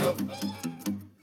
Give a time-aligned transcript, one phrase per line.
[0.00, 1.13] 何?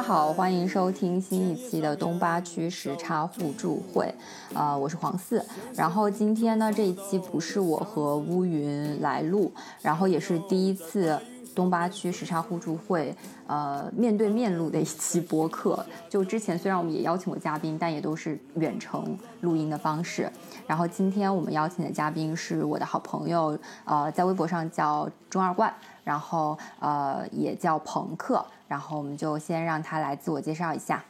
[0.00, 4.14] 家好，欢迎收听新一期的东八区时差互助会，
[4.54, 5.44] 呃，我是黄四。
[5.74, 11.20] 然后今天呢，这一期不是我和乌云来录，然后也是第一次
[11.54, 13.14] 东八区时差互助会，
[13.46, 15.84] 呃，面对面录的一期播客。
[16.08, 20.32] 就之前虽然我们也邀请过嘉宾，但也都是远程录音的方式。
[20.66, 25.70] 然后今天我们邀请的嘉宾是我的好朋友，呃，在微博上叫中二冠，
[26.02, 28.42] 然后呃也叫朋克。
[28.70, 31.02] 然后我们就先让他来自我介绍一下。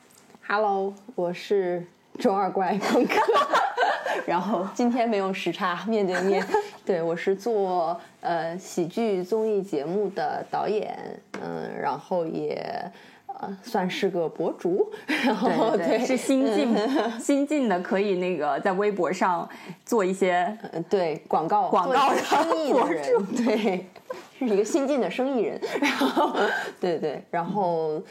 [0.49, 1.87] Hello，我是
[2.19, 3.21] 中二怪朋克，
[4.27, 6.43] 然后今天没有时差，面对面。
[6.87, 10.99] 对我是做呃喜剧综艺节目的导演，
[11.43, 12.91] 嗯，然后也
[13.41, 14.91] 呃算是个博主，
[15.25, 16.75] 然后对对，是新进
[17.19, 19.49] 新进的，可以那个在微博上
[19.85, 23.87] 做一些呃对广告广告生意博的人，对，
[24.39, 26.37] 是一个新进的生意人，然后
[26.81, 28.03] 对对，然后。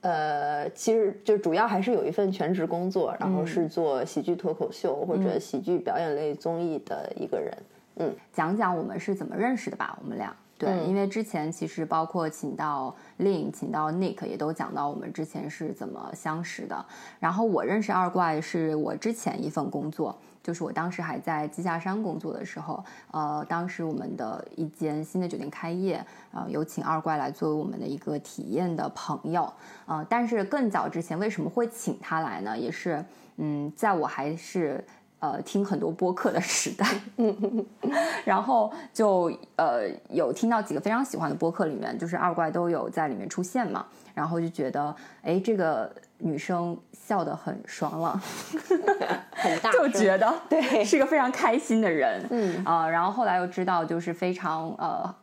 [0.00, 7.52] 呃，其实就主要还是有一份全职工作，然后是做喜剧脱口秀或者喜剧表演类综艺的一个人。
[7.96, 10.32] 嗯，讲讲我们是怎么认识的吧，我们俩。
[10.58, 16.84] 对，嗯因为之前其实包括请到 Lin、请到 Nick 也都讲到我们之前是怎么相识的。
[17.20, 29.52] 然后我认识二怪是我之前一份工作，就是我当时还在鸡下山工作的时候，呃，当时我们的一间新的酒店开业，呃，有请二怪来作为我们的一个体验的朋友，
[29.86, 32.58] 呃，但是更早之前为什么会请他来呢？
[32.58, 33.04] 也是，
[33.36, 34.84] 嗯，在我还是。
[35.20, 36.86] 呃，听很多播客的时代，
[38.24, 43.84] 然后就呃有听到几个非常喜欢的播客，里面就是二怪都有在里面出现嘛，
[44.14, 48.20] 然后就觉得哎这个女生笑得很爽朗，
[49.34, 52.64] 很大就觉得对是个非常开心的人，嗯。
[52.64, 55.14] 啊、然后后来又知道就是非常呃。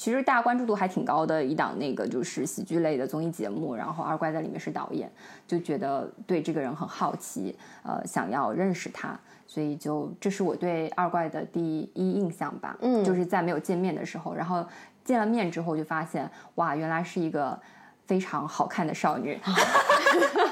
[0.00, 5.12] 其实大家关注度还挺高的一档那个就是喜剧类的综艺节目，然后二怪在里面是导演，
[5.46, 9.14] 就觉得对这个人很好奇，呃，想要认识他，
[9.46, 11.60] 所以就这是我对二怪的第
[11.92, 14.64] 一印象吧，嗯就是在没有见面的时候，然后
[15.04, 17.60] 见了面之后就发现，哇，原来是一个
[18.06, 19.38] 非常好看的少女。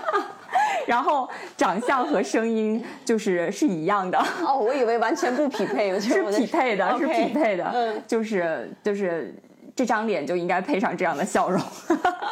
[0.88, 8.02] 然后长相和声音就是是一样的，哦，我以为完全不匹配，我觉 是匹配的，是匹配的，嗯。
[8.06, 9.34] 就是就是
[9.76, 11.60] 这张脸就应该配上这样的笑容，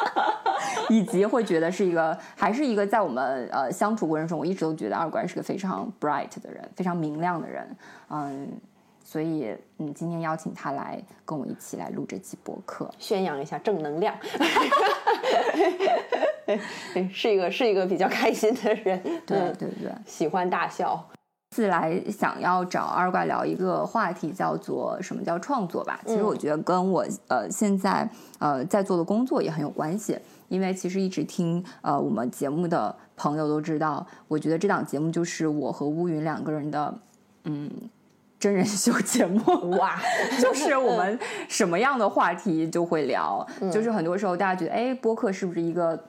[0.89, 7.77] 以及会觉得是一个还是一个在我们呃相处过程中，我一直都觉得二乖是个非常 bright 的人，非常明亮的人，
[8.09, 8.47] 嗯，
[9.09, 14.13] 所以嗯今天邀请他来跟我一起来录这期博客，宣扬一下正能量，
[17.09, 19.89] 是一个是一个比较开心的人，对嗯对对。
[20.05, 21.01] 喜欢大笑，
[21.55, 26.01] 自来想要找二怪聊一个话题，叫做什么叫创作吧。
[26.05, 30.19] 其实我觉得跟我呃现在呃在做的工作也很有关系，
[30.49, 36.93] 因为其实一直听呃我们节目的朋友都知道，我觉得这档节目就是我和乌云两个人的
[37.45, 37.71] 嗯
[38.39, 39.41] 真人秀节目。
[39.77, 39.99] 哇，
[40.39, 45.99] 就是我们什么样的话题就会聊，就是很多时候大家觉得，哎，播客是不是一个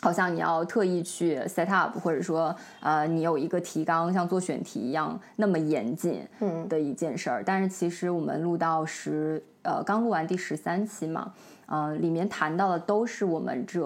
[0.00, 7.42] 好像你要特意去 set up，或者说呃你有一个提纲，像做选题一样那么严谨嗯的一件事儿。
[7.44, 11.32] 但是其实我们录到十呃刚录完第十三期嘛，
[11.66, 13.84] 呃里面谈到的都是我们这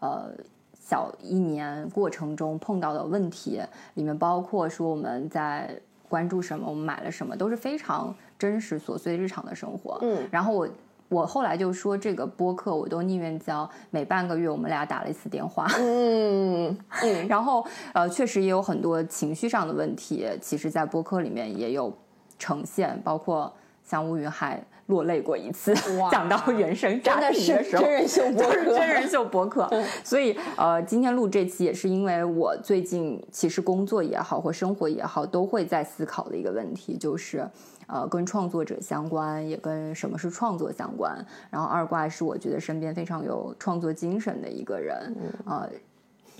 [0.00, 0.30] 呃。
[0.82, 3.62] 小一年过程中碰到的问题，
[3.94, 5.70] 里面包括说我们在
[6.10, 9.96] 关注什么，我们买了什么，都是非常真实琐碎日常的生活。
[10.02, 10.68] 嗯，然后我
[11.08, 15.66] 我后来就说，这个播客我都宁愿交每半个月我们俩打了一次电话。
[15.78, 17.64] 嗯嗯， 然后
[17.94, 21.96] 呃，确实也有很多情绪上的问题，其实，在播客里面也有
[22.38, 23.52] 呈现，包括
[23.84, 24.60] 像乌云还
[24.90, 25.72] 落泪过一次，
[26.12, 29.70] 讲到原生真家庭的时候，真人秀博客，真人秀博客，
[30.04, 37.48] 所以呃，今天录这期也是因为我最近其实工作也好或生活也好，都会在思考的一个问题，就是
[37.86, 41.24] 呃，跟创作者相关，也跟什么是创作相关。
[41.50, 45.16] 然后二怪是我觉得身边非常有创作精神的一个人，
[45.46, 45.68] 呃，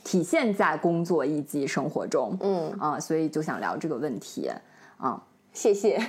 [0.05, 4.51] 体现在工作以及生活中，嗯啊、所以就想聊这个问题
[4.99, 5.23] 啊。
[5.53, 5.99] 谢谢。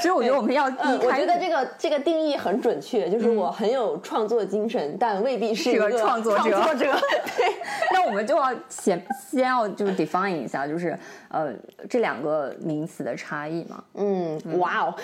[0.00, 6.50] 所以我觉得我们要我觉得这个这个定义很准确，就是我很有创作精神，但未必是一个个创作者。
[6.50, 6.92] 创作者。
[7.36, 7.46] 对，
[7.92, 9.00] 那我们就要先
[9.30, 11.52] 先要就是 define 一下，就是呃
[11.88, 13.82] 这两个名词的差异嘛。
[13.94, 14.94] 嗯，哇哦，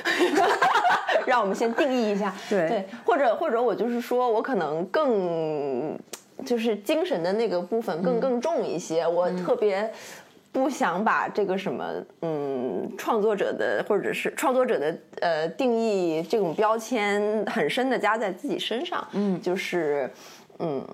[1.26, 2.68] 让我们先定义一下，对。
[2.68, 5.96] 对，或者或者我就是说我可能更
[6.44, 9.92] 就是精神的那个部分更更重一些，我特别。
[10.58, 20.10] 不想把这个什么，嗯，创作者的或者是创作者的呃定义这种标签很深的加在自己身上，嗯，就是，
[20.58, 20.84] 嗯，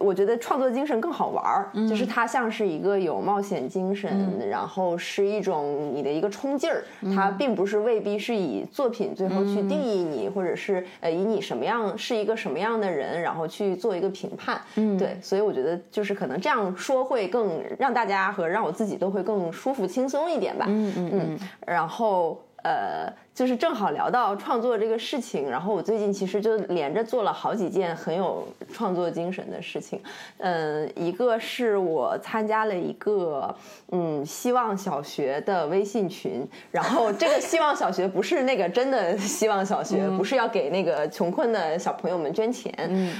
[0.00, 6.82] 我觉得创作精神更好玩儿，就是它像是一个有冒险精神，然后是一种你的一个冲劲儿，
[7.14, 14.58] 它并不是未必是以作品最后去定义你，或者是呃以你什么样是一个什么样的人，然后去做一个评判。
[14.76, 20.64] 嗯，对，所以我觉得就是可能这样说会更让大家和让我自己都会更舒服轻松一点吧。
[20.68, 22.40] 嗯嗯嗯，然后。
[22.62, 30.00] 呃，就是正好聊到创作这个事情，然后我最近其实就连着做了好几件很有创作精神的事情。
[30.38, 33.54] 嗯，一个是我参加了一个
[33.92, 42.72] 嗯希望小学的微信群，然后这个希望小学不是那个真的希望小学，不是要给那个穷困的小朋友们捐钱，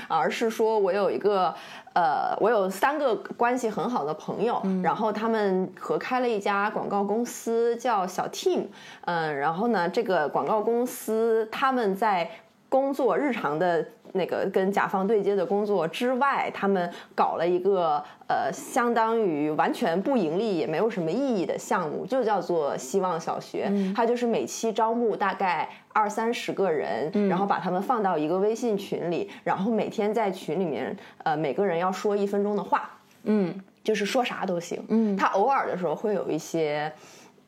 [0.06, 1.54] 而是说我有一个。
[1.92, 8.66] 呃，我有三个关系很好的朋友，然后他们合开了一家广告公司，叫小 Team。
[9.06, 12.28] 嗯，然后呢，这个广告公司他们在
[12.68, 23.72] 工作日常的那个跟甲方对接的工作之外，他们搞了一个呃，相当于完全不盈利也没有什么意义的项目，就叫做希望小学。
[23.94, 32.90] 它就是每期招募大概二三十个人，然后把他们放到一个微信群里，然后每天在群里面，呃，每个人要说一分钟的话，
[33.24, 34.80] 嗯就是说啥都行。
[34.88, 36.92] 嗯，他偶尔的时候会有一些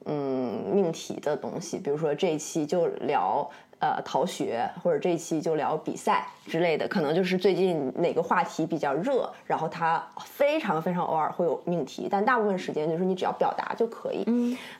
[0.06, 3.50] 嗯命题的东西，比如说这一期就聊。
[3.84, 14.22] 呃，逃学或者这一期就聊比赛之类的，可能就是最近哪个话题比较热，然后它非常非常偶尔会有命题，但大部分时间就是你只要表达就可以。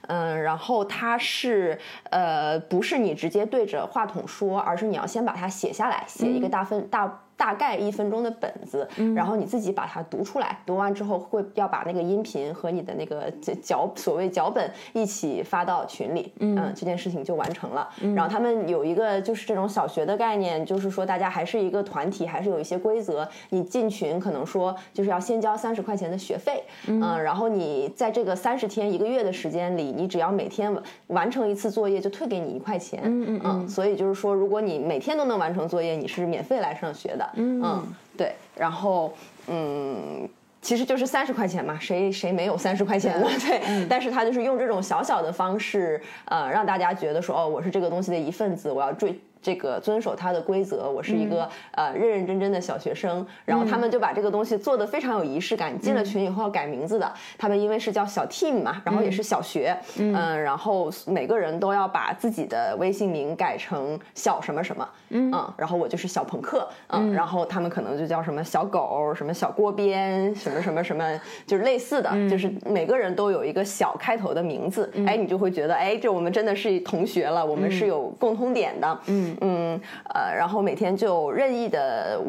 [0.07, 1.77] 嗯然后它是
[2.11, 7.23] 呃不是你直接对着话筒说，而是你要先把它写下来，写一个大分、大。
[7.43, 13.29] 大概一分钟的本子，然后你自己把它读出来，读完之后会要把那个音频和你的那个
[13.61, 17.89] 脚所谓脚本一起发到群里，嗯，这件事情就完成了。
[18.15, 23.29] 然后他们有一个就是这种小学的概念，就是说大家还是一个团体，还是有一些规则。
[23.51, 37.32] 你进群可能说就是要先交三十块钱的学费，嗯，然后你在这个三十天一个月的时间里，你只要每天完完成一次作业就退给你一块钱，嗯嗯，所以就是说如果你每天都能完成作业，你是免费来上学的。
[37.35, 37.87] 嗯
[38.17, 39.13] 对，然后
[39.49, 40.29] 嗯，
[40.61, 43.27] 其实就是三十块钱嘛，谁谁没有三十块钱呢？
[43.41, 49.19] 对，但是他就是用这种小小的方式，呃，让大家觉得说，哦，我是这个东西的一份子，我要追。
[49.43, 55.77] 这个遵守他的规则，我是一个、呃认认真真的小学生，然后他们就把这个东西做得非常有仪式感。
[55.83, 79.81] 进了群以后要改名字的，他们因为是叫小 team 嘛，然后也是小学，嗯、然后每个人都要把自己的微信名改成小什么什么，嗯，然后我就是小朋克，嗯，然后他们可能就叫什么小狗，什么小锅边，什么什么什么，就是类似的，就是每个人都有一个小开头的名字，哎，你就会觉得，哎，这我们真的是同学了，我们是有共通点的，嗯嗯，
[80.15, 82.21] 呃，然后每天就任意的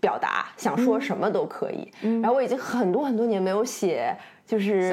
[0.00, 1.92] 表达，想说什么都可以。
[2.20, 4.14] 然后我已经很多很多年没有写。
[4.50, 4.90] 就是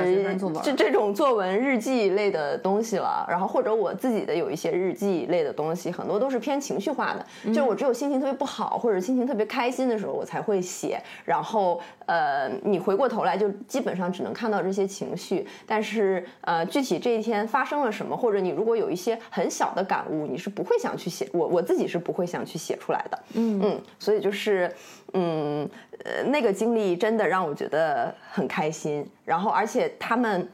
[0.61, 11.01] 这这种作文日记类的东西了，然后或者我自己的有一些日记类的东西，很多都是偏情绪化的，就是我只有心情特别不好或者心情特别开心的时候，我才会写。
[11.25, 23.19] 然后呃，你回过头来就基本上只能看到这些情绪，但是呃，具体这一天发生了什么，或者你如果有一些很小的感悟，你是不会想去写，我我自己是不会想去写出来的。
[23.33, 23.59] 嗯。
[23.63, 24.71] 嗯，所以就是
[25.13, 25.69] 嗯
[26.03, 29.05] 呃，那个经历真的让我觉得很开心。
[29.25, 30.47] 然后，而且他们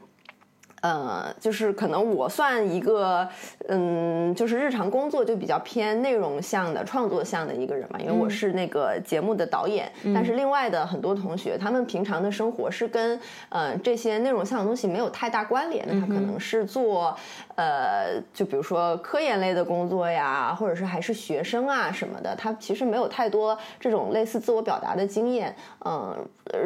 [0.84, 3.26] 呃，就是可能我算一个，
[3.68, 9.90] 嗯，就是日常工作就比较偏内容向的、创作向的一个人嘛，因为我是那个节目的导演。
[10.14, 17.16] 但是另外的很多同学，他们平常的生活是跟呃这些内容向的东西没有太大关联的，他可能是做
[17.54, 25.56] 呃，就比如说科研类的工作呀，或者是还是学生啊什么的，他其实没有太多这种类似自我表达的经验。
[25.86, 26.14] 嗯，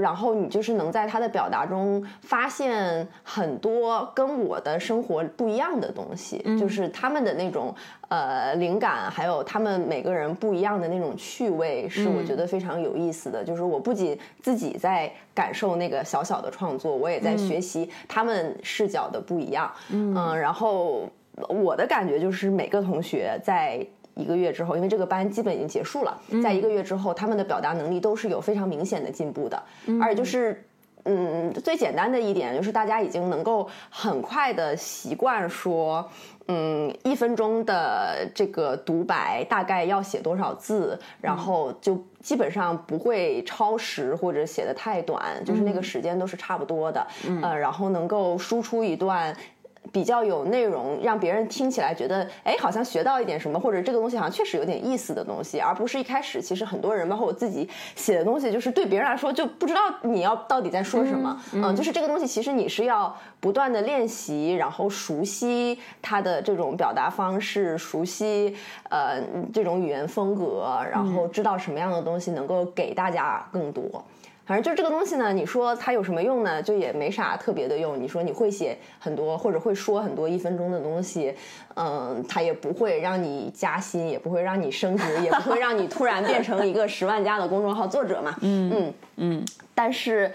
[0.00, 3.78] 然后你就是能在他的表达中发现很多。
[4.14, 7.75] 跟我的生活不一样的东西，就是他们的那种
[8.09, 13.45] 呃灵感，还有他们每个人不一样的那种趣味，是我觉得非常有意思的。
[13.45, 19.71] 就是我不仅自己在感受那个小小的创作，我也在学习他们视角的不一样。
[19.90, 21.09] 嗯，然后
[21.49, 23.87] 我的感觉就是每个同学在
[24.18, 29.62] 一个月之后，因为这个班基本已经结束了，在一个月之后，他们的表达能力都是有非常明显的进步的，
[30.02, 30.64] 而且就是。
[31.04, 36.06] 嗯，最简单的一点就是大家已经能够很快的习惯说，
[36.48, 47.06] 嗯，一分钟的这个独白大概要写多少字，然后就基本上不会超时或者写的太短，就是那个时间都是差不多的，
[47.42, 49.34] 呃，然后能够输出一段。
[49.92, 68.54] 比较有内容，让别人听起来觉得，哎，好像学到一点什么，或者这个东西好像确实有点意思的东西，而不是一开始其实很多人，包括我自己写的东西，就是对别人来说就不知道你要到底在说什么，嗯，就是这个东西其实你是要不断的练习，然后熟悉它的这种表达方式，熟悉
[68.90, 69.21] 呃
[69.52, 74.04] 这种语言风格，然后知道什么样的东西能够给大家更多。
[74.49, 76.62] 反正就这个东西呢，你说它有什么用呢？
[76.62, 78.02] 就也没啥特别的用。
[78.02, 81.35] 你说你会写很多或者会说很多一分钟的东西，
[81.75, 88.35] 嗯，它也不会让你加薪，也不会让你升职，也不会让你突然变成一个十万加的公众号作者嘛。
[88.40, 90.33] 嗯嗯嗯，但是。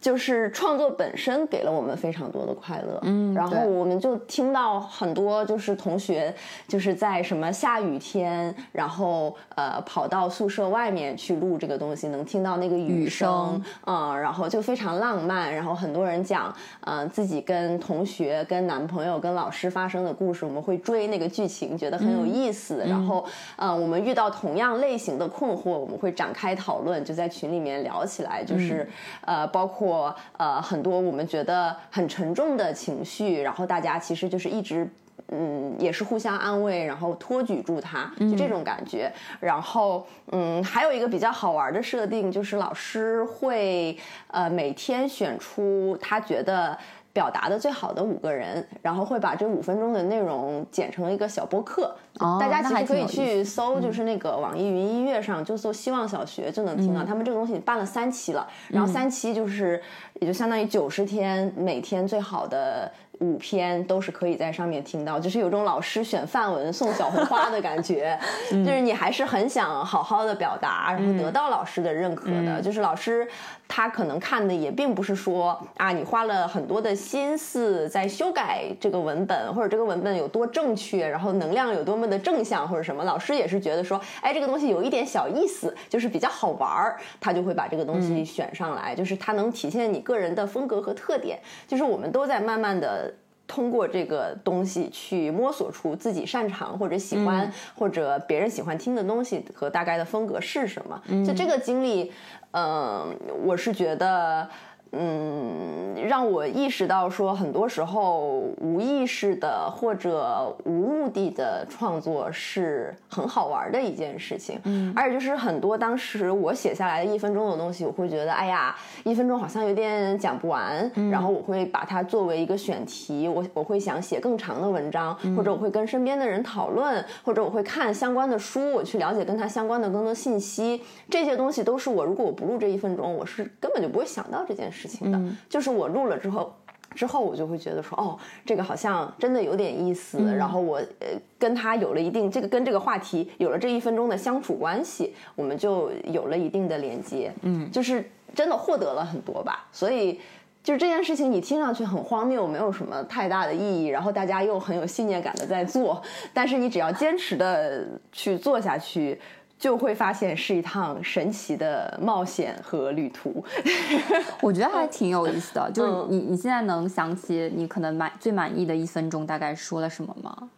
[0.00, 6.32] 就是创作本身给了我们非常多的快乐，嗯，然后我们就听到很多就是同学
[6.68, 15.52] 就是在什么下雨天，然后呃跑到宿舍外面去录这个东西，能听到那个雨声，嗯，然后就非常浪漫。
[15.52, 22.84] 然后很多人讲，嗯，自己跟同学、跟男朋友、跟老师发生的故事，我们会追那个剧情，觉得很有意思。
[22.86, 23.24] 然后，
[23.56, 28.88] 嗯，我们遇到同样类型的困惑，我们会展开讨论，就在群里面聊起来，就是
[29.22, 29.87] 呃，包括。
[29.88, 34.86] 或呃很多我们觉得很沉重的情绪，然后大家其实就是一直
[35.28, 39.10] 嗯也是互相安慰，然后托举住他，就这种感觉。
[39.40, 46.76] 然后嗯还有一个比较好玩的设定，就是老师会呃每天选出他觉得。
[47.12, 51.94] 表达的最好的五个人，然后会把这五分钟的内容剪成一个小播客，
[52.40, 57.04] 大家其实可以去搜，就是那个网易云音乐上就搜“希望小学”就能听到。
[57.04, 59.82] 他们这个东西办了三期了，然后三期就是
[60.20, 62.90] 也就相当于九十天，每天最好的。
[63.20, 68.18] 五篇都是可以在上面听到，就是有种老师选范文送小红花的感觉，
[68.50, 72.60] 就是你还是很想好好的表达，然后得到老师的认可的。
[72.62, 73.26] 就是老师
[73.66, 83.02] 他可能看的也并不是说啊，你花了很多的心思在修改这个文本，或者这个文本有多正确，然后能量有多么的正向或者什么。
[83.02, 91.38] 老师也是觉得说，哎，这个东西有一点小意思，就是比较好玩儿，他就会把这个东西选上来，就是它能体现你个人的风格和特点。
[91.66, 93.07] 就是我们都在慢慢的。
[93.48, 101.02] 通过这个东西去摸索出自己擅长或者喜欢或者别人喜欢听的东西和大概的风格是什么。
[101.26, 102.12] 就这个经历，
[102.52, 103.12] 嗯，
[103.44, 104.48] 我是觉得。
[104.92, 114.58] 嗯，让我意识到说，很多时候无意识的或者无目的的创作是很好玩的一件事情。
[114.64, 120.90] 嗯，而且就是很多当时我写下来的一分钟的东西，我会觉得，哎呀，一分钟好像有点讲不完。
[121.10, 130.80] 然后我会把它作为一个选题，我我会想写更长的文章，或者我会跟身边的人讨论，或者我会看相关的书，我去了解跟它相关的更多信息。
[131.10, 134.77] 这些东西都是我如果我不录这一分钟，我是根本就不会想到这件事。
[134.78, 136.54] 事情的，就是我录了之后，
[136.94, 138.16] 之后我就会觉得说，哦，
[138.46, 140.18] 这个好像真的有点意思。
[140.36, 141.08] 然后我呃
[141.38, 147.32] 跟他有了一定这个跟这个话题有了这一分钟的相处关系，我们就有了一定的连接。
[147.42, 149.66] 嗯，就是真的获得了很多吧。
[149.72, 150.20] 所以
[150.62, 153.86] 就是这件事情，你听上去很荒谬，没有什么太大的意义。
[153.86, 156.00] 然后大家又很有信念感的在做，
[156.32, 159.20] 但是你只要坚持的去做下去。
[159.58, 163.44] 就会发现是一趟神奇的冒险和旅途，
[164.40, 165.70] 我觉得还挺有意思的。
[165.72, 170.48] 就是你你现在能想起你可能满最满意的一分钟大概说了什么吗？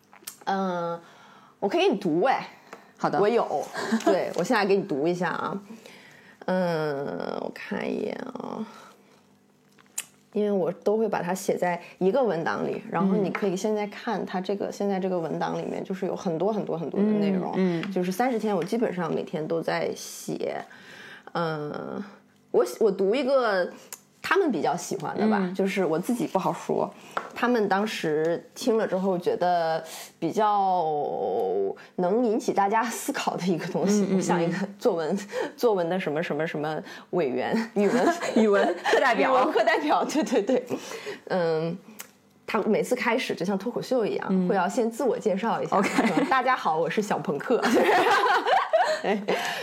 [0.44, 1.00] 嗯，
[1.58, 2.46] 我可以给你读哎，
[2.98, 3.64] 好的，我有，
[4.04, 5.60] 对我现在给你读一下啊。
[6.46, 7.06] 嗯，
[7.40, 8.66] 我看一眼啊。
[10.32, 20.64] 因为我都会把它写在一个文档里，然后你可以现在看它这个现在这个文档里面就是有很多很多很多的内容，嗯就是三十天我基本上每天都在写，
[21.32, 22.02] 嗯，
[22.52, 23.68] 我我读一个
[24.22, 25.54] 他们比较喜欢的吧，嗯。
[25.54, 26.92] 就是我自己不好说，
[27.34, 29.82] 他们当时听了之后觉得
[30.18, 30.84] 比较
[31.96, 35.18] 能引起大家思考的一个东嗯西，我像一个作文
[35.56, 38.74] 作文的什么什么什么委员，语文 语文。
[38.84, 39.30] 课代表。
[39.30, 39.52] 语文。
[39.52, 40.64] 课代表，对对对，
[41.28, 41.76] 嗯。
[42.50, 45.76] 他每次开始就像脱口秀一样，会要先自我介绍一下。
[45.76, 45.88] OK
[46.28, 47.62] 大家好，我是小朋克。
[49.04, 49.22] 哎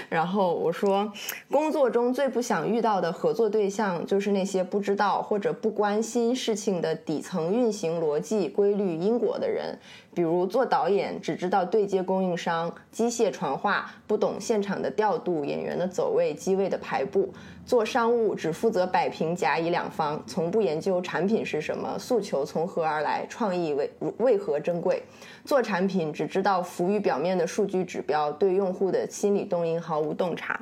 [0.09, 1.11] 然后我说，
[1.51, 9.77] 工作中最不想遇到的合作对象，就是那些不知道或者不关心事情的底层运行逻辑、规律、因果的人。
[10.15, 17.31] 比如做导演，只知道对接供应商、机械传话，不懂现场的调度、演员的走位、机位的排布；
[17.67, 25.03] 做商务，只负责摆平甲乙两方，从不研究产品是什么、诉求从何而来、创意为为何珍贵。
[25.43, 30.57] 做产品只知道浮于表面的数据指标，对用户的心理动因毫无洞察。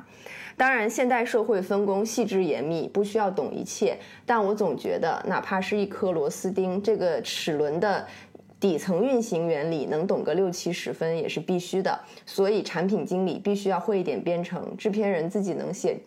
[0.56, 3.96] 当然，现代社会分工细致严密，不需要懂一切。
[4.24, 8.04] 但我总觉得，哪怕是一颗螺丝钉，这个齿轮的
[8.58, 11.98] 底层运行原理能懂个六七十分也是必须的。
[12.24, 15.98] 所以，产品经理必须要会一点编程，制片人自己能写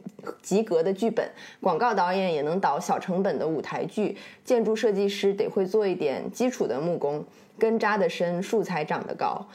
[0.42, 1.30] 及格的剧本，
[1.62, 7.24] 广告导演也能导小成本的舞台剧，建筑设计师得会做一点基础的木工，
[7.58, 9.46] 根扎得深，树才长得高。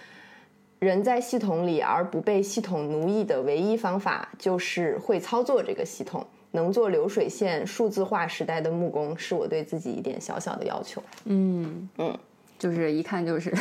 [0.78, 6.24] 人在系统里而不被系统奴役的唯一方法，就是会操作这个系统。
[6.52, 11.02] 能做流水线、数字化时代的木工，是我对自己一点小小的要求。
[11.24, 12.16] 嗯嗯，
[12.64, 13.52] 就是一看就是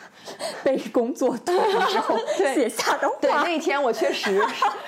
[0.62, 1.52] 被工作 吐
[1.88, 2.18] 之后
[2.54, 3.42] 写下的话对，话。
[3.42, 4.38] 那一天我确实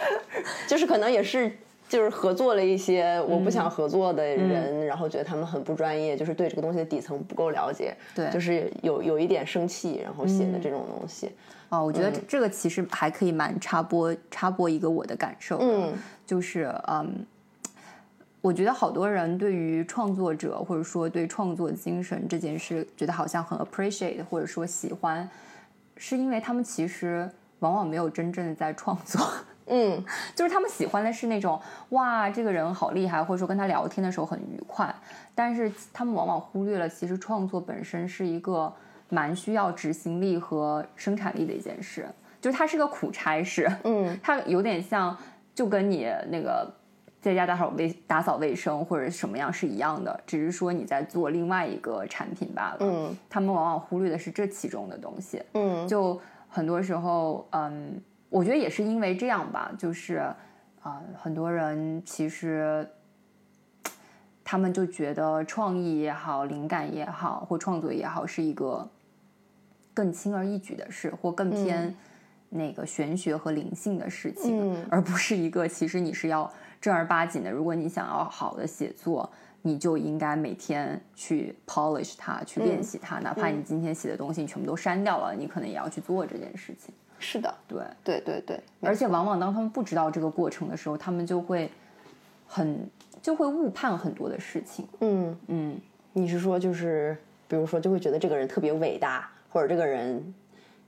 [0.68, 1.50] 就是可能也是。
[1.87, 11.30] 就是合作了一些我不想合作的人，然后觉得他们很不专业，就是对这个东西的底层不够了解，对就是有有一点生气，然后写的这种东西。
[11.68, 15.92] 哦，我觉得这这个其实还可以蛮插播插播一个我的感受，嗯
[16.27, 17.24] 就是嗯，
[18.44, 25.26] 我觉得好多人对于创作者或者说对创作精神这件事，觉得好像很 appreciate 或者说喜欢，
[25.96, 27.26] 是因为他们其实
[27.61, 29.26] 往往没有真正的在创作。
[29.68, 30.04] 嗯。
[30.35, 34.94] 就是他们喜欢的是那种哇，这个人好厉害，或者说跟他聊天的时候很愉快，
[35.35, 38.70] 但是他们往往忽略了，其实创作本身是一个
[39.09, 42.07] 蛮需要执行力和生产力的一件事，
[42.42, 44.20] 就是它是个苦差事，嗯。
[44.22, 45.16] 它有点像
[45.54, 46.70] 就跟你那个
[47.25, 52.77] 在家打扫卫打扫卫生或者什么样是一样的，只是说你在做另外一个产品罢了。
[52.81, 55.43] 嗯他们往往忽略的是这其中的东西。
[55.55, 60.35] 嗯就很多时候，嗯，我觉得也是因为这样吧，就是啊、
[60.83, 62.87] 呃很多人其实
[64.45, 68.87] 他们就觉得创意也好，灵感也好，或创作也好，是一个
[69.95, 71.95] 更轻而易举的事，或更偏
[72.51, 76.53] 那个玄学和灵性的事情，嗯而不是一个其实你是要
[76.85, 77.51] 正儿八经的。
[77.51, 79.31] 如果你想要好的写作，
[79.62, 86.94] 你就应该每天去 polish 它，去练习它，哪怕你今天写的东西你全部都删掉了，你可能也要去做这件事情。
[87.18, 91.70] 是的，对，对对对，而且往往当他们不知道这个过程的时候，他们就会
[92.47, 92.87] 很
[93.23, 94.87] 就会误判很多的事情。
[95.01, 95.35] 嗯。
[95.47, 95.81] 嗯，
[96.12, 97.16] 你是说就是，
[97.49, 100.35] 比如说就会觉得这个人特别伟大，或者这个人，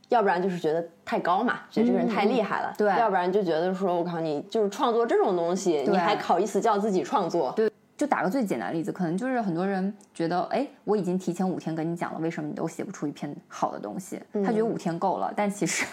[0.08, 7.52] 要不然就是觉得太高嘛，觉得这个人太厉害了，对要不然就觉得说我靠你就是创作这种东西，你还好意思叫自己创作？
[7.56, 7.70] 对。
[7.98, 14.20] 就打个最简单的例子，可能就是很多人觉得，哎，我已经提前五天跟你讲了，为什么你都写不出一篇好的东西？
[14.44, 15.86] 他觉得五天够了，但其实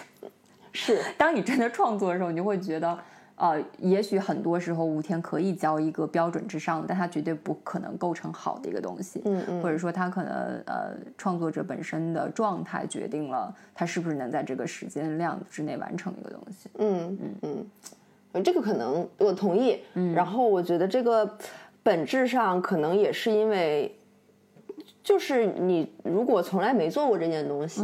[0.74, 2.98] 是， 当你真的创作的时候，你就会觉得，
[3.36, 9.20] 呃，也许很多时候五天可以交一个标准之上的，但它绝对不可能构成好的一个东西。
[9.24, 10.32] 嗯嗯或者说它可能
[10.66, 16.70] 呃，创作者本身的状态决定了他是不是能在这个时间量之内完成一个东西。
[16.78, 17.66] 嗯嗯
[18.34, 19.80] 嗯，这个可能我同意。
[19.94, 21.36] 嗯，然后我觉得这个
[21.82, 23.96] 本质上可能也是因为，
[25.02, 27.82] 就是你如果从来没做过这件东西。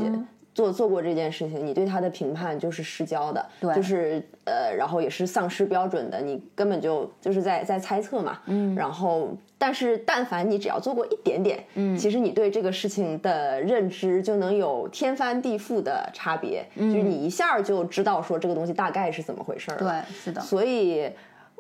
[0.55, 21.11] 做做过这件事情，你对他的评判就是失焦的，对就是呃，然后也是丧失标准的，你根本就就是在在猜测嘛，嗯，然后但是但凡你只要做过一点点，嗯，其实你对这个事情的认知就能有天翻地覆的差别，嗯，就是你一下就知道说这个东西大概是怎么回事儿了，对，是的，所以。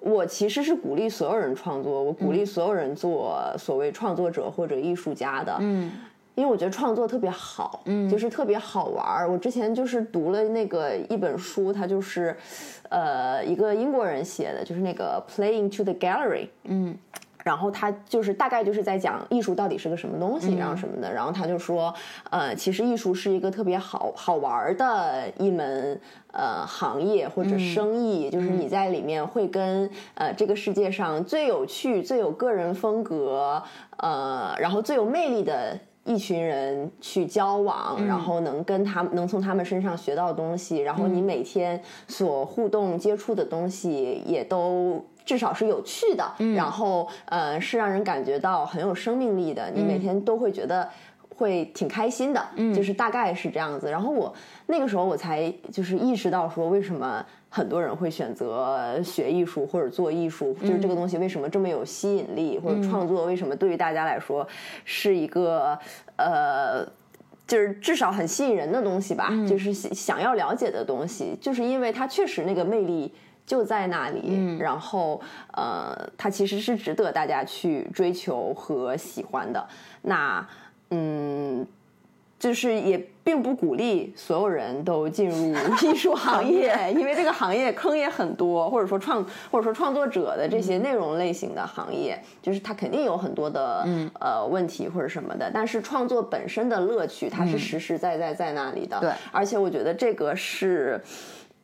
[0.02, 5.92] 我其实是鼓励所有人创作，我鼓励所有人做所谓创作者或者艺术家的，嗯
[6.40, 9.30] 因为我觉得创作特别好，嗯，就是特别好玩儿。
[9.30, 12.34] 我之前就是读了那个一本书，它就是，
[12.88, 16.96] 呃，一个英国人写的，就是那个《Playing to the Gallery》，嗯
[17.42, 21.10] 然后他就是大概就是在讲艺术到底是个什么东西，然后什么的。
[21.10, 21.92] 然后他就说，
[22.28, 25.98] 呃，其实艺术是一个特别好好玩的一门
[26.32, 33.62] 呃行业或者生意，就是你在里面会跟呃这个世界上最有趣、最有个人风格，
[33.96, 35.78] 呃，然后最有魅力的。
[36.04, 46.24] 一群人去交往，然后能跟他们能从他们身上学到东西，然后你每天所互动接触的东西也都至少是有趣的，
[46.56, 50.88] 然后呃是让人感觉到很有生命力的，你每天都会觉得
[51.40, 53.90] 会挺开心的，就是大概是这样子。
[53.90, 54.32] 然后我
[54.66, 57.24] 那个时候我才就是意识到说为什么。
[57.52, 64.46] 很多人会选择学艺术或者做艺术，就是这个东西为什么这么有吸引力，或者创作为什么对于大家来说
[64.84, 65.76] 是一个
[66.14, 66.86] 呃，
[67.48, 73.12] 就是至少很吸引人的东西吧，就是想要了解的东西，就是因为它确实那个魅力
[73.44, 75.20] 就在那里，然后
[75.54, 79.66] 呃，它其实是值得大家去追求和喜欢的。
[80.02, 80.46] 那
[80.90, 81.66] 嗯。
[82.38, 85.54] 就是也并不鼓励所有人都进入
[85.86, 93.86] 艺术行业，因为这个行业坑也很多，或者说创或者说创作者的这些内容类型的行业，就是它肯定有很多的
[94.18, 95.50] 呃问题或者什么的。
[95.52, 98.98] 但是创作本身的乐趣，它是实实在在在那里的。
[99.00, 100.98] 对，而且我觉得这个是，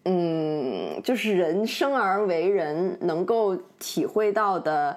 [0.05, 4.95] 嗯，就是人生而为人能够体会到的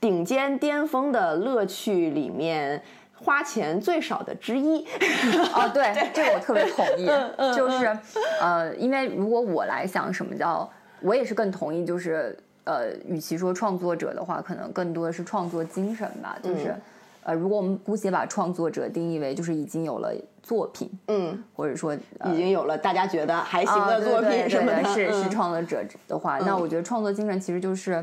[0.00, 2.82] 顶尖巅峰的乐趣里面。
[3.22, 4.84] 花钱最少的之一，
[5.54, 7.06] 哦，对，这个我特别同意，
[7.54, 7.96] 就是，
[8.40, 10.68] 呃，因为如果我来想什么叫，
[11.02, 16.74] 我也是更同意，就是，呃，与其说创作者的话，可能更多的是创作精神吧，就是，
[17.22, 28.02] 呃，如果我们姑且把创作者定义为就是已经有了作品，嗯，或者说已经有了大家觉得还行的作品什么的，是是创作者的话，那我觉得创作精神其实就是，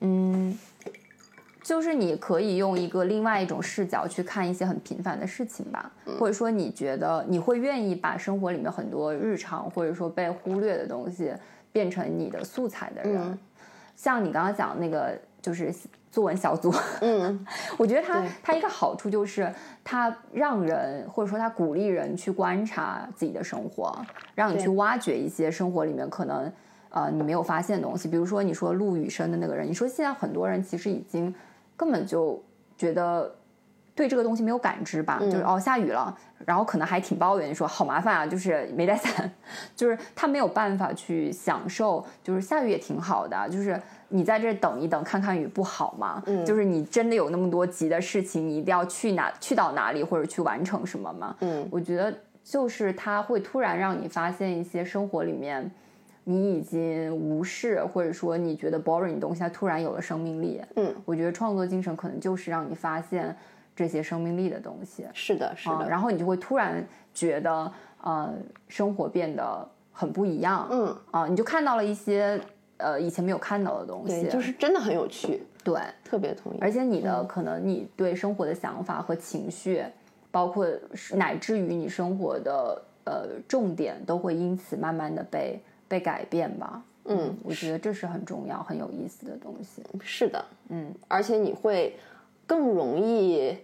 [0.00, 0.58] 嗯。
[1.66, 11.32] 就是你可以用一个另外一种视角去看一些很平凡的事情吧，或者说你觉得你会愿意把生活里面很多日常或者说被忽略的东西
[11.72, 13.36] 变成你的素材的人，
[13.96, 15.74] 像你刚刚讲那个就是
[16.08, 17.44] 作文小组，嗯，
[17.76, 19.52] 我觉得它它一个好处就是
[19.82, 23.92] 它让人或者说它鼓励人去观察自己的生活，
[24.36, 26.52] 让你去挖掘一些生活里面可能
[26.90, 31.34] 呃你没有发现的东西，比如说你说陆羽生的那个人，你说现在很多人其实已经。
[31.76, 32.42] 根本就
[32.76, 33.34] 觉得
[33.94, 39.30] 对这个东西没有感知吧，就是哦下雨了，然后可能还挺抱怨说好麻烦啊，就是没带伞，
[39.74, 46.22] 就是他没有办法去享受，就是下雨也挺好的，就是你在这等一等看看雨不好吗？
[46.44, 51.34] 就是你真的有那么多急的事情，你一定要去哪去到哪里或者去完成什么吗？
[51.40, 55.70] 嗯，我觉得就是他会突然让你发现一些生活里面。
[56.28, 60.60] 你已经无视，或者说你觉得 boring 的东西，它突然有了生命力。
[60.74, 63.34] 嗯，我觉得创作精神可能就是让你发现
[63.76, 65.06] 这些生命力的东西。
[65.14, 65.88] 是的，是的。
[65.88, 66.84] 然后你就会突然
[67.14, 68.34] 觉得，呃，
[68.66, 70.66] 生活变得很不一样。
[70.68, 72.40] 嗯，啊，你就看到了一些
[72.78, 74.22] 呃以前没有看到的东西。
[74.22, 75.44] 对，就是真的很有趣。
[75.62, 76.58] 对，特别同意。
[76.60, 79.84] 而且你的可能你对生活的想法和情绪，
[80.32, 80.66] 包括
[81.12, 85.62] 乃至于你生活的呃重点，都会因此慢慢的被。
[85.88, 89.82] 被改变吧，嗯，我觉得这是很重要、很有意思的东西。
[90.00, 91.96] 是的，嗯，而且你会
[92.46, 93.56] 更容易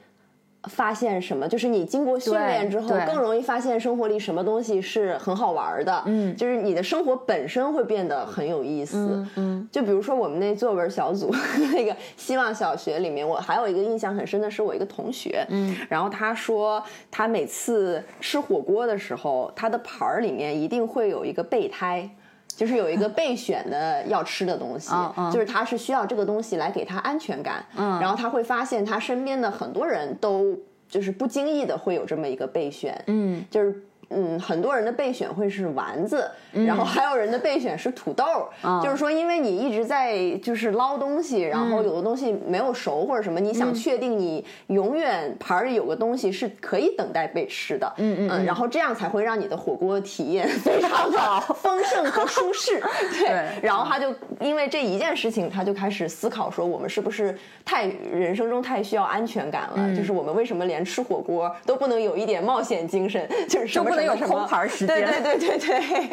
[0.68, 6.02] 发现什么，就是你经过训练之后，更容易发现生活里什么东西是很好玩的。
[6.06, 9.26] 嗯，就是你的生活本身会变得很有意思。
[9.36, 11.34] 嗯，就比如说我们那作文小组，
[11.74, 22.08] 那个希望小学里面，我还有一个印象很深的是我一个同学，嗯，然后他说他每次吃火锅的时候，他的盘儿里面一定会有一个备胎。
[22.56, 24.90] 就是有一个备选的要吃的东西，
[25.32, 33.82] 就是他是需要这个东西来给他安全感，然后他会发现他身边的很多人都就是不经意的会有这么一个备选，嗯，就是。
[34.14, 38.24] 嗯，很多人的备选会是丸子，然后还有人的备选是土豆，
[38.82, 51.18] 就是说，因为你一直在就是捞东西，然后有的东西没有熟或者什么，你想确定你永远盘里有个东西是可以等待被吃的，嗯嗯，然后这样才会让你的火锅体验非常的
[51.54, 52.80] 丰盛和舒适，
[53.18, 53.46] 对。
[53.62, 59.96] 然后他就因为这一件事情，他就开始思考说，我们是不是太人生中太需要安全感了？
[59.96, 63.26] 就是我们为什么连吃火锅都不能有一点冒险精神？
[63.48, 64.01] 就是什么？
[64.04, 66.08] 有空盘时间，对对对对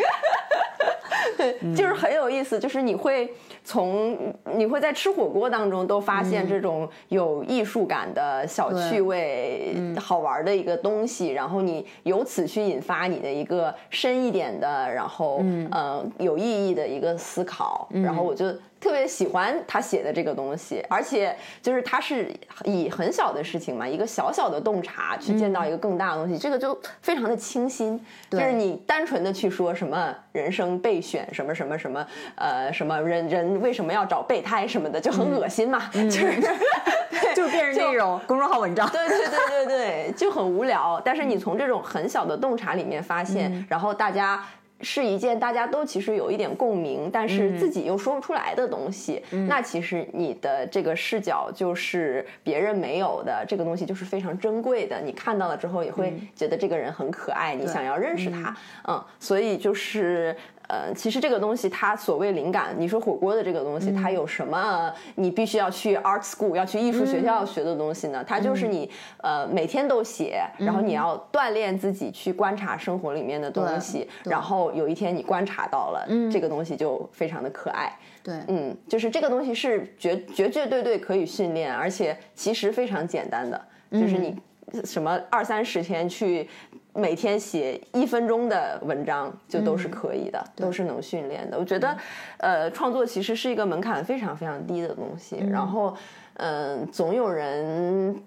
[1.38, 2.60] 对， 就是很有意思。
[2.60, 3.32] 就是你会
[3.64, 16.12] 从你会在吃火锅当中都发现这种有艺术感的小趣味、好玩的一个东西，然后你由此去引发你的一个深一点的，然后嗯。
[16.18, 17.88] 有意义的一个思考。
[17.92, 18.46] 然后我就
[18.80, 22.32] 特别喜欢他写的这个东西，而且就是他是
[22.64, 28.00] 以很小的事情嘛，一个小小的洞察去见到一个更大的东西，这个就非常的清新。
[28.30, 36.42] 就是你单纯的去说什么人生备选什么什么什么，呃，什么人人为什么要找备胎什么的，就很恶心嘛， 就是
[37.36, 38.90] 就变成那种公众号文章。
[38.90, 41.02] 对对对对对，就很无聊。
[41.04, 44.42] 但是你从这种很小的洞察里面发现，然后大家。
[44.82, 49.22] 是一件大家都其实有一点共鸣，但是自己又说不出来的东西。
[49.48, 55.00] 那其实你的这个视角就是别人没有的，这个东西就是非常珍贵的。
[55.02, 58.56] 你看到了之后也会觉得这个人很可爱，你想要认识他。
[58.88, 60.36] 嗯，所以就是。
[60.70, 68.24] 呃，其实这个东西它所谓灵感，你说火锅的这个东西，它有什么你必须要去 art school 要去艺术学校学的东西呢？
[68.24, 77.92] 它就是你呃每天都写，然后你要锻炼自己去观察生活里面的东西，然后有一天你观察到了这个东西就非常的可爱。
[78.22, 83.60] 对，嗯，就是这个东西是绝绝绝对对可以训练，而且其实非常简单的，
[83.92, 84.38] 就是你
[84.86, 86.48] 什么二三十天去。
[86.94, 91.58] 每天写一分钟的文章就都是可以的，都是能训练的。
[91.58, 91.96] 我觉得，
[92.38, 95.38] 呃，创作其实是一个门槛非常非常低的东西。
[95.52, 95.96] 然后，
[96.34, 98.20] 嗯，总有人，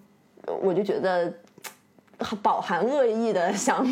[0.63, 1.33] 我就觉得
[2.41, 3.85] 饱含恶意的想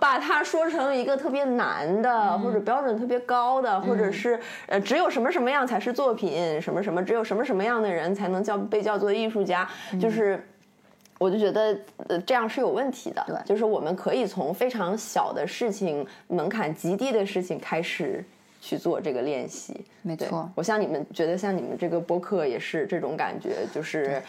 [0.00, 9.68] 把它说成一个特别难的，或者标准特别高的，或者是呃，只有什么什么样才是作品，什么什么，只有什么什么样的人才能叫被叫做艺术家，
[10.00, 10.42] 就是。
[11.22, 13.24] 我就觉得，呃，这样是有问题的。
[13.26, 18.24] 对，就是我们可以从非常小的事情、门槛极低的事情开始
[18.60, 19.84] 去做这个练习。
[20.02, 24.20] 没错，我像你们觉得，像你们这个播客也是这种感觉，就是。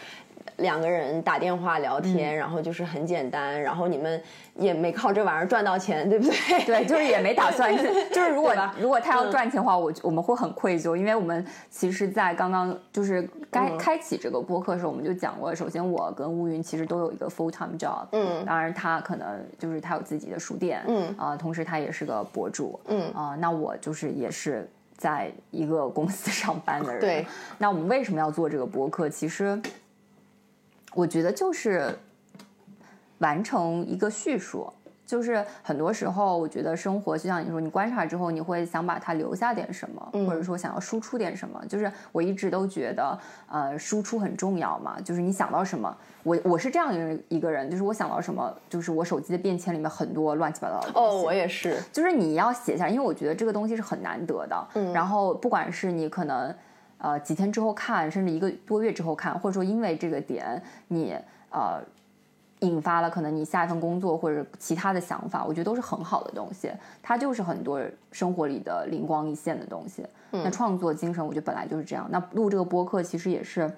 [0.58, 4.20] 两个人打电话聊天，然后就是很简单，然后你们
[4.54, 6.34] 也没靠这玩意儿赚到钱，对不对？
[6.64, 7.76] 对，就是也没打算，
[8.12, 21.14] 就是如果如果他要赚钱的话，我我们会很愧疚，因为我们其实，在刚刚就是该开启这个播客的时候，我们就讲过，首先我跟乌云其实都有一个 full time job，嗯，当然他可能就是他有自己的书店，嗯。
[21.18, 23.10] 啊，同时他也是个博主，嗯。
[23.12, 27.26] 啊，那我就是也是在一个公司上班的人，对，
[27.58, 29.08] 那我们为什么要做这个播客？
[29.08, 29.60] 其实。
[30.94, 31.94] 我觉得就是
[33.18, 34.72] 完成一个叙述，
[35.06, 41.60] 就是很多时候，我觉得生活就像你说，你观察之后，你会想把它留下点什么，或者说想要输出点什么。
[41.68, 43.18] 就是我一直都觉得，
[43.50, 44.96] 呃，输出很重要嘛。
[45.00, 46.92] 就是你想到什么，我我是这样
[47.28, 50.92] 一个人，就是我想到什么，就是我手机的便签里面很多乱七八糟的。
[50.94, 51.80] 哦，我也是。
[51.92, 54.68] 就是你要写下，因为我觉得这个东西是很难得的。
[54.74, 54.92] 嗯。
[54.92, 56.54] 然后，不管是你可能。
[57.04, 61.14] 呃，几天之后看，甚至一个多月之后看，或者说因为这个点，你
[61.50, 61.78] 呃
[62.60, 66.70] 引发了可能你下一份工作或者其他的想法，我觉得都是很好的东西。
[67.02, 67.78] 它就是很多
[68.10, 70.02] 生活里的灵光一现的东西。
[70.30, 72.08] 那创作精神，我觉得本来就是这样。
[72.10, 73.70] 那录这个播客其实也是，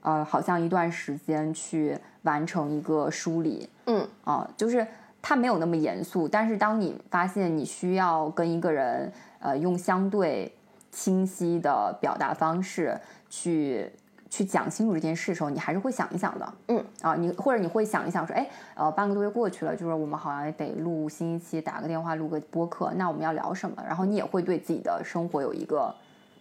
[0.00, 3.68] 呃，好像一段时间去完成一个梳理。
[3.84, 4.86] 嗯，啊，就是
[5.20, 10.50] 它没有那么严肃，但是当你发现你需要跟一个人，呃，用相对。
[10.92, 12.96] 清晰的表达方式
[13.30, 13.90] 去
[14.28, 16.54] 去讲清楚这件事的时候，你还是会想一想的。
[16.68, 23.82] 嗯啊，你或者你会想一想说，哎，呃，半个多月过去了，就是我们好像得录新一期，打个电话录个播客，那我们要聊什么？
[23.86, 25.94] 然后你也会对自己的生活有一个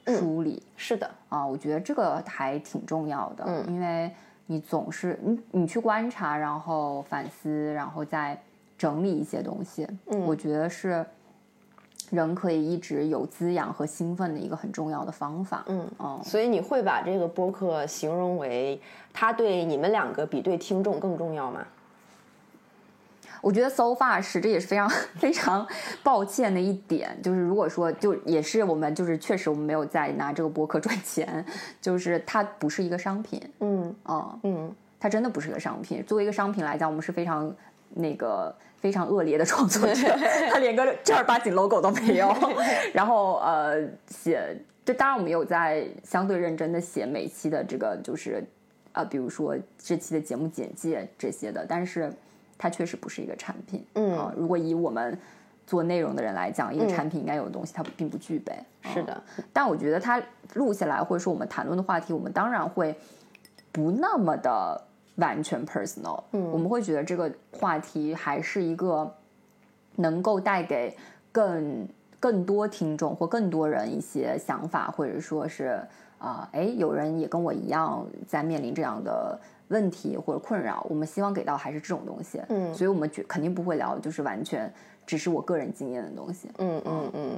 [0.05, 0.61] 梳理。
[0.75, 4.11] 是的啊，我觉得这个还挺重要的，因为
[4.47, 8.37] 你总是你你去观察，然后反思，然后再
[8.77, 9.87] 整理一些东西。
[10.07, 11.05] 嗯，我觉得是。
[12.11, 15.63] 人可以一直有滋养和兴奋的一个很重要的方法。
[15.67, 18.79] 嗯哦，所以你会把这个播客形容为，
[19.11, 21.65] 它对你们两个比对听众更重要吗？
[23.41, 25.65] 我觉得 so far 是，这也是非常 非常
[26.03, 31.43] 抱歉的一点，就是如果说就也是我们就是确实我们没有在拿这个播客赚钱，
[31.81, 33.41] 就是它不是一个商品。
[33.61, 36.03] 嗯哦嗯，它真的不是个商品。
[36.05, 37.51] 作为一个商品来讲，我们是非常
[37.95, 38.53] 那个。
[38.81, 40.07] 非常恶劣的创作者，
[40.49, 42.35] 他连个正儿八经 logo 都没有。
[42.95, 48.43] 然后呃，写，就当然我们有在相对认真的写每期的这个，就是
[48.93, 52.11] 呃，比如说这期的节目简介这些的，但是
[52.57, 53.85] 它确实不是一个产品。
[53.93, 55.15] 嗯，如果以我们
[55.67, 58.51] 做内容的人来讲，一个产品应该有的东西，它并不具备。
[58.81, 59.23] 是的，
[59.53, 60.19] 但我觉得它
[60.55, 62.95] 录下来，或者说我们谈论的话题，我们当然会
[63.71, 64.87] 不那么的。
[65.21, 69.09] 完全 personal，嗯，我们会觉得这个话题还是一个
[69.95, 70.97] 能够带给
[71.31, 71.87] 更
[72.19, 75.81] 更多听众或更多人一些想法，或者说是
[76.17, 84.71] 啊，哎，有人也跟我一样在面临这样的问题或者困扰，我们希望给到还是这种东西，嗯，所以我们绝肯定不会聊就是完全
[85.05, 87.31] 只是我个人经验的东西，嗯嗯嗯，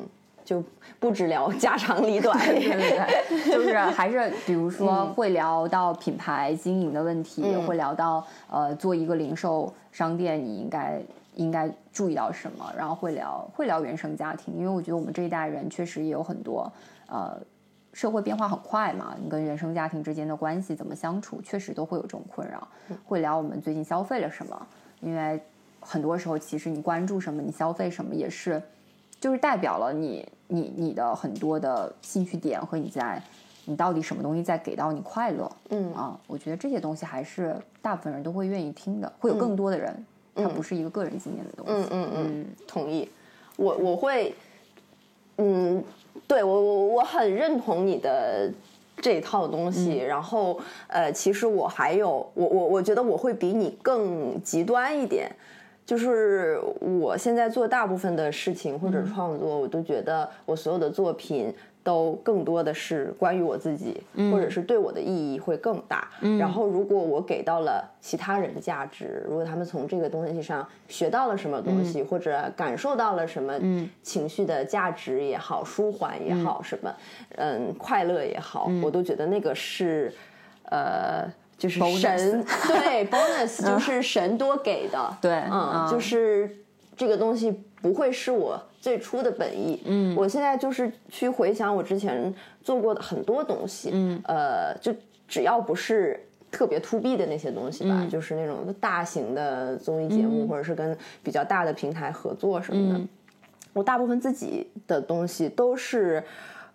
[0.43, 0.63] 就
[0.99, 2.37] 不只聊家长里短。
[2.45, 2.97] 对对
[3.29, 11.01] 对， 就是还是比如说会聊到品牌经营的问题，会聊到呃做一个零售商店你应该
[11.35, 16.71] 应该注意到什么，然后会聊会聊原生家庭，因为我觉得我们这一代人确实也有很多
[17.07, 17.37] 呃。
[17.95, 22.67] 社会变化很快嘛，你跟原生家庭之间的关系怎么相处，确实都会有这种困扰。
[23.05, 24.67] 会聊我们最近消费了什么，
[24.99, 25.39] 因为
[25.79, 28.59] 很多时候其实你关注什么，你消费什么也是，
[29.23, 33.23] 就是代表了你你你的很多的兴趣点和你在
[33.63, 35.49] 你到底什么东西在给到你快乐。
[35.69, 40.05] 嗯啊，我觉得这些东西还是大部分人都会愿意听的，会有更多的人，
[40.35, 41.71] 它不是一个个人经验的东西。
[41.71, 43.09] 嗯嗯嗯，同意。
[43.55, 44.35] 我我会，
[45.37, 45.81] 嗯。
[46.27, 48.51] 对我我我很认同你的
[48.97, 55.31] 这套东西，然后呃，其实我还有我我我觉得我会比你更极端一点，
[55.85, 61.53] 就是我现在做大部分的事情或者创作，我都觉得我所有的作品。
[61.85, 66.07] 都更多的是关于我自己，或者是对我的意义会更大。
[66.39, 73.59] 然后，如果我给到了其他人价值，如果他们从这个东西上学到了什么东西，或者感受到了什么
[74.01, 76.89] 情绪的价值也好，舒缓也好，什么
[77.35, 80.09] 嗯快乐也好，我都觉得那个是
[80.71, 81.29] 呃，
[81.63, 85.17] 就是神 对 bonus，就是神多给的。
[85.21, 86.57] 对，嗯，就是
[86.97, 88.61] 这个东西不会是我。
[88.81, 94.93] 最初的本意，嗯，我现在就是去回想我之前做过的很多东西，嗯，呃，就
[95.25, 96.21] 只要不是
[96.51, 103.01] 特别 to B 的那些东西吧，就是那种大型的综艺节目，或者是跟比较大的平台合作什么的，
[103.71, 106.21] 我大部分自己的东西都是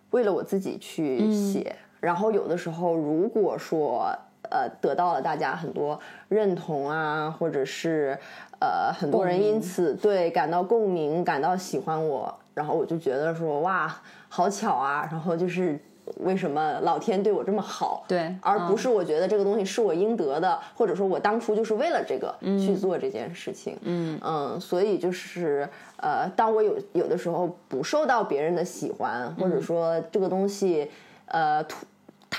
[0.09, 4.11] 为了我自己去写，然后有的时候如果说
[4.43, 8.17] 呃得到了大家很多认同啊，或者是。
[8.61, 15.07] 呃，很多人因此对感到共鸣，感到喜欢我，然后我就觉得说哇，好巧啊！
[15.09, 15.79] 然后就是
[16.17, 18.03] 为什么老天对我这么好？
[18.05, 23.77] 对，而不是我觉得这个东西是我应得的，或者说我当初就是为了这个去做这件事情。
[23.83, 30.91] 嗯嗯，所以就是呃，当我有有的时候不受到别人的喜欢，或者说这个东西
[31.27, 31.79] 呃脱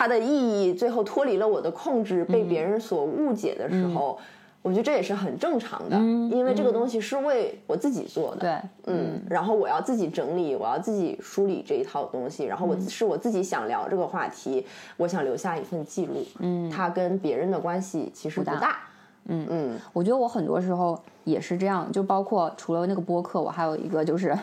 [0.01, 4.19] 它的意义最后脱离了我的控制，被别人所误解的时候。
[4.63, 5.97] 我觉得这也是很正常的，
[6.35, 8.41] 因为这个东西是为我自己做的。
[8.41, 16.15] 对，嗯，然后我要自己整理，我要自己梳理这一套东西，然后我是我自己想聊这个话题，我想留下一份记录。
[16.39, 18.79] 嗯，它跟别人的关系其实不大。
[19.27, 24.39] 嗯嗯，我觉得我很多时候也是这样，就包括除了那个播客，我还有一个就是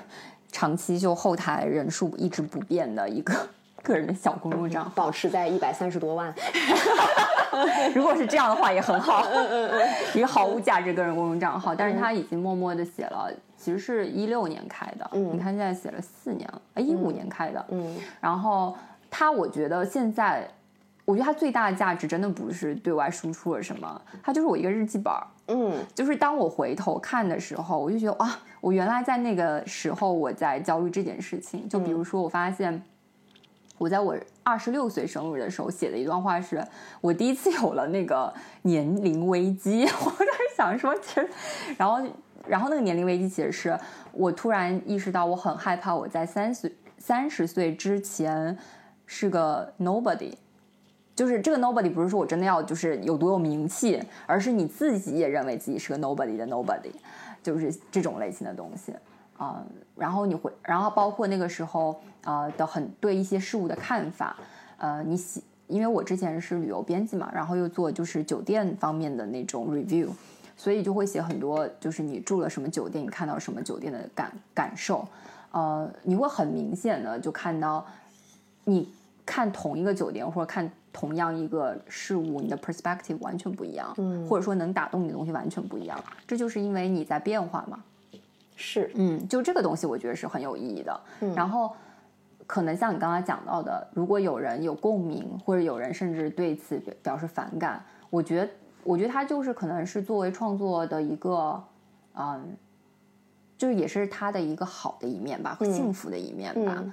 [0.52, 3.34] 长期就后台人数一直不变的一个。
[3.88, 6.34] 个人的小公众账号保持在一百三十多万，
[7.96, 9.26] 如果是这样的话也很好，
[10.14, 18.76] 一个毫无价值个人公众账号，但是他已经默默的写了，其实是一六年开的，你看现在写了四年了，哎，一五年开的，嗯，然后
[19.10, 20.46] 他我觉得现在，
[21.06, 32.84] 我觉得他最大的价值真的不是对外输出了什么，他就是我一个日记本儿嗯，就是当我回头看的时候，我就觉得啊，我原来在那个时候我在焦虑这件事情，就比如说我发现。
[33.78, 36.66] 我在我二十六岁生日的时候写的一段话是：
[37.00, 39.84] 我第一次有了那个年龄危机。
[40.04, 41.30] 我当时想说，其实，
[41.78, 42.02] 然后，
[42.48, 43.78] 然后那个年龄危机其实是
[44.12, 48.58] 我突然意识到，我很害怕我在三岁三十岁之前
[49.06, 50.34] 是个 nobody。
[51.16, 56.92] 就是这个 nobody 不是说我真的要就是有多有名气，而是你自己也认为自己是个 nobody 的 nobody，
[57.42, 58.94] 就是这种类型的东西。
[59.36, 59.64] 啊，
[59.96, 64.36] 然后你会，然后包括那个时候，呃的很对一些事物的看法，
[64.78, 70.10] 呃，你喜，因为我之前是旅游编辑嘛，然后又做就是酒店方面的那种 review，
[70.58, 75.08] 所以就会写很多，就是你住了什么酒店，你看到什么酒店的感感受，
[75.54, 77.86] 呃，你会很明显的就看到，
[78.66, 78.92] 你
[79.26, 87.80] 看同一个酒店或者看同样一个事物，你的 perspective 完全不一样，嗯，或者说能打动你的东西完全不一样，这就是因为你在变化嘛。
[88.58, 91.00] 是，嗯，就这个东西，我觉得是很有意义的。
[91.22, 91.72] 嗯，然后
[92.48, 98.50] 可能像你刚才讲到的，如果有人有共鸣，或者有人甚至对此表表示反感，我觉得，
[98.84, 101.62] 我觉得他就是可能是作为创作的一个，
[102.16, 102.58] 嗯，
[103.58, 106.84] 就是也是他的一个好的一面吧，幸福的一面吧。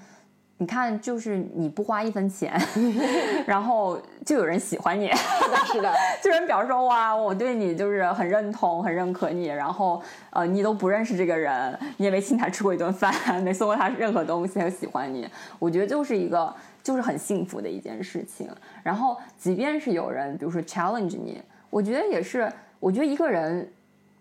[0.57, 2.55] 你看，就是你不花一分钱，
[3.45, 5.93] 然后就有人喜欢你，是的，是的，
[6.23, 10.01] 就人表示说哇，我对你就是很认同、很认可你，然后
[10.31, 15.29] 呃，你都不认识这个人，你也没请他吃过一顿饭， 没送过他任何东西，他就喜欢你，
[15.59, 18.49] 我觉得就是一个就是很幸福的一件事情。
[18.85, 23.69] 然后，即便是有人比如说 challenge 你，我觉得也是，我觉得一个人，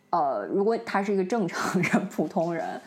[0.10, 2.82] 呃，如果他是一个正常人、 普通人。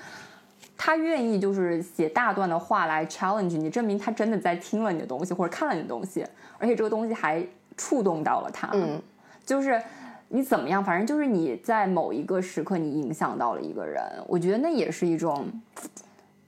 [0.87, 6.25] 他愿意就是写大段的话来 challenge 你，证明他真的在听了你的东西或者看了你的东西，
[6.59, 7.45] 而且这个东西还
[7.77, 8.71] 触动到了他。
[8.73, 9.03] 嗯，
[9.45, 9.83] 就是
[10.29, 15.51] 你怎么样，反正就是你在某一个时刻你影响到了一个人，我觉得那也是一种，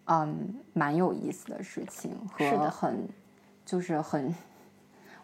[0.05, 3.09] 嗯，蛮有意思的事情是的和很，
[3.67, 4.33] 就是很。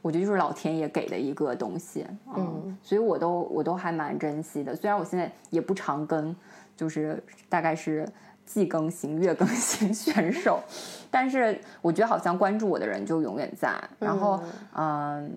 [0.02, 2.04] 我觉得就是老天爷给的一个东西，
[2.36, 4.74] 嗯，所以我都我都还蛮珍惜的。
[4.74, 6.34] 虽然我现在也不常跟，
[6.76, 8.04] 就是大概是
[8.44, 10.62] 季更新、月更新 选手，
[11.10, 13.72] 但是我觉得好像关注我的人就永远在。
[13.98, 14.42] 然后，
[14.74, 15.30] 嗯，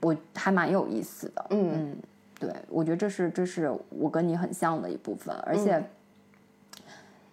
[0.00, 1.96] 我还蛮有意思的，嗯嗯，
[2.38, 5.82] 对，我觉得这是这是我跟你很像的一部分，而且。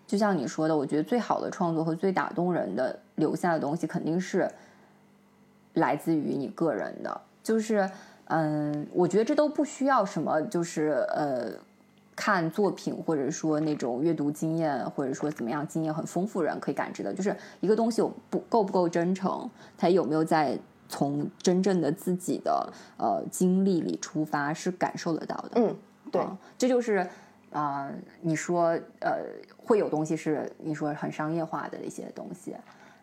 [0.08, 4.46] 就像你说的，我觉得最好的创作和最打动人的留下的东西，肯定是
[5.76, 7.22] 来自于你个人的。
[7.42, 7.90] 就是，
[8.26, 11.54] 嗯，我觉得这都不需要什么，就是呃，
[12.22, 20.56] 看作品或者说那种阅读经验，或者说怎么样经验很丰富人可以感知的，就是一个东西有不够不够真诚，他有没有在
[20.88, 25.54] 从真正的自己的呃经历里出发，是感受得到的。
[25.56, 25.76] 嗯，
[26.12, 27.08] 对，啊这就是
[27.50, 27.92] 啊、
[28.22, 29.26] 你说呃，
[29.58, 32.56] 会有东西是你说很商业化的一些东西，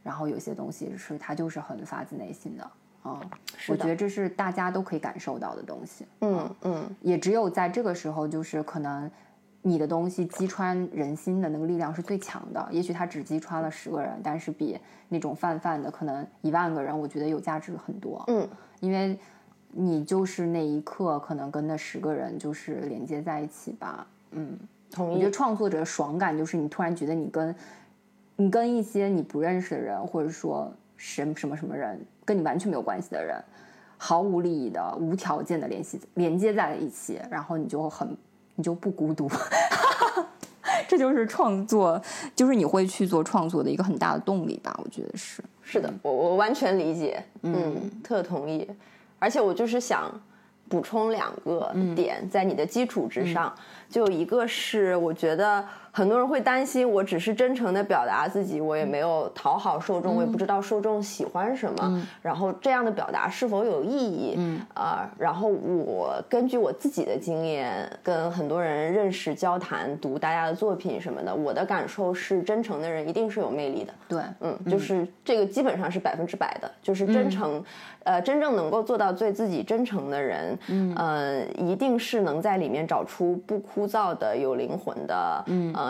[0.04, 2.70] 然后有些东西是它就是很发自内心的
[3.14, 6.04] 啊、是我觉得这是大家都可以感受到的东西。
[6.20, 9.10] 嗯嗯也只有在这个时候，就是可能
[9.62, 12.66] 你的东西击穿人心的那个力量是最强的。
[12.70, 14.78] 也许它只击穿了十个人，但是比
[15.08, 18.22] 那种泛泛的可能一万个人，我觉得有价值很多。
[18.28, 18.48] 嗯，
[18.80, 19.18] 因为
[19.70, 24.06] 你就是那一刻可能跟那十个人就是连接在一起吧。
[24.30, 24.58] 嗯，
[24.90, 25.14] 同意。
[25.14, 27.54] 我觉得创作者的爽感就是你突然觉得你跟
[28.36, 33.42] 你跟一些你不认识的人，或者说什什么什么人，跟你完全没有关系的人，
[33.96, 38.14] 毫无利益的、无条件的联系连接在了一起，然后你就很
[38.56, 39.30] 你就不孤独。
[40.86, 42.00] 这就是创作，
[42.34, 44.78] 就是你会去做创作的一个很大的动力吧？
[44.82, 45.42] 我觉得是。
[45.62, 48.68] 是的，我我完全理解，嗯，特同意。
[49.18, 50.10] 而且我就是想
[50.68, 53.54] 补充两个点，在你的基础之上，
[53.88, 55.62] 就一个是我觉得
[55.98, 64.34] 很多人会担心，我只是真诚的表达自己，我也没有讨好受众，我也不知道受众喜欢什么，然后这样的表达是否有意义？
[64.36, 64.60] 嗯。
[64.74, 73.92] 啊、然后我根据我自己的经验，跟很多人认识、交谈、读大家的作品什么的，我的感受是，真诚的人一定是有魅力的。
[74.06, 77.64] 对，嗯，就是这个基本上是百分之百的，就是真诚，
[78.04, 85.87] 呃，真正能够做到对自己真诚的人，嗯，呃，一定是能在里面找出不枯燥的、有灵魂的，嗯，呃，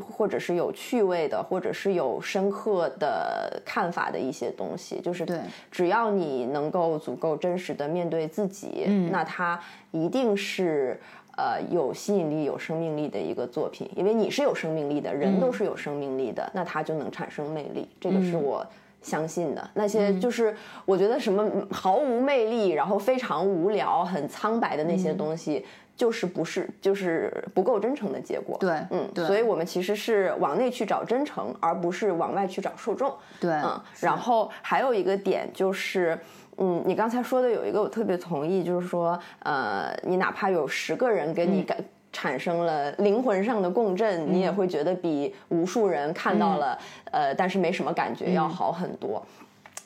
[0.00, 5.00] 或者是有趣味的，或者是有深刻的看法的一些东西。
[5.00, 5.38] 就是对
[5.70, 11.00] 只要你能够足够真实的面对自己，嗯，那它一定是。
[11.36, 18.66] 呃，有吸引力、有生命力的一个作品，因为你是有生命力的，人都是有生命力的，那它就能产生魅力，这个是我
[19.00, 19.70] 相信的。
[19.72, 25.64] 那些就是我觉得什么毫无魅力，然后非常无聊、很苍白的那些东西，
[26.00, 28.56] 就是不是就是不够真诚的结果。
[28.58, 33.14] 对嗯，对所以我们其实是往内去找真诚，而不是往外去找受众。
[33.38, 36.18] 对，嗯，然后还有一个点就是，
[36.56, 41.76] 嗯，你刚才说的有一个我特别同意，就是说，呃，你哪怕有十个人跟你感、
[42.14, 46.78] 产生了灵魂上的共振，你也会觉得比无数人看到了，
[47.10, 49.22] 呃，但是没什么感觉要好很多。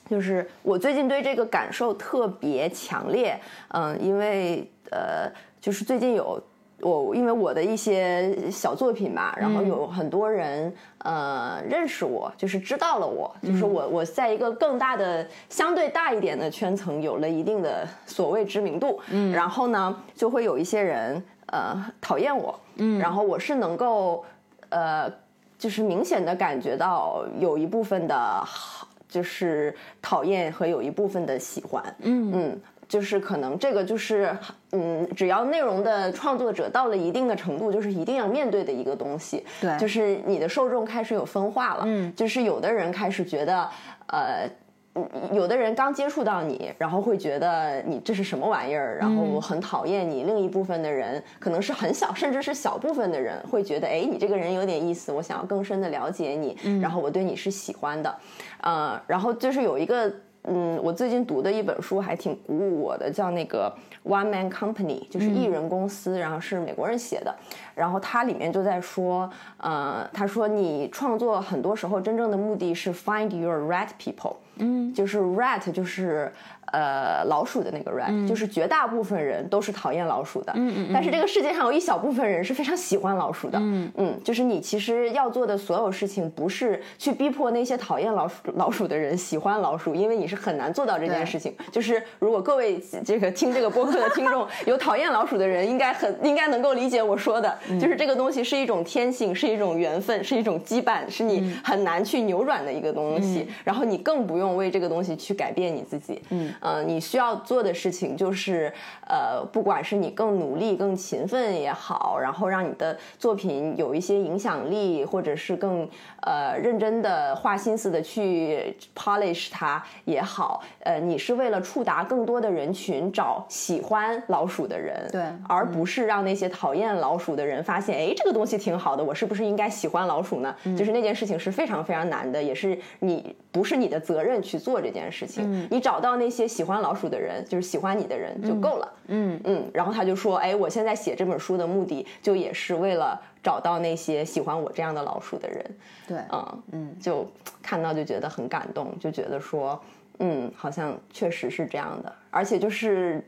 [0.09, 3.37] 就是我最近对这个感受特别强烈，
[3.71, 5.29] 嗯，因为呃，
[5.65, 6.39] 就是最近有
[6.81, 24.23] 我因为我的一些小作品吧，然后有很多人、呃认识我，就是知道了我，就是我我在一个更大的相对大一点的圈层有了一定的所谓知名度，嗯，然后呢就会有一些人呃讨厌我，嗯，然后我是能够
[24.69, 25.11] 呃
[25.59, 28.87] 就是明显的感觉到有一部分的好。
[29.07, 32.33] 就是讨厌和有一部分的喜欢，嗯。
[32.35, 34.37] 嗯，就是可能这个就是
[34.73, 43.69] 嗯，只要内容的创作者到了一定的程度，就是一定要面对的一个东西，对就是你的受众开始有分化了，嗯，就是有的人开始觉得，
[44.09, 44.49] 呃。
[44.97, 50.23] 嗯有的人刚接触到你，然后会觉得你这是什么玩意儿，然后很讨厌你。
[50.23, 58.17] 另一部分的人可能是很小，甚至是小部分的人会觉得，哎，你这个人有点意思，我想要更深的了解你，然后我对你是喜欢的。
[58.61, 60.09] 呃，然后就是有一个，
[60.47, 63.75] 嗯，我最近读的一本书还挺鼓舞我的，叫那个
[64.05, 67.35] One Man Company，就是艺人公司，然后是美国人写的。
[67.75, 76.31] 然后它里面就在说，呃，他说你创作很多时候真正的目的是 find your right people，嗯，就是 right 就是
[76.73, 83.91] 呃老鼠的那个 rap，、就是绝大部分人都是讨厌老鼠的，嗯嗯但是这个世界上有一小部分人是非常喜欢老鼠的，嗯。
[83.97, 91.55] 嗯，就是你其实要做的所有事情，不是去逼迫那些讨厌老鼠老鼠的人喜欢老鼠，因为你是很难做到这件事情。
[91.71, 97.79] 就是如果各位这个听这个播客的听众有讨厌老鼠的人，应该很 应该能够理解我说的，嗯。
[97.79, 101.55] 就是这个东西是一种天性，是一种缘分，是一种羁绊，是你嗯。
[101.63, 103.47] 很难去扭转的一个东西。
[103.65, 106.21] 然后你更不用为这个东西去改变你自己。
[106.31, 108.73] 嗯，呃，你需要做的事情就是，
[109.07, 115.89] 呃，不管是你更努力、更勤奋也好，然后让你的作品有一些影响力，或者是更
[116.23, 130.55] 呃认真的花心思的去 polish 它也好，呃，你是为了触达更多的人群，找喜欢老鼠的人，对而不是让那些讨厌老鼠的人发现，哎，这个东西挺好的，我是不是应该喜欢老鼠呢？
[130.77, 135.69] 就是那件事情是非常非常难的，也是你不是你的责任去做这件事情。
[135.71, 138.93] 你找到那些喜欢老鼠的人，就是喜欢你的人就够了。
[139.07, 145.77] 嗯嗯，然后他就说，哎，我现在写这本书的目的，就也是为了找到那些喜欢我这样的老鼠的人。
[146.07, 147.27] 对，嗯，嗯就
[147.63, 149.79] 看到就觉得很感动，就觉得说，
[150.19, 153.23] 嗯，好像确实是这样的，而且就是，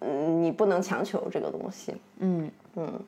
[0.00, 1.94] 嗯，你不能强求这个东西。
[2.18, 3.00] 嗯嗯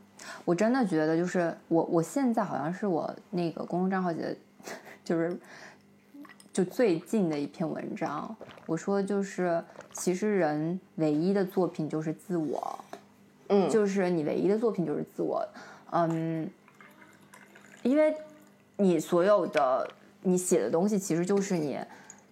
[0.47, 4.37] 我真的觉得就是我我现在好像是我那个公众账号写的，
[5.05, 5.39] 就是
[6.57, 8.35] 就最近的一篇文章，
[8.65, 12.83] 我说就是其实人唯一的作品就是自我，
[13.49, 15.47] 嗯，就是你唯一的作品就是自我，
[15.91, 16.49] 嗯，
[17.83, 18.17] 因为
[18.79, 19.87] 你所有的
[20.23, 21.79] 你写的东西其实就是你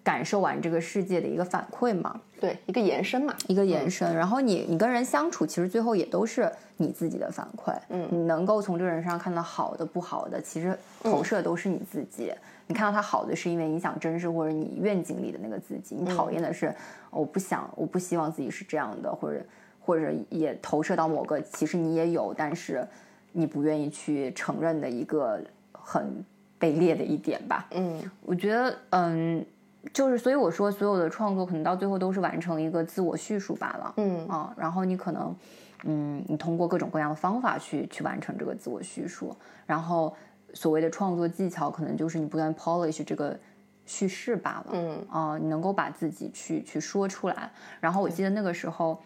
[0.05, 3.35] 感受完这个世界的一个反馈嘛，对，一个延伸嘛。
[3.49, 4.15] 一个延伸。
[4.15, 7.75] 然后你你跟人相处，其实最后也都是你自己的反馈。
[7.89, 12.31] 嗯你能够从这个人身上看到好的、不好的，其实投射都是你自己。
[12.67, 16.69] 你看到他好的，是因为你想珍视或者你愿景里的那个自己；你讨厌的是，
[17.11, 19.41] 哦我不想，我不希望自己是这样的，或者
[19.81, 22.87] 或者也投射到某个其实你也有，但是
[23.33, 25.41] 你不愿意去承认的一个
[25.73, 26.25] 很
[26.59, 27.67] 卑劣的一点吧。
[27.73, 29.45] 嗯我觉得，嗯，
[29.93, 33.95] 就是所以我说，所有的创作可能到最后都是完成一个自我叙述罢了。
[33.97, 35.37] 嗯啊，然后你可能，
[35.85, 40.15] 嗯，你通过各种各样的方法去去完成这个自我叙述，然后
[40.55, 43.39] 所谓的创作技巧，可能就是你不断 polish 这个
[43.85, 44.67] 叙事罢了。
[44.73, 47.51] 嗯啊，你能够把自己去去说出来。
[47.81, 48.99] 然后我记得那个时候，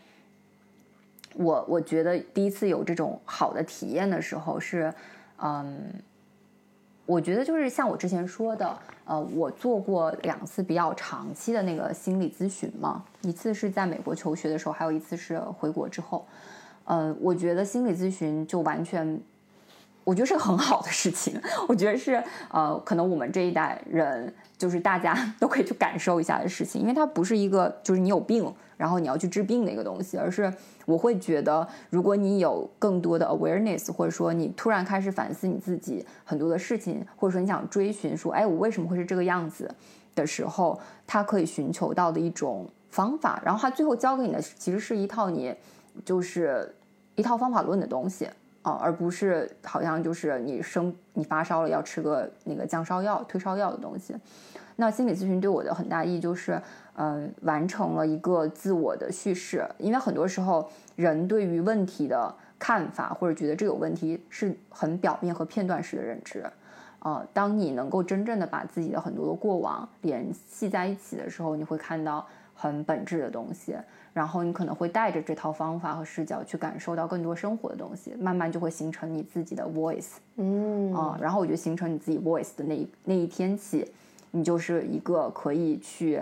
[1.35, 4.95] 我我觉得第一次有这种好的体验的时候是，
[5.39, 5.93] 嗯，
[7.09, 16.27] 我觉得就是像我之前说的，呃，我做过两次比较长期的那个心理咨询嘛，一次是在美国求学的时候，还有一次是回国之后。
[16.85, 19.19] 嗯，我觉得心理咨询就完全
[20.09, 21.39] 我觉得是个很好的事情。
[21.69, 30.51] 我觉得是呃，可能我们这一代人就是大家 都可以去感受一下的事情，因为它不是一个就是你有病，然后你要去治病的一个东西，而是
[30.87, 39.71] 我会觉得，如果你有更多的 awareness，或者说你突然开始反思你自己很多的事情，或者说你想追寻说，哎，我为什么会是这个样子
[40.15, 45.55] 的时候，它可以寻求到的一种方法，然后它最后教给你的其实是一套你
[46.03, 46.75] 就是
[47.15, 48.27] 一套方法论的东西。
[48.63, 54.15] 啊，而不是好像就是你生你发烧了要吃个那个降烧药、退烧药的东西。
[54.77, 56.61] 那心理咨询对我的很大意义就是，
[56.95, 59.69] 嗯、完成了一个自我的叙事。
[59.79, 66.45] 因为很多时候人对于问题的看法或者觉得这有问题是很表面和片段式的认知。
[67.01, 73.77] 啊、当你能够真正的把自己的很多的过往联系在一起的时候，你会看到很本质的东西。
[74.13, 83.91] 然后你可能会带着这套方法和视角去感受到更多生活的东西，慢慢就会形成你自己的 voice 嗯啊、然后我觉得形成你自己 voice 的那一那一天起，
[84.31, 86.21] 你就是一个可以去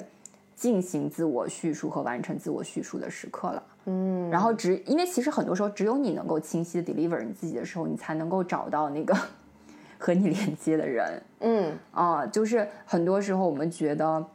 [0.55, 3.63] 进行自我叙述和完成自我叙述的时刻了。
[3.89, 9.17] 嗯，然后只因为其实很多时候只有你能够清晰的 deliver 你自己的时候，你才能够找到那个
[9.99, 11.23] 和你连接的人。
[11.41, 14.27] 嗯啊，就是很多时候我们觉得，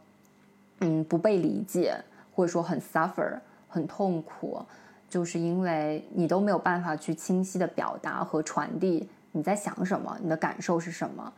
[0.80, 1.94] 嗯，不被理解，
[2.34, 4.60] 或者说很 suffer，很痛苦，
[5.08, 11.32] 就是因为你都没有办法去清晰的表达和传递你在想什么，你的感受是什么，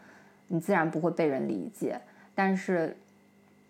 [0.49, 2.01] 你自然不会被人理解。
[2.35, 2.97] 但是，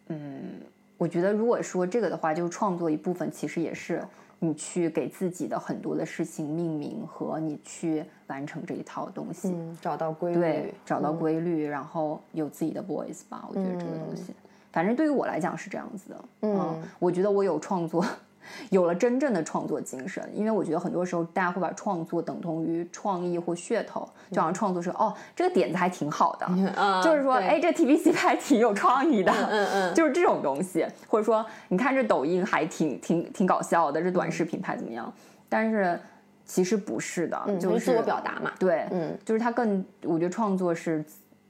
[0.06, 0.60] 嗯，
[0.96, 4.02] 我觉得如果说这个的话，就是创作一部分，其实也是
[4.38, 9.48] 你去给自己的很多的事情命名和你去完成这一套东西。
[9.48, 13.46] 嗯，找到规律，对，找到嗯规律，然后有自己的 voice 吧。
[13.48, 14.34] 我觉得这个东西，
[14.74, 16.16] 反正对于我来讲是这样子的。
[16.42, 18.04] 嗯我觉得我有创作
[18.70, 20.28] 有了真正的创作精神。
[20.34, 24.00] 因为我觉得很多时候大家会把创作等同于创意或噱头，
[24.32, 26.46] 就好像创作是哦，这个点子还挺好的，
[27.04, 35.10] 就是说哎，这 TVC 拍挺有创意的，嗯嗯， 就是这种东西，或者说你看这抖音还挺挺挺搞笑的，这短视频拍怎么样？
[35.48, 35.98] 但是
[36.44, 38.52] 其实不是的，就是自我表达嘛。
[38.58, 41.02] 对，嗯，就是他更，我觉得创作是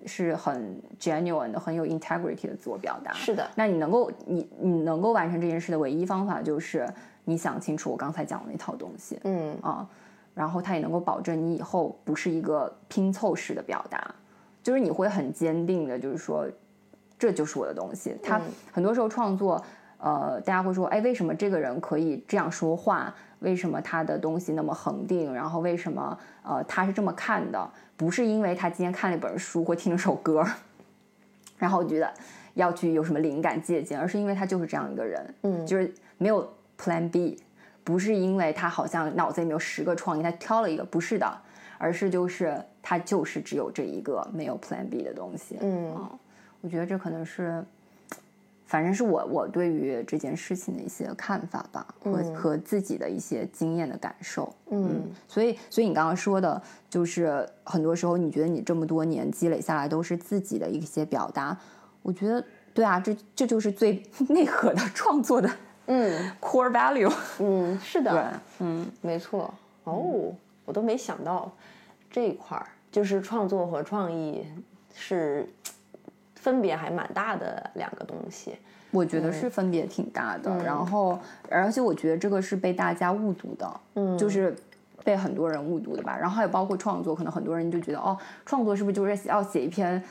[0.07, 3.13] 是很 genuine 的，很有 integrity 的自我表达。
[3.13, 6.89] 是的，那你能够你你能够完成这件事的唯一方法就是
[7.25, 9.89] 你想清楚我刚才讲的那套东西，嗯啊，
[10.35, 14.15] 然后它也能够保证你以后不是一个拼凑式的表达，
[14.63, 16.47] 就是你会很坚定的，就是说
[17.19, 18.17] 这就是我的东西。
[18.23, 18.41] 他
[18.73, 19.63] 很多时候创作，
[19.99, 23.15] 呃，大家会说，哎，为什么这个人可以这样说话？
[23.45, 25.33] 为什么他的东西那么恒定？
[25.33, 27.71] 然后为什么呃他是这么看的？
[27.97, 30.45] 不是因为他今天看了一本书或听了首歌，
[31.57, 32.13] 然后我觉得
[32.55, 37.41] 要去有什么灵感借鉴，而是因为他就是这样一个人，嗯，就是没有 Plan B，
[37.85, 41.27] 不是因为他好像脑子里面有十个创意，他挑了一个，不是的，
[41.79, 45.95] 而是就是他就是只有这一个没有 Plan B 的东西，嗯，
[46.63, 47.65] 我觉得这可能是。
[48.75, 56.61] 反正是我我对于这件事情的一些看法吧，和和自己的一些经验的感受，嗯，所以所以你刚刚说的，
[56.91, 61.57] 就是很多时候你觉得你这么多年积累下来都是自己的一些表达，
[62.03, 65.49] 我觉得对啊，这这就是最 内核的创作的，
[65.87, 69.55] 嗯， core value，嗯，是的，对，嗯，没错，
[69.85, 71.49] 哦，我都没想到
[72.11, 74.45] 这一块儿，就是创作和创意
[74.97, 75.49] 是。
[76.45, 78.55] 分别还蛮大的两个东西，
[78.91, 80.55] 我觉得是分别挺大的。
[80.63, 81.19] 然后，
[81.49, 84.55] 而且我觉得这个是被大家误读的，嗯，就是
[85.03, 86.15] 被很多人误读的吧。
[86.21, 88.15] 然后还有包括创作，可能很多人就觉得，哦，
[88.45, 90.05] 创作是不是就是要写一篇，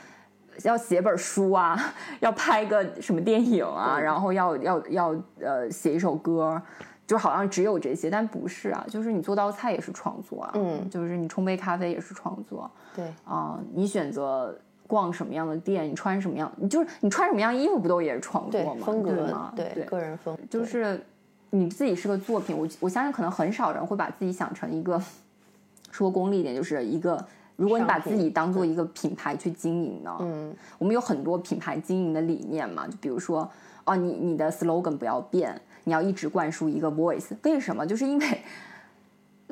[0.64, 1.78] 要写本书啊，
[2.18, 6.60] 要拍个什么电影啊，然后要要要呃写一首歌，
[7.06, 8.84] 就好像只有这些，但不是啊。
[8.88, 14.58] 就是你做道菜也是创作啊，嗯，就是你冲杯咖啡也是创作，对啊，你选择。
[14.86, 18.84] 逛什么样的店，你穿什么样，你就是你穿什么样衣服，不都也是创作吗？
[18.84, 19.52] 风格吗？
[19.56, 21.00] 对，个人风就是
[21.50, 22.56] 你自己是个作品。
[22.56, 25.00] 我我相信可能很少人会把自己想成一个，
[25.90, 27.24] 说功利一点，就是一个。
[27.56, 30.16] 如果你把自己当做一个品牌去经营呢？
[30.20, 33.48] 嗯，我们有很多品牌经营的理念嘛，就比如说，
[33.84, 37.30] 哦，你你的 slogan 不要变，你要一直灌输一个 voice。
[37.44, 37.86] 为什么？
[37.86, 38.40] 就是因为。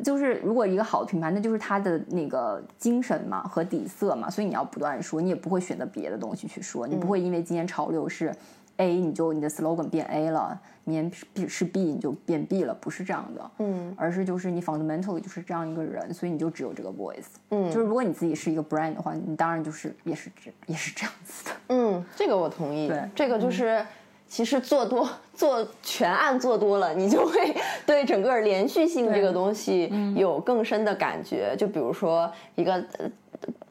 [0.03, 8.35] 就是如果一个好的品牌，那就是它的那个精神嘛和底色嘛，所以你要不断说，你也不会选择别的东西去说，你不会因为今天潮流是
[8.79, 23.85] A，你就你的 slogan 变 A 了，明天是 B 你就变 B 了，不是这样的，嗯，而是就是你 fundamentally 就是这样一个人，所以你就只有这个 voice，嗯，就是如果你自己是一个 brand 的话，你当然就是也是这也是这样子的，嗯，这个我同意，对，这个就是。
[24.33, 25.07] 其实做多
[25.37, 27.55] 做全案做多了，你就会
[27.85, 31.55] 对整个连续性这个东西有更深的感觉。
[31.59, 32.83] 就比如说一个。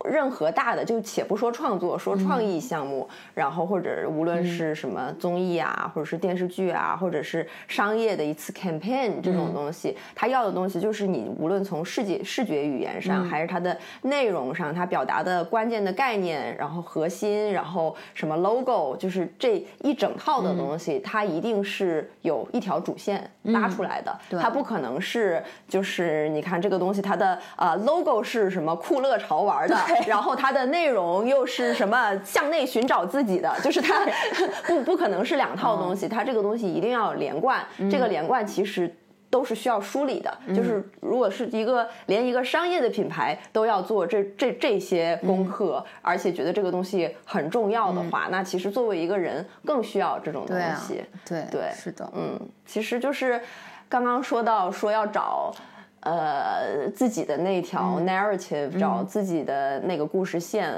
[0.06, 29.76] 任何大的，就且不说创作，说创意项目，然后或者无论是什么综艺啊，或者是电视剧啊，或者是商业的一次 campaign 这种东西，他要的东西就是你无论从视觉视觉语言上，还是它的内容上，它表达的关键的概念，然后核心，然后什么 logo，就是这一整套的东西，它一定是有一条主线拉出来的，它不可能是就是你看这个东西它的呃 logo 是什么酷乐潮玩的。
[30.08, 32.20] 然后它的内容又是什么？
[32.24, 34.06] 向内寻找自己的，就是它
[34.68, 37.66] 不不可能是两套东西，它这个东西一定要连贯。
[37.90, 38.94] 这个连贯其实
[39.30, 40.38] 都是需要梳理的。
[40.56, 51.04] 就是如果是一个连一个商业的品牌都要做这这这些功课，而且觉得这个东西很重要的话，那其实作为一个人更需要这种东西。
[51.26, 53.42] 对对，是的，嗯，其实就是
[53.90, 55.54] 刚刚说到说要找。
[56.02, 60.74] 呃，自己的那条 narrative，找自己的那个故事线，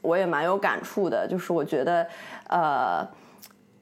[0.00, 1.26] 我也蛮有感触的。
[1.28, 2.06] 就是我觉得，
[2.48, 3.06] 呃，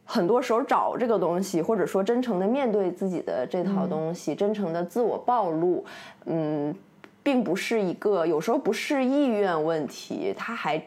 [0.05, 5.85] 很多时候找这个东西，或者说真诚的面对自己的这套东西，真诚的自我暴露，
[6.27, 6.75] 嗯，
[7.23, 10.83] 并不是一个，有时候不是意愿问题，它还。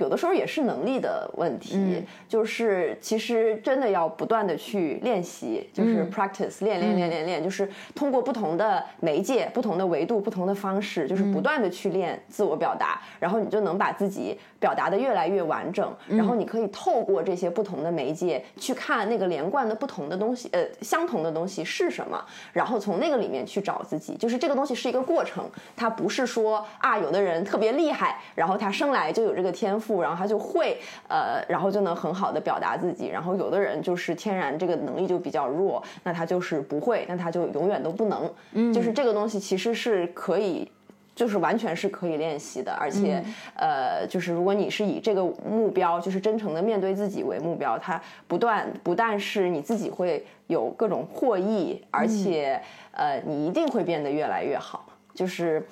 [0.00, 25.44] 有的时候也是能力的问题，就是其实真的要不断的去练习，就是 practice 练练练练练，就是通过不同的媒介、不同的维度、不同的方式，就是不断的去练自我表达，然后你就能把自己表达的越来越完整，然后你可以透过这些不同的媒介去看那个连贯的不同的东西，呃，相同的东西是什么，然后从那个里面去找自己，就是这个东西是一个过程，
[25.74, 29.96] 它不是说啊，有的人特别厉害，然后他生来就有这个天赋。
[30.06, 30.78] 然后他就会
[31.08, 33.08] 呃，然后就能很好的表达自己。
[33.08, 38.30] 然后有的人就是天然这个能力就比较弱，那他就是不会，那他就永远都不能。
[38.52, 40.70] 嗯，就是这个东西其实是可以。
[41.16, 47.98] 就是完全是可以练习的，而且，呃，就是如果你是以这个目标，就是真诚的面对自己为目标，它
[48.28, 52.60] 不断不但是你自己会有各种获益，而且，
[52.90, 54.86] 呃，你一定会变得越来越好。
[55.14, 55.66] 就是，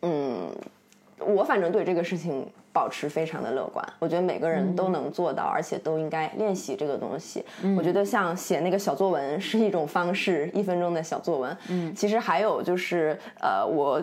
[0.00, 0.50] 嗯，
[1.18, 7.44] 我反正对这个事情保持非常的乐观，我觉得每个人都能做到，而且都应该练习这个东西。
[7.76, 11.54] 我觉得像写那个小作文是一种方式，一分钟的小作文。
[11.68, 14.02] 嗯，其实还有就是，呃，我。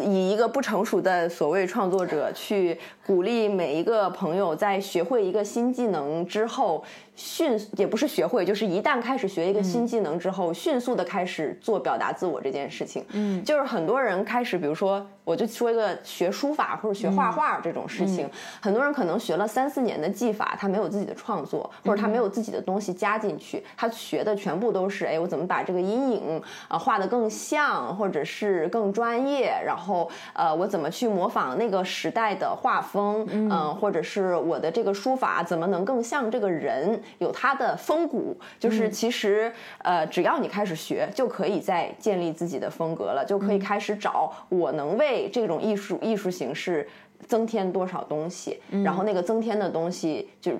[0.00, 6.82] 以一个不成熟的所谓创作者去鼓励每一个朋友，在学会一个新技能之后。
[7.16, 13.04] 迅也不是学会，就是一旦开始学一个新技能之后，迅速的开始做表达自我这件事情。
[13.12, 18.28] 嗯，就是很多人开始，比如说，我就说一个学书法或者学画画这种事情，
[18.60, 37.00] 很多人可能学了三四年的技法，他没有自己的创作，或者他没有自己的东西加进去，他学的全部都是，哎，我怎么把这个阴影啊画得更像，或者是更专业，然后呃，我怎么去模仿那个时代的画风，嗯，或者是我的这个书法怎么能更像这个人。
[37.18, 46.88] 有它的风骨，就是其实呃，只要你开始学，就可以再建立自己的风格了，就可以开始找我能为这种艺术艺术形式
[47.26, 50.52] 增添多少东西，然后那个增添的东西就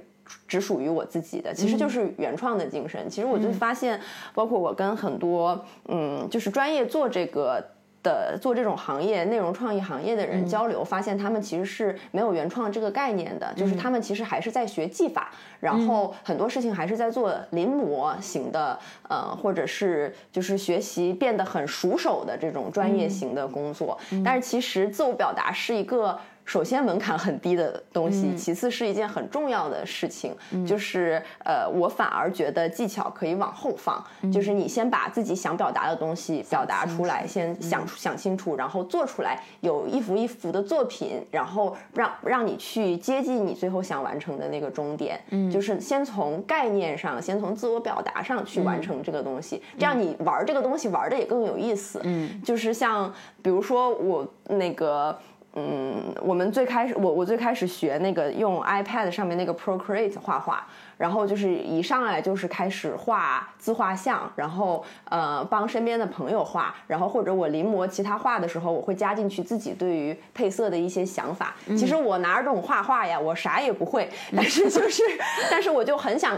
[0.49, 3.09] 只属于我自己的，其实就是原创的精神。
[3.09, 4.01] 其实我就发现，
[4.35, 7.65] 包括我跟很多嗯，就是专业做这个。
[8.07, 18.79] 的做这种行业内容创意行业的人交流，发现他们其实是没有原创这个概念的，就是他们其实还是在学技法，然后很多事情还是在做临摹型的，
[19.09, 23.99] 呃，或者是就是学习变得很熟手的这种专业型的工作。
[24.25, 26.17] 但是其实自我表达是一个。
[26.47, 30.35] 首先门槛很低的东西，其次是一件很重要的事情，
[30.65, 45.21] 就是呃，我反而觉得技巧可以往后放，就是你先把自己想表达的东西表达出来，先想想清楚，然后做出来，有一幅一幅的作品，然后让让你去接近你最后想完成的那个终点，
[45.51, 52.01] 就是先从概念上，先从自我表达上去完成这个东西，这样你玩这个东西玩的也更有意思。
[52.05, 55.19] 嗯，就是像比如说我那个。
[55.59, 60.67] 嗯，我们最开始，我我最开始学那个用 iPad 上面那个 Procreate 画画，
[60.99, 71.55] 然后就是一上来就是开始画自画像，然后呃帮身边的朋友画，然后或者我临摹其他画的时候，我会加进去自己对于配色的一些想法。
[71.69, 75.03] 其实我拿着这种画画呀，我啥也不会，但是就是，
[75.51, 76.37] 但是我就很想。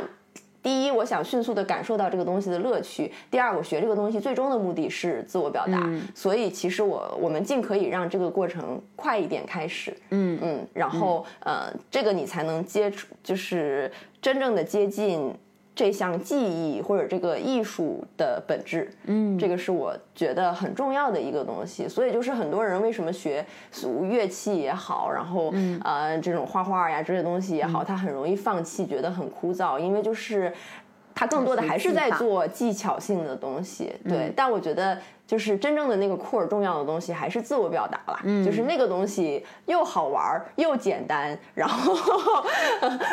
[0.63, 10.39] 第一，我想迅速的感受到这个东西的乐趣；第二，我学这个东西最终的目的是自我表达，所以其实我我们尽可以让这个过程快一点开始，嗯。
[10.43, 13.91] 嗯，然后呃，这个你才能接触，就是
[14.21, 15.35] 真正的接近。
[15.79, 21.87] 这项技艺或者这个艺术的本质，嗯，这个是我觉得很重要的一个东西。
[21.87, 23.47] 所以就是很多人为什么学
[24.03, 25.55] 乐器也好，然后
[25.85, 30.53] 呃这种画画呀这些东西也好，他很容易放弃，觉得很枯燥，因为就是
[31.19, 33.93] 他更多的还是在做技巧性的东西。
[34.05, 34.97] 对，但我觉得。
[35.29, 41.95] 就是真正的那个酷儿重要的东西还是自我表达了，就是那个东西又好玩又简单，然后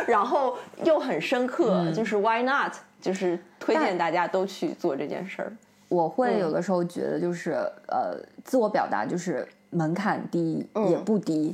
[0.08, 2.72] 然后又很深刻，就是 Why not？
[3.02, 5.52] 就是推荐大家都去做这件事儿。
[5.90, 7.52] 我会有的时候觉得，就是
[7.90, 11.54] 呃，自我表达就是门槛低也不低，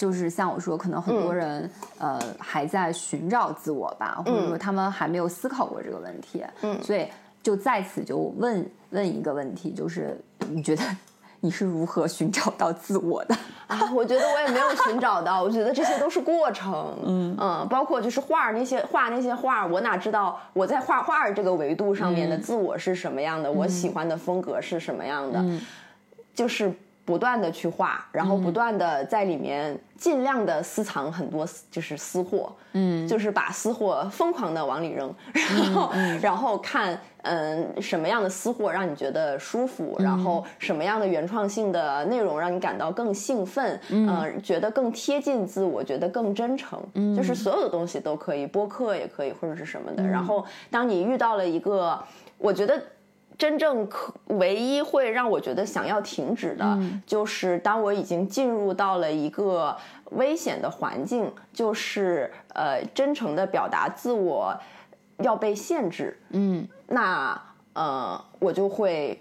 [0.00, 7.06] 就是像我说，可能很多人呃还在寻找自我吧，或者说他们还没有思考过这个问题，嗯，所以。
[7.42, 10.14] 就在此就问问一个问题，就是
[10.50, 10.82] 你觉得
[11.40, 13.34] 你是如何寻找到自我的
[13.66, 13.80] 啊？
[13.94, 23.50] 我觉得我也没有寻找到，我觉得这些都是过程，嗯嗯，包括就是画那些画那些画，我哪知道我在画画这个维度上面的自我是什么样的？
[23.50, 25.42] 我喜欢的风格是什么样的？
[26.34, 26.70] 就是。
[27.10, 35.92] 不断的去画，然后不断的在里面尽量的私藏很多就是私货，嗯，就是把私货疯狂的往里扔，然后
[36.22, 50.06] 然后看嗯什么样的私货让你觉得舒服，然后什么样的原创性的内容让你感到更兴奋，嗯，觉得更贴近自我，觉得更真诚，嗯，就是所有的东西都可以，播客也可以或者是什么的。
[50.06, 52.00] 然后当你遇到了一个，
[52.38, 52.80] 我觉得。
[53.40, 59.74] 真正可唯一会让我觉得想要停止的，就是当我已经进入到了一个
[60.10, 64.54] 危险的环境，就是呃，真诚的表达自我
[65.20, 67.40] 要被限制，嗯，那
[67.72, 69.18] 呃，我就会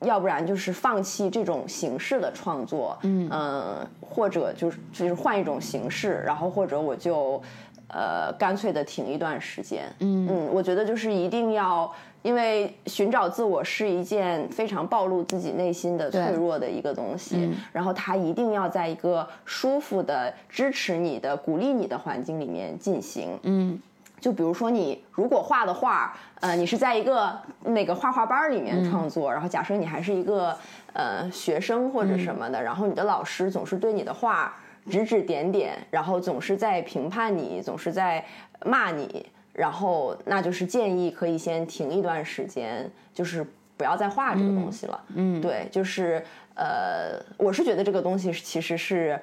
[0.00, 3.86] 要不然就是放弃这种形式的创作，嗯。
[4.14, 7.42] 或者就是就是换一种形式，然后或者我就
[7.88, 10.28] 呃干脆的停一段时间，嗯。
[10.28, 11.90] 嗯，我觉得就是一定要，
[12.22, 23.80] 因为寻找自我是一件非常暴露自己内心的脆弱的一个东西，然后它一定要在一个舒服的、支持你的、鼓励你的环境里面进行，嗯。
[24.20, 30.56] 就比如说，你如果画的画，呃，你是在一个那个画画班里面创作，然后假设你还是一个
[30.92, 34.54] 呃学生或者什么的，然后你的老师总是对你的画
[34.88, 38.24] 指指点点，然后总是在评判你，总是在
[38.64, 43.46] 骂你，然后那就是建议可以先停一段时间，就是
[43.76, 45.04] 不要再画这个东西了。
[45.14, 46.24] 嗯，对，就是
[46.54, 49.20] 呃，我是觉得这个东西其实是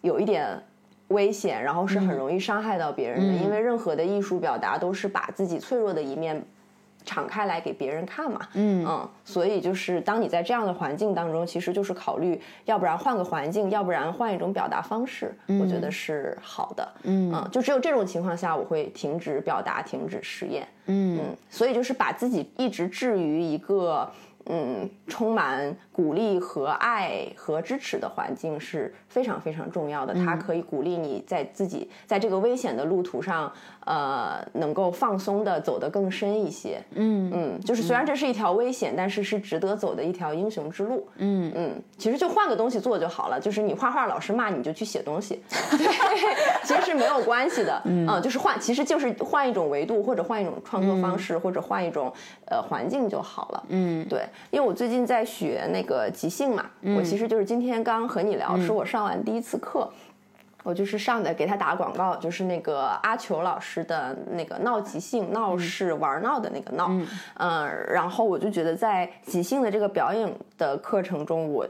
[0.00, 0.60] 有一点。
[1.10, 6.40] 危险，然后是很容易伤害到别人的，因为任何的艺术表达都是把自己脆弱的一面
[7.04, 8.40] 敞开来给别人看嘛。
[8.54, 16.88] 嗯嗯，所以就是当你在这样的环境当中，其实就是考虑，要不然换个环境，要不然换一种表达方式，我觉得是好的。
[17.04, 20.66] 嗯就只有这种情况下，我会停止表达，停止实验。
[20.86, 24.10] 嗯嗯，所以就是把自己一直置于一个。
[24.46, 30.14] 嗯，充满鼓励和爱和支持的环境是非常非常重要的。
[30.14, 33.52] 它可以鼓励你在自己在这个危险的路途上，
[33.84, 36.82] 呃，能够放松的走得更深一些。
[36.94, 41.06] 嗯嗯，就是虽然这是一条危险，但是是值得走的一条英雄之路。
[41.16, 43.38] 嗯嗯，其实就换个东西做就好了。
[43.38, 45.42] 就是你画画，老师骂你就去写东西，
[45.76, 45.86] 对，
[46.64, 47.82] 其实是没有关系的。
[47.84, 52.10] 嗯，就是换，其实就是换一种维度，或者换一种创作方式，或者换一种
[52.46, 53.64] 呃环境就好了。
[53.68, 54.24] 嗯，对。
[54.50, 56.66] 因为我最近在学那个即兴嘛，
[56.96, 59.90] 我其实就是今天刚和你聊，是我上完第一次课，
[60.62, 66.90] 我就是上的给他打广告，就是那个阿球老师的那个闹即兴，闹是玩闹的那个闹，
[67.38, 71.66] 嗯，然后我就觉得在即兴的这个表演的课程中，我。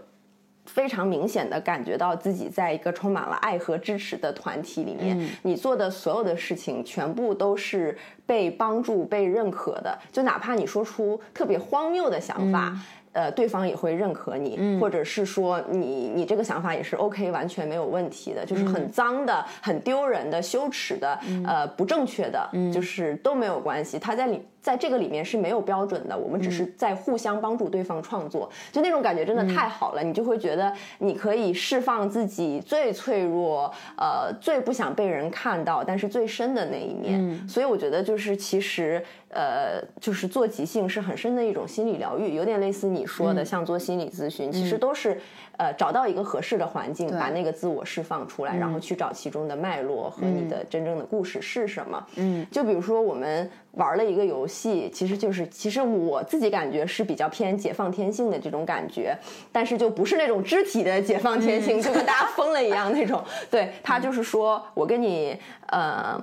[0.67, 9.99] 非常明显的感觉到自己在一个充满了爱和支持的团体里面，你做的所有的事情全部都是被帮助、被认可的。
[10.13, 12.73] 就哪怕你说出特别荒谬的想法。
[13.13, 23.99] 呃，对方也会认可你，或者是说你你这个想法也是 OK，完全没有问题的，就是很脏的、很丢人的、羞耻的、呃不正确的，就是都没有关系。
[23.99, 30.03] 他在里在这个里面是没有标准的，我们只是在互相帮助对方创作，就那种感觉真的太好了。
[30.03, 37.49] 你就会觉得你可以释放自己最脆弱、呃最不想被人看到，但是最深的那一面。
[37.49, 39.03] 所以我觉得就是其实。
[39.33, 45.21] 呃，就是做即兴是很深的一种心理疗愈，有点类似你说的，像做心理咨询，其实都是
[45.57, 52.05] 呃找到一个合适的环境，把那个自我释放出来，然后去找其中的脉络和你的真正的故事是什么。
[52.17, 59.17] 嗯，就比如说我们玩了一个游戏，戏其实就是其实我自己感觉是比较偏解放天性的这种感觉，
[59.53, 63.23] 但是就不是那种肢体的解放天性，就跟大家疯了一样那种。
[63.51, 65.39] 对他就是说我跟你
[65.69, 66.23] 呃，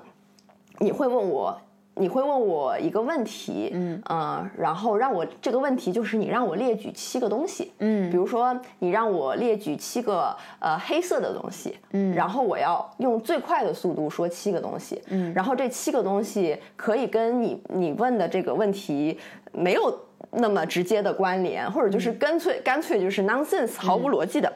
[0.79, 1.59] 你会问我。
[1.99, 4.01] 你会问我一个问题，嗯。
[4.05, 19.19] 呃，然后让我这个问题就是你让我列举七个东西，嗯，比如说你让我列举七个呃黑色的东西，嗯，然后我要用最快的速度说七个东西，嗯，然后这七个东西可以跟你你问的这个问题
[19.51, 19.93] 没有
[20.31, 24.51] 那么直接的关联，或者就是干脆干脆就是 nonsense 毫无逻辑的，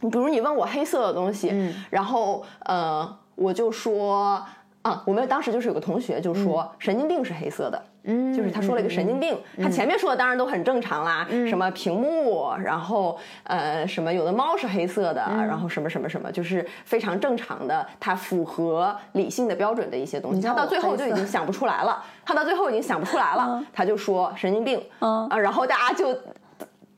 [0.00, 4.40] 你比如你问我黑色的东西，嗯，然后呃我就说。
[4.86, 25.26] 啊，我们当时就是有个同学就说神经病是黑色的，嗯，就是他说了一个神经病，他前面说的当然都很正常啦，什么屏幕，然后呃什么有的猫是黑色的，然后什么什么什么，就是非常正常的，它符合理性的标准的一些东西，他到最后就已经 想不出来了，他到最后已经想不出来了，他就说神经病，嗯。
[25.28, 26.16] 啊，然后大家就。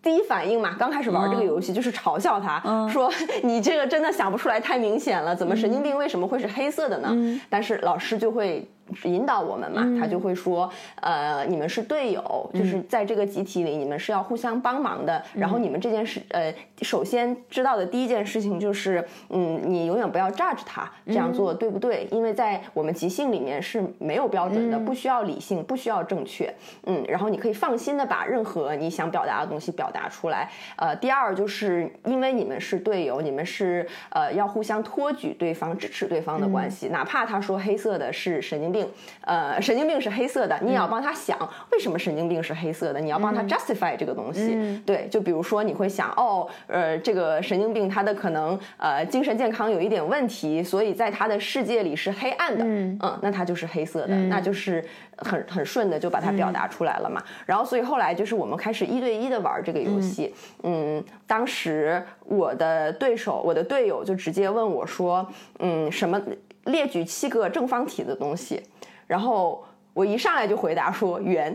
[0.08, 7.40] 第一反应嘛，刚开始玩这个游戏就是嘲笑他，说你这个真的想不出来，太明显了，怎么神经病为什么会是黑色的呢？
[7.50, 8.66] 但是老师就会。
[9.04, 10.70] 引导我们嘛，他就会说，
[11.00, 15.22] 呃，你们是队友，就是在这个集体里，你们是要互相帮忙的。
[15.34, 22.08] 然后你们这件事，呃，首先知道的第一件事情就是，嗯，你永远不要 judge 他这样做对不对？
[22.10, 26.52] 因为在我们即兴里面是没有标准的，不需要理性，不需要正确。
[26.86, 30.48] 嗯，然后你可以放心的把任何你想表达的东西表达出来。
[30.76, 38.77] 呃，第二就是因为你们是队友，你们是呃要互相托举对方、支持对方的关系，哪怕他说黑色的是神经病。
[38.78, 38.88] 病，
[39.22, 41.36] 呃，神经病是黑色的，你也要帮他想
[41.72, 44.80] 为什么神经病是黑色的，你要帮他 justify 这个东西。
[44.86, 54.84] 对，就比如说你会想，哦，呃，这个神经病他的可能呃精神健康有一点问题，所以在他的世界里是黑暗的，嗯，那他就是黑色的，那就是
[55.16, 57.22] 很很顺的就把它表达出来了嘛。
[57.44, 65.26] 然后所以后来就是我们开始一对一的玩这个游戏，嗯，当时我的对手，我的队友就直接问我说，
[65.58, 66.20] 嗯，什么？
[66.68, 68.62] 列举七个正方体的东西，
[69.06, 69.62] 然后
[69.92, 71.54] 我一上来就回答说圆。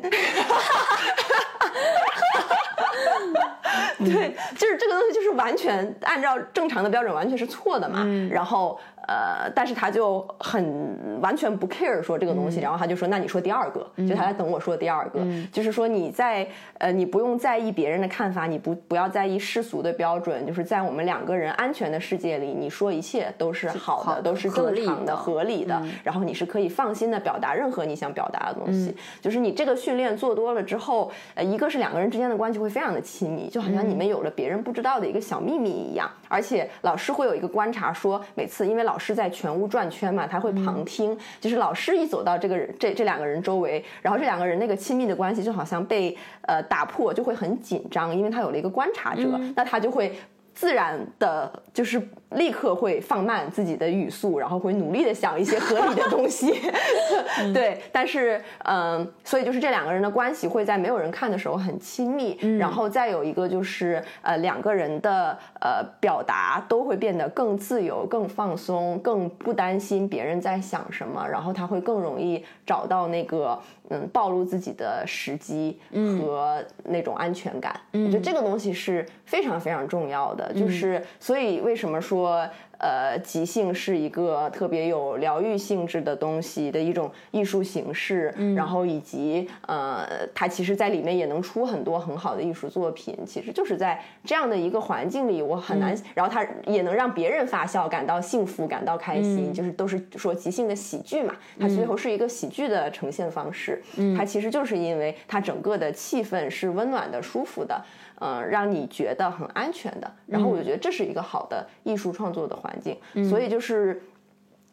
[4.00, 8.06] 对，就是这个东西，就是完全按照正常的标准，完全是错的嘛。
[8.30, 8.80] 然后。
[9.08, 15.20] 呃，但是他就很完全不 care 说这个东西，然后他就说，那你说第二个，就他在等我说第二个，
[15.52, 16.48] 就是说你在
[16.78, 28.96] 呃，你不用在意别人的看法，你不不要在意世俗的标准，就是在我们两个人安全的世界里，你说一切都是好的，都是正常的、合理的，然后你是可以放心的表达任何你想表达的东西。
[29.20, 38.93] 就是你这个训练做多了之后，呃，一个是两个人之间的关系会非常的亲密，就好像你们有了别人不知道的一个小秘密一样，而且老师会有一个观察说，每次因为老。
[38.94, 50.14] 老师在全屋转圈嘛，他会旁听，就是老师一走到这个人这这两个人周围，然后这两个人那个亲密的关系就好像被呃打破，就会很紧张，因为他有了一个观察者，那他就会
[50.54, 52.02] 自然的，就是。
[52.34, 56.52] 立刻会放慢自己的语速，然后会努力的想一些合理的东西。
[57.54, 73.56] 对，但是嗯，所以就是这两个人的关系会在没有人看的时候很亲密，然后再有一个就是呃两个人的呃表达都会变得更自由、更放松、更不担心别人在想什么，然后他会更容易找到那个
[73.90, 77.80] 嗯暴露自己的时机和那种安全感。
[77.92, 82.48] 我觉得这个东西是非常非常重要的，就是所以为什么说。
[82.80, 93.18] 呃，即兴是一个特别有疗愈性质的东西的一种艺术形式，然后以及呃，它其实在里面也能出很多很好的艺术作品。
[93.26, 101.34] 其实就是在这样的一个环境里，我很难，然后它也能让别人发笑，感到幸福，感到开心，就是都是说即兴的喜剧嘛。
[101.58, 103.82] 它最后是一个喜剧的呈现方式，
[104.18, 107.82] 它其实就是因为它整个的气氛是温暖的、舒服的。
[108.24, 112.98] 嗯，让你觉得很安全的，然后我就觉得这是一个好的艺术创作的环境。
[113.30, 114.02] 所以就是，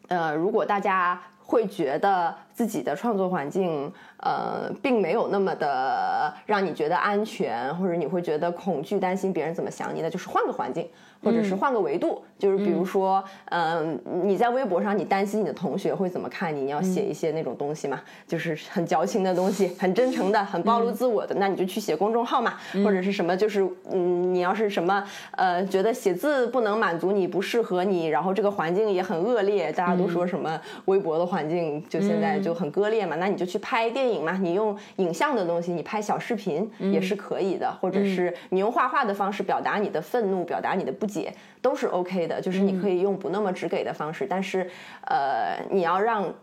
[0.07, 10.87] 呃，如果大家会觉得自己的创作环境，呃，并没有那么的让你觉得安全，或者你会觉得恐惧、担心别人怎么想你，那就是换个环境。
[11.23, 25.03] 或者是换个维度，就是比如说，嗯，你在微博上，你担心你的同学会怎么看你，你要写一些那种东西嘛，就是很矫情的东西，很真诚的，很暴露自我的，那你就去写公众号嘛，或者是什么，就是嗯，你要是什么
[25.37, 41.05] 呃，觉得写字不能满足你，不适合你，然后这个环境也很恶劣，大家都说什么微博的环境就现在就很割裂嘛，那你就去拍电影嘛，你用影像的东西，你拍小视频也是可以的，或者是你用画画的方式表达你的愤怒，表达你的不。
[41.11, 44.69] 解都是 OK 的，就是你可以用不那么直给的方式，但是，
[45.05, 46.33] 呃，你要让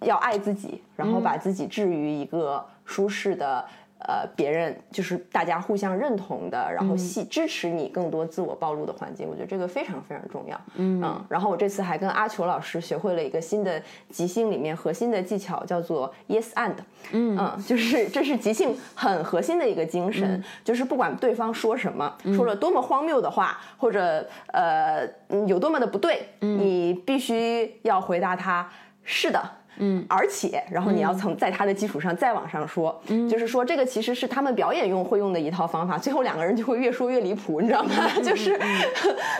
[0.00, 3.64] 要爱自己，然后把自己置于一个舒适的。
[4.08, 10.60] 呃，别人就是大家互相认同的，然后系支持你更多自我暴露的环境，我觉得这个非常非常重要。
[10.76, 16.76] 嗯，然后我这次还跟阿球老师学会了一个新的即兴里面核心的技巧，叫做 Yes and。
[17.10, 17.36] 嗯，
[17.66, 25.04] 就是这是即兴很核心的一个精神，就是不管对方说什么，说了多么荒谬的话，或者呃
[25.48, 28.70] 有多么的不对，你必须要回答他
[29.02, 29.42] 是的。
[29.78, 33.28] 嗯，而且，然后你要从在他的基础上再往上说，嗯。
[33.28, 37.90] 就是说这个其实是他们表演用会用的一套方法，最后两个人就会越说越离谱，你知道吗？
[38.24, 38.58] 就是，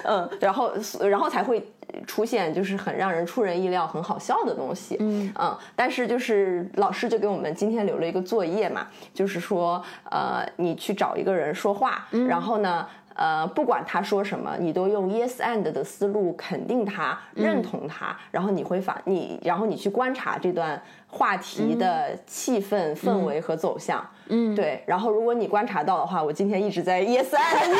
[0.04, 0.72] 嗯， 然后
[1.08, 1.64] 然后才会
[2.06, 5.32] 出现就是很让人出人意料、很好笑的东西，嗯。
[5.38, 12.86] 嗯，但是就是老师就给我们今天留了一个作业嘛，就是说呃，你去找一个人说话，然后呢。
[13.16, 24.06] 呃，不管他说什么，你都用 yes and 的思路肯定他，认同他，然后你会反你，然后你去观察这段话题的气氛、氛围和走向。
[24.28, 24.82] 嗯，对。
[24.86, 27.78] 然后如果你观察到的话，我今天一直在 yes and 你。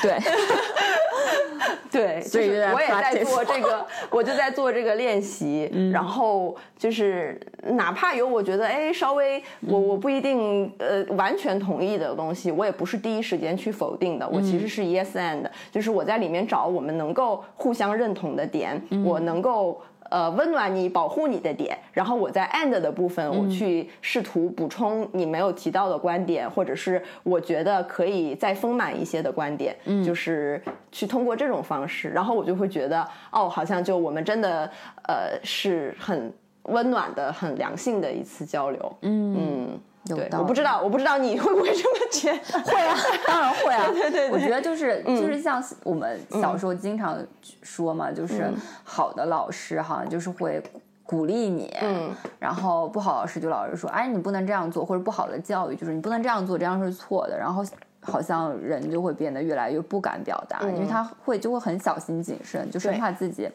[0.02, 0.18] 对。
[1.90, 5.70] 对，所以我也在做这个， 我就在做这个练习。
[5.92, 14.28] 然后就是哪怕有我觉得哎稍微我我不一定呃完全同意的东西，我也不是第一时间去否定的。
[14.28, 19.80] 我其实是 yes and，就是我在里面找我们能够互相认同的点，我能够。
[20.10, 34.70] 呃温暖你、保护你的点，然后我在 end 的部分，我去试图补充你没有提到的观点，或者是我觉得可以再丰满一些的观点，嗯，就是去通过这种方式，然后我就会觉得，哦，好像就我们真的
[35.08, 36.32] 呃是很
[36.64, 39.78] 温暖的、很良性的一次交流，嗯。
[40.06, 42.60] 对，我不知道，我不知道你 会不会这么觉得？
[42.60, 42.96] 会啊，
[43.26, 43.86] 当然会啊。
[43.90, 47.18] 对对对，我觉得就是就是像我们小时候经常
[47.62, 48.50] 说嘛，就是
[48.84, 50.62] 好的老师哈，就是会
[51.04, 57.38] 鼓励你，嗯，然后不好老师就老是说，哎，你不能这样做，或者不好的教育就是你不能这样做，这样是错的。
[57.38, 57.64] 然后
[58.00, 63.48] 好像人就会变得越来越不敢表达，因为他会就会很小心谨慎，就生怕自己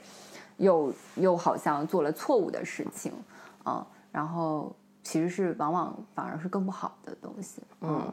[0.58, 3.12] 又又好像做了错误的事情
[3.64, 4.74] 啊，然后。
[5.04, 8.12] 其实是往往反而是更不好的东西，嗯，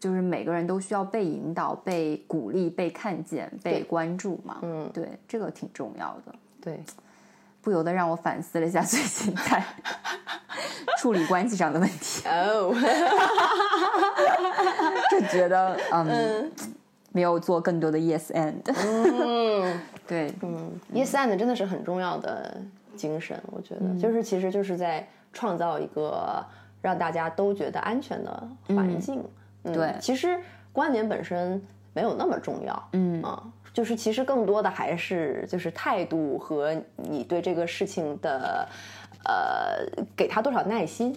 [0.00, 6.82] 就是每个人都需要被引导、被鼓励、被看见、被关注嘛，嗯，对，这个挺重要的，对，
[7.62, 9.64] 不由得让我反思了一下最近在
[10.98, 12.74] 处理关系上的问题，哦，
[15.10, 16.50] 就觉得 嗯，
[17.12, 22.60] 没有做更多的 yes and，嗯，对，嗯，yes and 真的是很重要的
[22.96, 25.06] 精神，我觉得就是其实就是在。
[25.36, 26.42] 创造一个
[26.80, 29.22] 让大家都觉得安全的环境。
[29.62, 30.40] 对，其实
[30.72, 31.62] 观点本身
[31.92, 32.88] 没有那么重要。
[32.92, 33.42] 嗯啊，
[33.74, 38.66] 就是其实更多的还是就是态度和你对这个事情的
[39.24, 41.14] 呃给他多少耐心。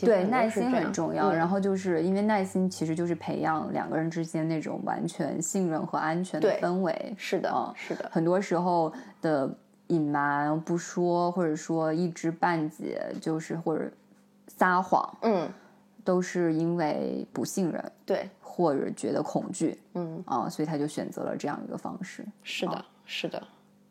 [0.00, 1.30] 对，耐心很重要。
[1.30, 7.14] 然后就是因为耐心其实就是培养两个人之间那种完全信任和安全的氛围。
[7.18, 8.08] 是的，是的。
[8.10, 8.90] 很多时候
[9.20, 9.50] 的。
[9.88, 13.90] 隐瞒不说，或者说一知半解，就是或者
[14.46, 15.50] 撒谎，嗯，
[16.04, 22.24] 都是因为不信任，对，或者觉得恐惧，嗯啊，所以他就选择了这样一个方式。
[22.42, 23.42] 是的，是的，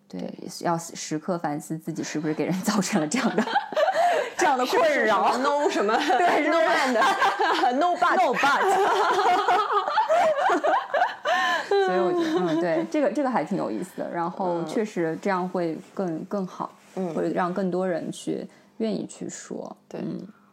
[0.08, 3.44] 对，要时刻反思自己是不是给人造成了这样的
[4.38, 5.38] 这样的困扰。
[5.38, 5.96] No 什么？
[5.98, 8.62] 对，No and，No but，No but。
[11.68, 14.10] 所以我觉得，嗯，对， 这个这个还挺有意思的。
[14.12, 18.46] 然后确实这样会更更好，嗯，会让更多人去
[18.78, 19.76] 愿意去说。
[19.88, 20.02] 对，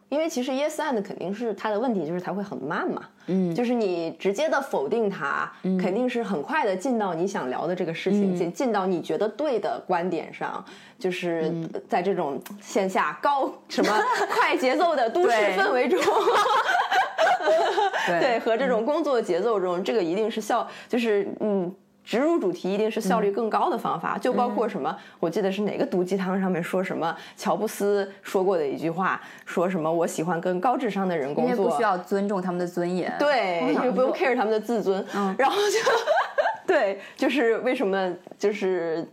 [0.09, 3.01] 因为其实 yes and 肯定是它的问题，就是它会很慢嘛。
[3.27, 10.63] 嗯，就是你直接的否定他，肯定是很快的进到你想聊的这个事情，进进到你觉得对的观点上。
[10.97, 11.51] 就是
[11.89, 13.93] 在这种线下高什么
[14.31, 15.99] 快节奏的都市氛围中。
[18.07, 21.73] 对，和这种工作节奏中，这个一定是效，就是嗯，
[22.05, 24.17] 植入主题一定是效率更高的方法。
[24.17, 35.03] 就包括什么，我记得是哪个毒鸡汤上面说什么，乔布斯说过的一句话，说什么我喜欢跟高智商的人工作，因为不需要尊重他们的尊严，对，因为不用 care 他们的自尊。
[35.15, 35.79] 嗯，然后就
[36.65, 39.05] 对，就是为什么就是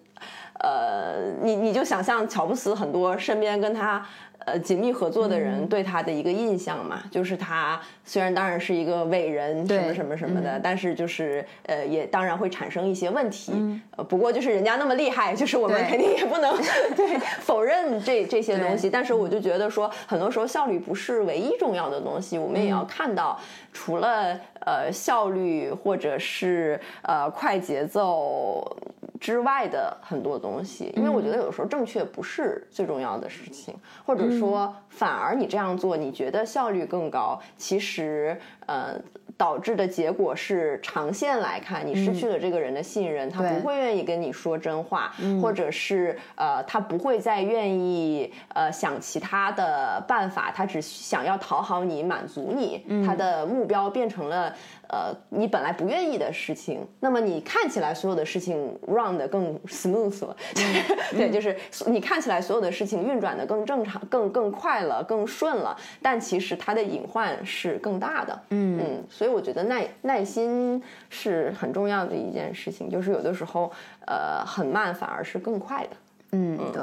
[0.60, 4.04] 呃，你你就想象乔布斯很多身边跟他。
[4.44, 13.52] 呃，紧密合作的人对他的一个印象嘛，就是他虽然当然是一个伟人，什么什么什么的，但是就是呃，也当然会产生一些问题。
[13.96, 16.52] 呃，不过就是人家那么厉害，就是我们肯定也不能
[16.96, 18.90] 对 否认这这些东西。
[18.90, 23.38] 但是我就觉得说，很多时候效率不是唯一重要的东西，我们也要看到，
[23.72, 28.76] 除了呃效率或者是呃快节奏。
[29.22, 33.72] 之外的很多东西，因为我觉得有时候正确不是最重要的事情，
[34.04, 39.00] 或者说反而你这样做，你觉得效率更高，其实呃。
[39.38, 54.54] 导致的结果是，长线来看，你失去了这个人的信任，他不会愿意跟你说真话，或者是呃，他不会再愿意呃想其他的办法，他只想要讨好你，满足你，他的目标变成了
[54.92, 56.86] 呃你本来不愿意的事情。
[57.00, 60.36] 那么你看起来所有的事情 run 的更 smooth 了，
[61.10, 68.40] 对，就是你看起来所有的事情运转的更正常、更更快了、更顺了，但其实它的隐患是更大的。
[68.50, 69.32] 嗯嗯，所以。
[69.32, 73.72] 我觉得耐耐心是很重要的一件事情，就是有的时候，
[74.06, 75.90] 呃，很慢反而是更快的。
[76.32, 76.82] 嗯，对。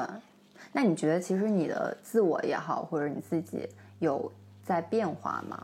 [0.71, 4.31] 那你觉得，其实你的自我也好，或者你自己有
[4.63, 5.63] 在变化吗？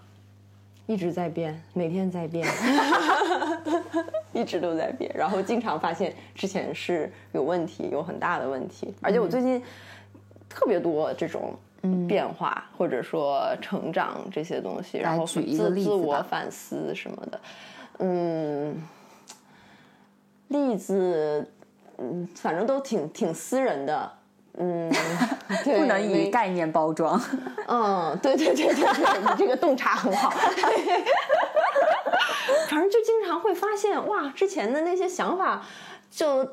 [0.86, 2.48] 一直在变，每天在变，
[4.34, 5.12] 一直都在变。
[5.16, 8.94] 然后经常发现之前是有问题，有很大的问题。
[9.02, 9.62] 而且我最近
[10.50, 11.54] 特别多这种。
[12.08, 17.40] 变化或者说成长这些东西，然后自自我反思什么的，
[18.00, 18.76] 嗯，
[20.48, 21.48] 例子，
[22.00, 24.12] 嗯，反正都挺挺私人的，
[24.58, 24.92] 嗯，
[25.64, 27.20] 不能以概念包装。
[27.68, 30.30] 嗯，对对对对对，你这个洞察很好。
[32.70, 35.62] 反正就经常会发现，哇，之前的那些想法
[36.10, 36.48] 就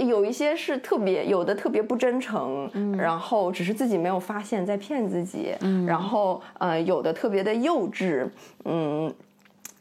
[0.00, 5.54] 有一些是特别有的特别不真诚，然后只是自己没有发现，在骗自己，
[5.86, 8.28] 然后呃有的特别的幼稚，
[8.64, 9.12] 嗯，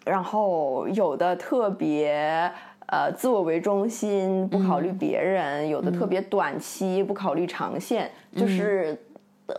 [0.05, 2.51] 然后有的特别
[2.87, 8.97] 呃自我为中心，不考虑别人，有的特别短期，不考虑长线，就是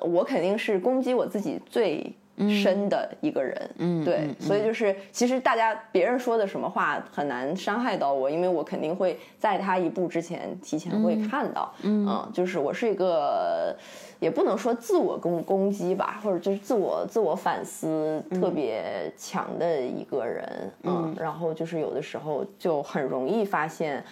[0.00, 2.12] 我肯定是攻击我自己最。
[2.62, 13.76] 深的一个人，嗯，对，所以就是其实大家别人说的什么话很难伤害到我，因为我肯定会在他一步之前提前会看到，嗯，就是我是一个
[14.20, 24.04] 也不能说自我攻攻击吧，或者就是自我自我反思特别强的一个人，嗯，然后就是有的时候就很容易发现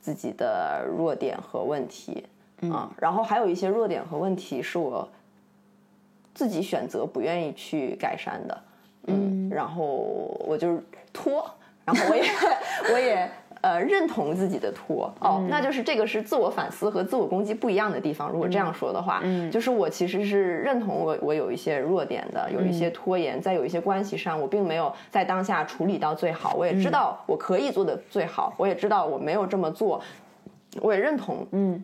[0.00, 2.24] 自己的弱点和问题，
[2.62, 5.08] 嗯，然后还有一些弱点和问题是我。
[6.36, 8.62] 自己选择不愿意去改善的，
[9.06, 9.84] 嗯，然后
[10.44, 10.82] 我就
[11.12, 11.48] 拖，
[11.84, 12.24] 然后我也
[12.92, 13.30] 我也
[13.64, 18.30] 呃认同自己的拖，哦，那就是这个是自我反思和自我攻击不一样的地方。
[18.30, 29.98] 如果这样说的话，嗯，就是我其实是认同我我有一些弱点的，有一些拖延，在有一些关系上我并没有在当下处理到最好，我也知道我可以做的最好，我也知道我没有这么做，
[30.82, 31.82] 我也认同，嗯，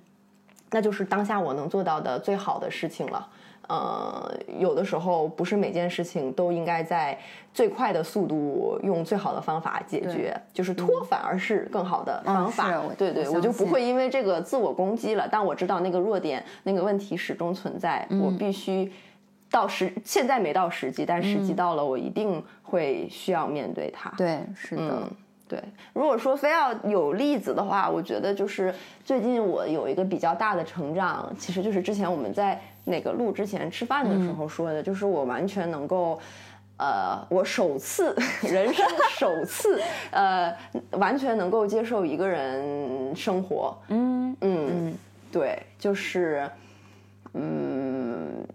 [0.70, 3.27] 那就是当下我能做到的最好的事情了。
[3.70, 4.28] 呃，
[4.59, 7.16] 有的时候不是每件事情都应该在
[7.55, 12.68] 最快的速度用最好的方法解决，就是拖反而是更好的方法。
[12.98, 15.28] 对对，我就不会因为这个自我攻击了。
[15.30, 18.92] 但我知道那个弱点、那个问题始终存在，我必须
[19.48, 24.12] 到时现在没到时机，但时机到了，我一定会需要面对它。
[24.16, 25.09] 对，是的。
[25.47, 25.60] 对，
[25.92, 28.72] 如果说非要有例子的话，我觉得就是
[29.05, 36.19] 最近我有一个比较大的成长，其实就是之前我们在那个录之前吃饭的时候说的，就是我完全能够，
[36.77, 38.86] 呃，我首次人生
[39.19, 39.81] 首次，
[40.11, 40.55] 呃，
[40.93, 43.77] 完全能够接受一个人生活。
[43.89, 44.94] 嗯嗯，
[45.31, 46.48] 对，就是，
[47.35, 48.47] 嗯。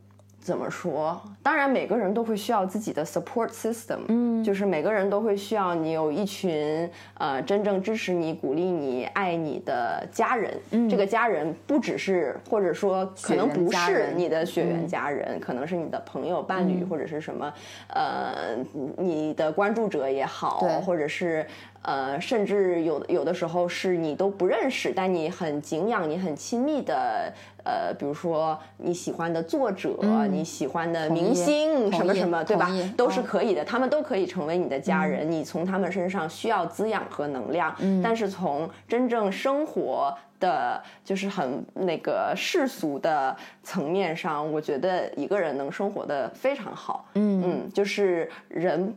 [0.46, 1.20] 怎么说？
[1.42, 10.54] 当然，每个人都会需要自己的 support system，嗯，就是每个人都会需要你有一群呃真正支持你、鼓励你、爱你的家人。
[10.70, 17.52] 嗯，这个家人不只是，或者说可能不是你的血缘家人，可能是你的朋友、伴侣或者是什么，
[17.88, 18.56] 呃，
[18.98, 21.44] 你的关注者也好，或者是。
[21.86, 27.32] 呃，甚至有有的时候是你都不认识，但你很敬仰、你很亲密的，
[27.64, 29.96] 呃，比如说你喜欢的作者、
[30.28, 32.72] 你喜欢的明星什么什么，对吧？
[32.98, 35.30] 都是可以的，他们都可以成为你的家人。
[35.30, 47.06] 你从他们身上需要滋养和能量，但是从真正生活的就是很那个世俗的层面上，我觉得一个人能生活的非常好。
[47.14, 48.92] 嗯嗯，就是人。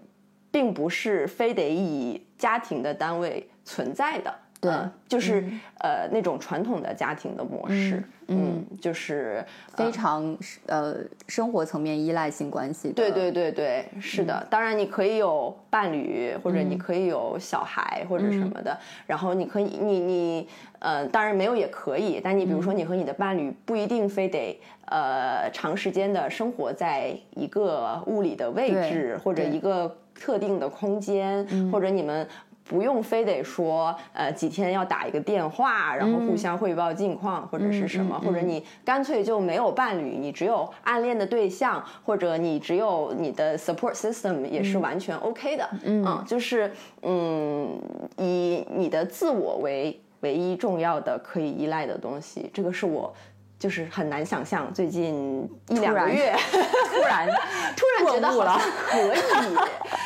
[0.51, 4.73] 并不是非得以家庭的单位存在的，对，
[5.07, 5.45] 就是
[5.81, 9.45] 呃那种传统的家庭的模式，嗯，就是
[9.75, 10.97] 非常呃
[11.27, 12.91] 生活层面依赖性关系。
[12.93, 14.47] 对对对对，是的。
[14.49, 18.77] 当然你可以有伴侣，或者你可以有小孩或者什么的，
[19.07, 20.49] 然后你可以你你
[20.79, 29.95] 呃当然没有也可以，但你比如说你和你的伴侣不一定非得呃长时间的生活在一个物理的位置或者一个。
[30.19, 32.27] 特定的空间，或者你们
[32.65, 45.69] 不用非得说，呃，几天要打一个电话，然后互相汇报近况，或者是什么，或者你干脆就没有伴侣，你只有暗恋的对象，或者你只有你的 support system 也是完全 OK 的。
[45.85, 46.71] 嗯，就是
[47.03, 47.81] 嗯，
[48.19, 53.15] 以你的自我为唯一重要的可以依赖的东西，这个是我。
[53.59, 56.33] 就是很难想象，最近一两个月
[56.95, 57.29] 突然
[57.77, 59.57] 突然觉得好像可以，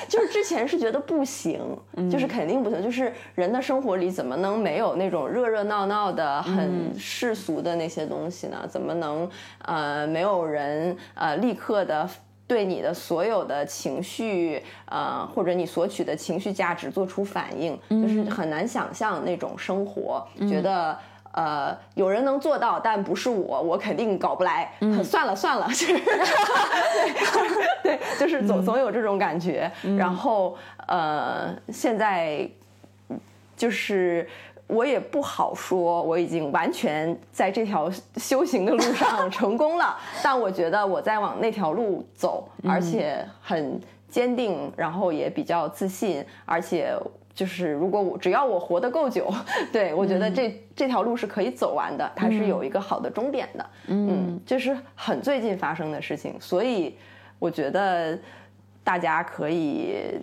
[0.09, 1.61] 就是之前是觉得不行，
[2.11, 2.83] 就是肯定不行。
[2.83, 8.67] 就是人的生活里怎么能没有那种热热闹闹的、很世俗的那些东西呢？
[8.69, 9.29] 怎么能
[9.67, 12.09] 呃没有人呃立刻的
[12.47, 17.79] 对你的所有的情绪呃或者你索取的情绪价值做出反应？
[17.91, 20.97] 就是很难想象那种生活，觉得。
[21.33, 24.71] 呃，有人能做到，但不是我，我肯定搞不来。
[25.03, 25.99] 算了算了，就是
[27.83, 29.71] 对，就是总总有这种感觉。
[29.97, 30.55] 然后
[30.87, 32.47] 呃，现在
[33.57, 34.29] 就是
[34.67, 39.97] 我也不好说，我已经完全在这条修行的路上成功了。
[40.23, 43.81] 但我觉得我在往那条路走，而且很
[44.11, 46.95] 坚定，然后也比较自信，而且。
[47.35, 49.33] 就是如果我只要我活得够久，
[49.73, 53.67] 对我觉得这这条路是可以走完的，它是有一个好的终点的。
[53.87, 56.95] 嗯，这是很最近发生的事情，所以
[57.39, 58.19] 我觉得
[58.85, 60.21] 大家可以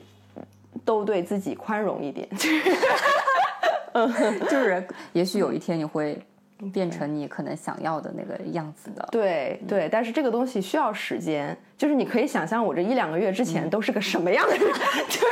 [0.86, 2.30] 都对自己宽容一点。
[4.48, 6.22] 就是 也许有一天你会
[6.72, 9.08] 变成你可能想要的那个样子的。
[9.12, 15.26] 对对，但是这个东西需要时间，就是你可以想象我这一两个月之前都是个什么样的人，就是。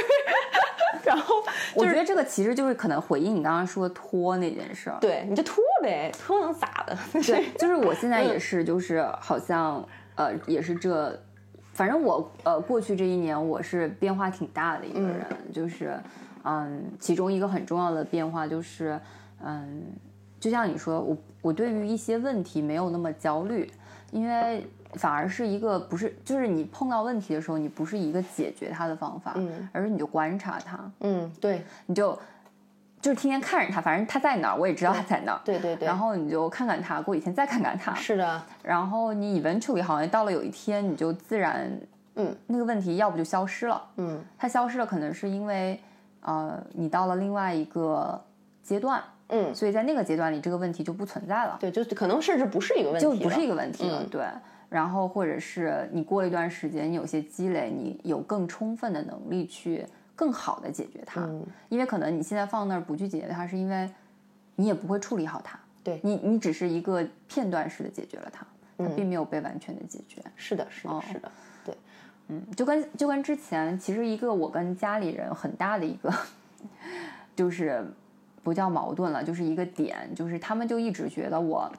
[1.04, 1.36] 然后
[1.74, 4.98] 我觉得这个其实就是可能回应你刚刚说拖那件事儿。
[5.00, 6.98] 对，你就拖呗，拖能咋的？
[7.22, 9.84] 对，就是我现在也是，就是好像
[10.16, 11.18] 呃，也是这，
[11.74, 15.98] 反正我呃，过去这一年我是变化挺大的一个人，就是
[16.44, 19.00] 嗯，其中一个很重要的变化就是
[19.44, 19.84] 嗯，
[20.40, 23.70] 就像你说，我我对于一些问题没有那么焦虑，
[24.12, 24.68] 因为。
[24.94, 32.18] 反而是一个不是，就是你碰到问题的时候，你不是一个解决它的方法，嗯，而是你就观察它，嗯，对，你就
[33.02, 41.72] 就是天天看着它，反正它在哪儿，我也知道它在哪儿，对对对，然后你就看看它，过几天再看看它，是的，然后你 eventually 好像到了有一天，你就自然，
[42.16, 45.80] 嗯，那个问题要不就消失了，嗯，它消失了，可能是因为
[46.22, 48.20] 呃，你到了另外一个
[48.64, 54.10] 阶段，嗯，所以在那个阶段里，这个问题就不存在了，对，就可能甚至不是一个问题，就不是一个问题了，嗯。
[54.10, 54.26] 对。
[54.70, 59.86] 然后，或者是你过了一段时间，你有些积累，你有更充分的能力去
[60.16, 61.22] 更好的解决它。
[61.22, 63.90] 嗯因为可能你现在放那儿不去解决它，是因为
[64.56, 65.58] 你也不会处理好它。
[65.84, 68.46] 对你，你只是一个片段式的解决了它，
[68.78, 70.22] 它嗯并没有被完全的解决。
[70.36, 71.32] 是的，是的，哦是的，
[71.64, 71.78] 对，
[72.28, 76.14] 嗯，就跟就跟之前，其实一个我跟家里人很大的一个，
[77.38, 77.86] 就是
[78.44, 81.72] 不叫矛盾了，就是一个点，就是他们就一直觉得我，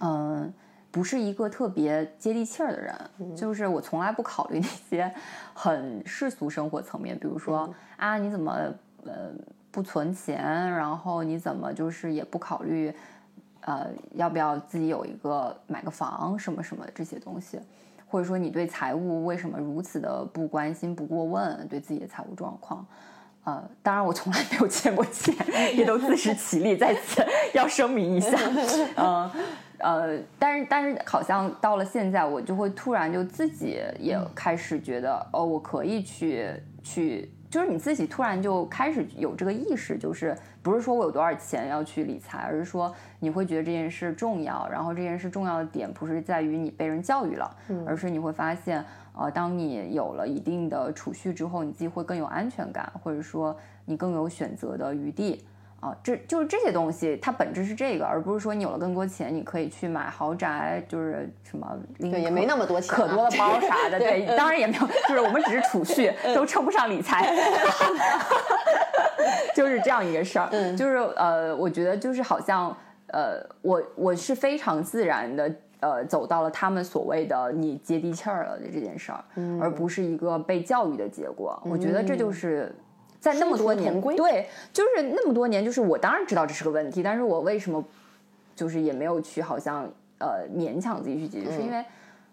[0.00, 0.50] 嗯。
[0.94, 5.12] 不是一个特别接地气儿的人，就是我从来不考虑那些
[5.52, 8.52] 很世俗生活层面，比如说、啊，你怎么
[9.04, 9.32] 呃
[9.72, 10.40] 不存钱，
[10.70, 12.94] 然后你怎么就是也不考虑
[13.62, 17.58] 呃要不要自己有一个买个房什么什么这些东西，
[18.06, 22.86] 或者说你对财务为什么如此的不关心不过问，对自己的财务状况。
[23.44, 25.34] 呃，当然我从来没有欠过钱，
[25.76, 28.38] 也都自食其力，在此 要声明一下。
[28.96, 29.30] 嗯
[29.78, 36.48] 呃，但是但是好像到了现在，我就会突然就自己也开始觉得，哦，我可以去
[36.82, 47.56] 去，就是你自己突然就开始有这个意识，就是不是说我有多少钱要去理财，而是说你会觉得这件事重要，然后这件事重要的点不是在于你被人教育了，
[47.86, 48.84] 而是你会发现。
[49.16, 55.44] 呃，当你有了一定的储蓄之后，你自己会更有安全感，或者说你更有选择的余地
[55.84, 55.96] 啊。
[56.02, 63.98] 这就是这些东西，它本质是这个，而不是说你有了更多钱，你可以去买豪宅，就是什么对，也没那么多钱、啊，可多的包啥的。
[64.00, 67.30] 对，当然也没有，就是我们只是储蓄，都称不上理财，
[69.54, 70.48] 就是这样一个事儿。
[70.52, 72.74] 嗯，就是呃，我觉得就是好像
[73.08, 75.54] 呃，我我是非常自然的。
[75.80, 81.62] 呃，走到了他们所谓的你接地气儿了的这件事儿，嗯、而不是一个被教育的结果。
[81.62, 82.74] 我觉得这就是
[83.24, 87.82] 在那么多年，对，就是那么多年，就是我当然知道这是个问题，但是我为什么
[88.54, 91.82] 就是也没有去好像呃勉强自己去解决，嗯、是因为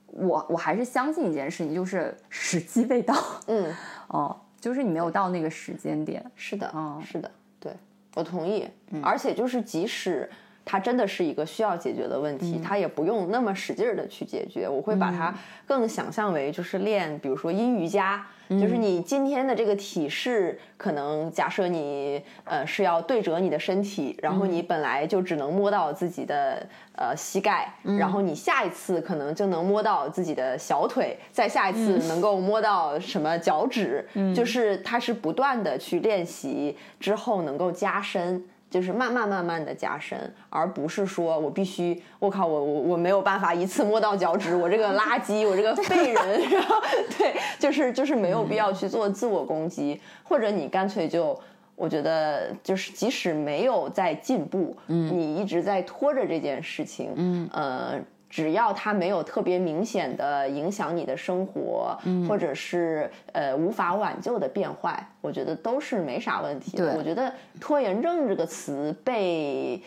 [0.08, 3.16] 我我还是相信一件事情，就是时机未到。
[3.48, 3.74] 嗯，
[4.10, 6.22] 哦，就是你没有到那个时间点。
[6.36, 7.72] 是的，嗯，是的，对
[8.16, 8.68] 我同意。
[9.02, 10.30] 而且就是即使。
[10.64, 14.68] 它真的是一个需要解决的问题，它也不用那么使劲儿的去解决。
[14.70, 15.34] 我会把它
[15.66, 26.66] 更想象为就是练，比如说阴瑜伽，就是你今天的这个体式，可能假设你呃是要对折你的身体，然后你本来就只能摸到自己的
[26.96, 38.44] 呃膝盖，然后你下一次可能就能摸到自己的小腿，再下一次能够摸到什么脚趾，就是它是不断的去练习之后能够加深。
[38.72, 40.18] 就是慢慢慢慢的加深，
[40.50, 46.78] 而不是说我必须，我靠，我我我没有办法一次摸到脚趾，我这个垃圾，我这个废人，然后
[47.20, 51.38] 对，就是就是没有必要去做自我攻击，或者你干脆就，
[51.76, 58.00] 我觉得就是即使没有在进步，嗯，你一直在拖着这件事情，嗯，呃。
[58.32, 66.96] 只要它没有特别明显的影响你的生活，嗯、或者是呃无法挽救的变坏，我觉得都是没啥问题的。
[66.98, 69.82] 我觉得拖延症这个词被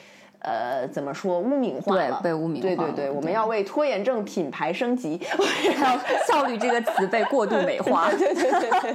[0.44, 2.20] 呃怎么说污名化了？
[2.22, 5.20] 被污名化对对对，我们要为拖延症品牌升级，
[5.76, 8.10] 还有效率这个词被过度美化。
[8.16, 8.94] 对对对对。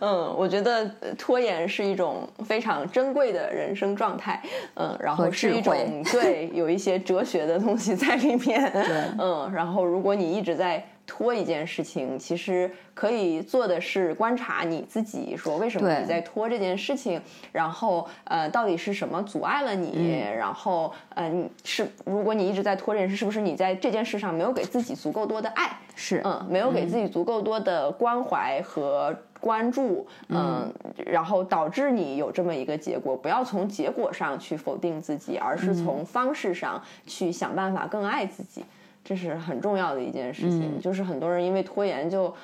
[0.00, 4.40] 嗯，我觉得拖延是一种非常珍贵的人生状态。
[4.74, 5.74] 嗯，然后是一种
[6.10, 8.68] 对有一些哲学的东西在里面。
[8.72, 8.84] 对，
[9.18, 17.20] 嗯，然后如果你一直在拖一件事情，其实可以做的是观察你自己，说为什么你在拖这件事情，
[17.52, 19.92] 然后呃，到底是什么阻碍了你？
[19.94, 25.76] 嗯、然后呃，你是如果你一直在拖这件事，是不是你在这件事上没有给自己足够多的爱？
[25.94, 30.72] 是，嗯，没有给自己足够多的关怀和关注，嗯，
[31.06, 33.16] 然后导致你有这么一个结果。
[33.16, 38.64] 不要从结果上去否定自己，而是从方式上去想办法更爱自己，
[39.04, 40.80] 这是很重要的一件事情。
[40.80, 42.34] 就是很多人因为拖延就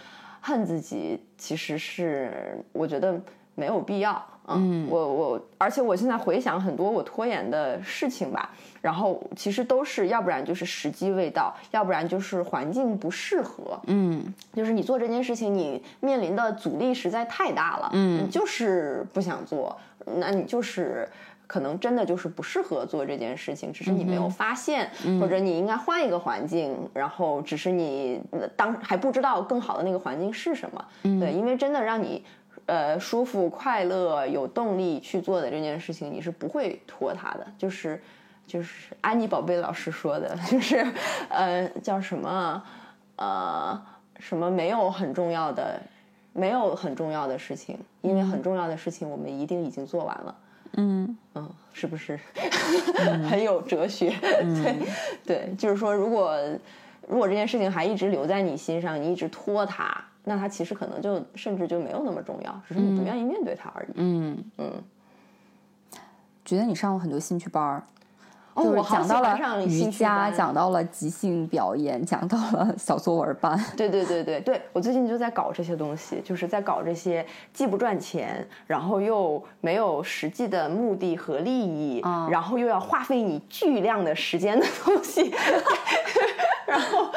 [0.40, 3.18] 恨自己，其实是我觉得
[3.54, 4.24] 没有必要。
[4.52, 8.50] 嗯，我我，而且我现在回想很多我拖延的事情吧，
[8.80, 13.80] 然后其实都是要不然就是时机未到，要不然就是环境不适合。
[13.86, 17.90] 嗯，就是你做这件事情，你面临的阻力实在太大了。
[17.92, 19.78] 嗯，你就是不想做，
[20.16, 21.08] 那你就是
[21.50, 28.22] 可能真的就是不适合做这件事情，只是你没有发现，或者你应该换一个环境，然后只是你
[28.56, 30.84] 当还不知道更好的那个环境是什么。
[31.02, 32.24] 对，因为真的让你。
[32.66, 37.44] 呃，舒服、快乐、有动力去做的这件事情，你是不会拖沓的。
[37.58, 38.00] 就是，
[38.46, 40.86] 就是安妮宝贝老师说的，就是，
[41.30, 42.62] 呃，叫什么？
[43.16, 43.80] 呃，
[44.20, 45.80] 什么没有很重要的，
[46.32, 50.36] 没有很重要的事情，因为很重要的事情我们一定已经做完了。
[50.72, 51.16] 嗯。
[51.34, 52.18] 嗯，是不是？
[53.28, 54.10] 很有哲学？
[54.20, 54.76] 对
[55.24, 56.36] 对，就是说，如果
[57.08, 60.04] 如果这件事情还一直留在你心上，你一直拖它。
[60.24, 63.92] 那它其实可能就甚至就没有那么重要，只是你不愿意面对它而已。
[63.94, 64.44] 嗯。
[64.58, 64.82] 嗯，
[66.44, 67.82] 觉得你上过很多兴趣班儿，
[68.60, 73.58] 哦，就是我好讲到了瑜伽，讲到了即兴表演，讲到了小作文班。
[73.76, 85.32] 对对对对对，我最近就在搞这些东西，就是在搞这些既不赚钱，然后又没有实际的目的和利益，嗯然后又要花费你巨量的时间的东西，
[86.66, 87.10] 然后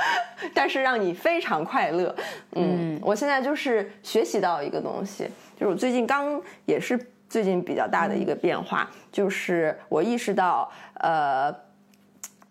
[0.54, 2.16] 但是让你非常快乐。
[2.56, 5.26] 嗯，我现在就是学习到一个东西，
[5.58, 7.00] 就是我最近刚也是
[7.34, 11.73] 最近比较大的一个变化，就是我意识到，呃。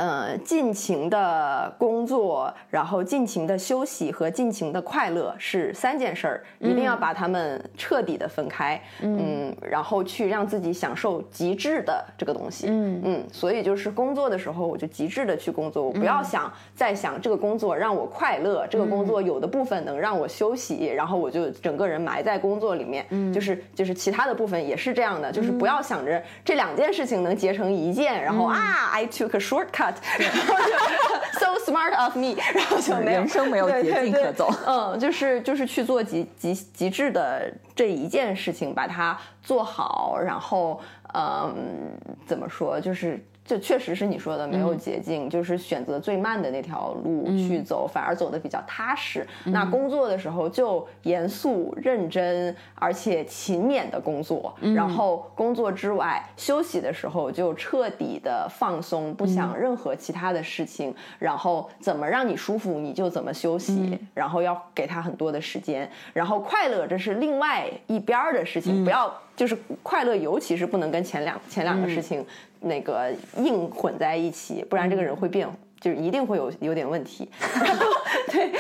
[0.03, 8.83] 呃，尽情的工作，然后尽情的休息和尽情的快乐是三件事儿，一定要把它们彻底的分开。
[9.01, 12.67] 嗯，然后去让自己享受极致的这个东西。
[12.69, 23.07] 嗯嗯，所以就是工作的时候，我就极致的去工作，我不要想再想这个工作让我快乐，这个工作有的部分能让我休息，然后我就整个人埋在工作里面。
[23.11, 40.81] 嗯，就是就是其他的部分也是这样的，就是不要想着这两件事情能结成一件，然后啊，I took a shortcut，然后就 so smart of me，然后就没有人生没有捷径可走嗯，就是就是去做极极极致的这一件事情，把它做好，然后
[41.15, 41.97] 嗯，
[42.27, 43.25] 怎么说，就是。
[43.45, 49.27] 这确实是你说的没有捷径，就是选择最慢的那条路去走，反而走的比较踏实。
[49.47, 54.55] 那工作的时候就严肃、认真，而且勤勉的工作。
[54.75, 60.95] 然后工作之外休息的时候就彻底的放松，不想任何其他的事情。
[61.19, 65.91] 然后怎么让你舒服你就怎么休息，然后要给他很多的时间。
[66.13, 72.25] 然后快乐这是另外一边儿的事情，不要就是快乐，尤其是不能跟前两前两个事情
[72.61, 75.49] 那个硬混在一起，不然这个人会变，
[75.81, 77.29] 就是一定会有有点问题。
[78.31, 78.53] 对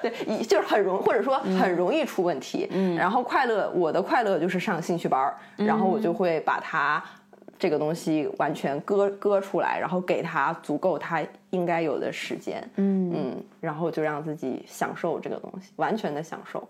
[0.02, 2.66] 对，一就是很容或者说很容易出问题。
[2.70, 7.02] 嗯，然后快乐，我的快乐就是上兴趣班儿，然后我就会把它
[7.58, 12.62] 这个东西完全割割出来，然后给他足够他应该有的时间。
[12.76, 16.66] 嗯嗯，然后就让自己享受这个东西，完全的享受。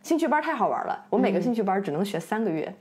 [0.00, 2.74] 嗯，兴趣班太好玩了，我每个兴趣班只能学三个月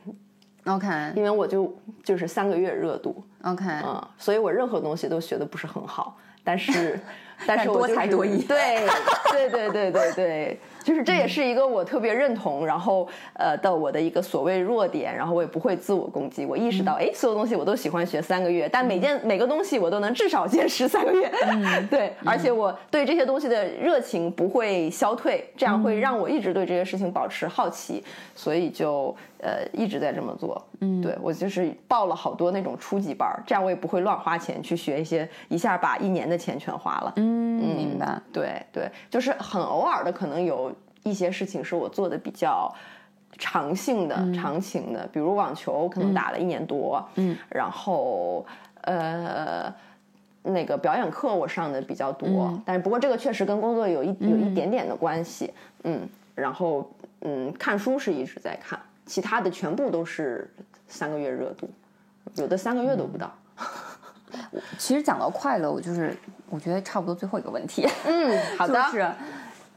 [0.66, 0.88] ，，OK。
[1.16, 7.00] 因为我就就是三个月热度，OK，嗯，所以我任何东西都学的不是很好，但是
[7.46, 8.88] 但是我、就是、多才多艺对
[9.32, 21.32] 对对对对对，就是这也是一个我特别认同，然后呃的我的一个所谓弱点，然后我也不会自我攻击，我意识到哎，所有东西我都喜欢学三个月，但每件每个东西我都能至少坚持三个月，
[21.92, 28.04] 对，而且我对这些东西的热情不会消退，这样会让我一直对这些事情保持好奇，
[28.36, 38.22] 所以就呃一直在这么做，嗯，对我就是报了好多那种初级班儿，这样我也不会乱花钱去学一些一下把一年的钱全花了，嗯，明白。
[38.32, 40.74] 对对，就是很偶尔的，可能有
[41.04, 42.74] 一些事情是我做的比较
[43.38, 48.46] 长性的、长情的，比如网球，可能打了一年多，嗯，然后
[48.82, 49.74] 呃。
[50.50, 56.90] 那个表演课我上的比较多，嗯但是不过这个确实跟工作有一有一点点的关系，嗯，然后
[57.20, 60.50] 嗯看书是一直在看，其他的全部都是
[60.88, 61.70] 三个月热度，
[62.36, 63.30] 有的三个月都不到。
[64.80, 66.16] 其实讲到快乐，我就是
[66.50, 69.12] 我觉得差不多最后一个问题，嗯， 好的，就是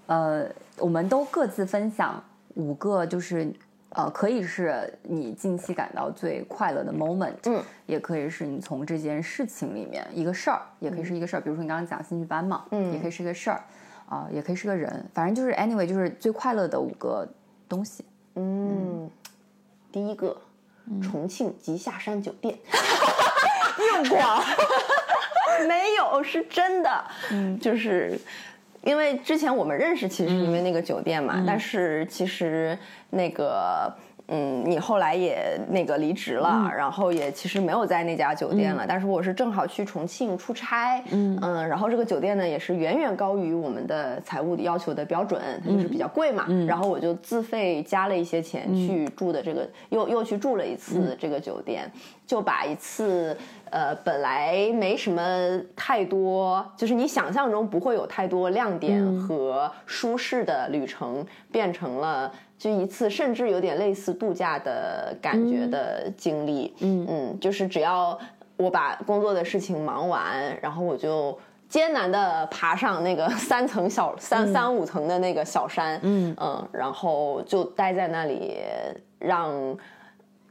[0.06, 0.46] 呃，
[0.78, 2.22] 我们都各自分享
[2.54, 3.52] 五个，就是
[3.90, 12.92] 呃，可以是你近期感到最快乐的 moment，嗯，也可以是你从这件事情里面一个事儿，也可以是一个事儿，比如说你刚刚讲兴趣班嘛，嗯。
[12.92, 13.64] 也可以是个事儿，
[14.08, 17.26] 啊、也可以是个人，反正就是 anyway，就是最快乐的五个
[17.68, 18.04] 东西。
[18.36, 19.10] 嗯，
[19.90, 20.36] 第一个，
[21.02, 22.56] 重庆吉下山酒店，
[24.02, 24.42] 硬广，
[25.66, 28.18] 没有是真的，嗯，就是
[28.82, 32.78] 因为之前我们认识，其实是因为那个酒店嘛，但是其实
[33.10, 33.92] 那个。
[34.32, 38.84] 嗯，你后来也那个离职了，然后也其实没有在那家酒店了。
[38.86, 46.46] 但是我是正好去重庆出差，嗯嗯，然后这个酒店呢也是远远高于我们的财务要求的标准，它就是比较贵嘛。
[46.64, 51.90] 然后我就自费加了一些钱去住的这个，又又去住了一次这个酒店，
[52.24, 53.36] 就把一次
[53.70, 62.32] 呃本来没什么太多，就是你想象中不会有太多亮点和舒适的旅程，变成了。
[62.58, 66.74] 就一次，甚至有点类似度假的感觉的经历。
[66.80, 68.18] 嗯嗯，就是只要
[68.58, 71.38] 我把工作的事情忙完，然后我就
[71.70, 75.98] 艰难的爬上那个 三层小三三五层的那个小山。
[76.02, 78.58] 嗯嗯，然后就待在那里，
[79.18, 79.76] 让。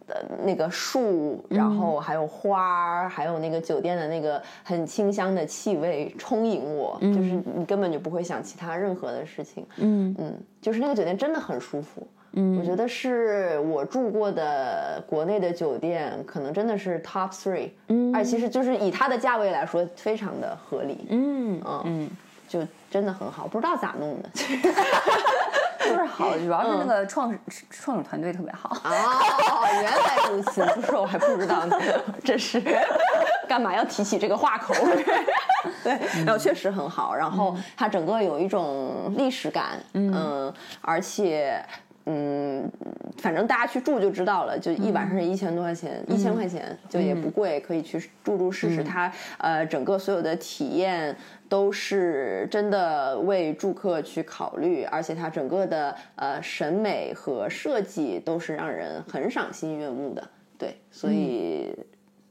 [0.10, 9.66] 的那个树，然后还有花儿，还有那个酒店的那个很清香的气味充盈我，就是你根本就不会想其他任何的事情。
[9.78, 12.06] 嗯嗯，就是那个酒店真的很舒服。
[12.34, 17.70] 嗯，我觉得是我住过的国内的酒店，可能真的是 top three。
[17.88, 21.08] 嗯，哎，其实就是以它的价位来说，非常的合理。
[21.10, 22.10] 嗯嗯，
[22.48, 22.60] 就
[22.90, 24.30] 真的很好，不知道咋弄的。
[25.80, 27.34] 就是好，主要是那个创
[27.70, 28.76] 创始团队特别好。
[28.84, 31.78] 哦，原来如此，不说我还不知道呢。
[32.24, 32.62] 这是
[33.48, 34.74] 干嘛要提起这个话口？
[35.84, 41.64] 对，然后确实很好，然后它整个有一种历史感，嗯，而且。
[42.12, 42.68] 嗯，
[43.18, 48.84] 反正大家去住就知道了，就一晚上是一千多块钱，一千块钱就也不贵，可以去住住试试。
[48.84, 51.16] 它呃，整个所有的体验
[51.48, 60.28] 都是真的为住客去考虑，而且它整个的呃审美和设计都是让人很赏心悦目的。
[60.58, 61.72] 对，所以。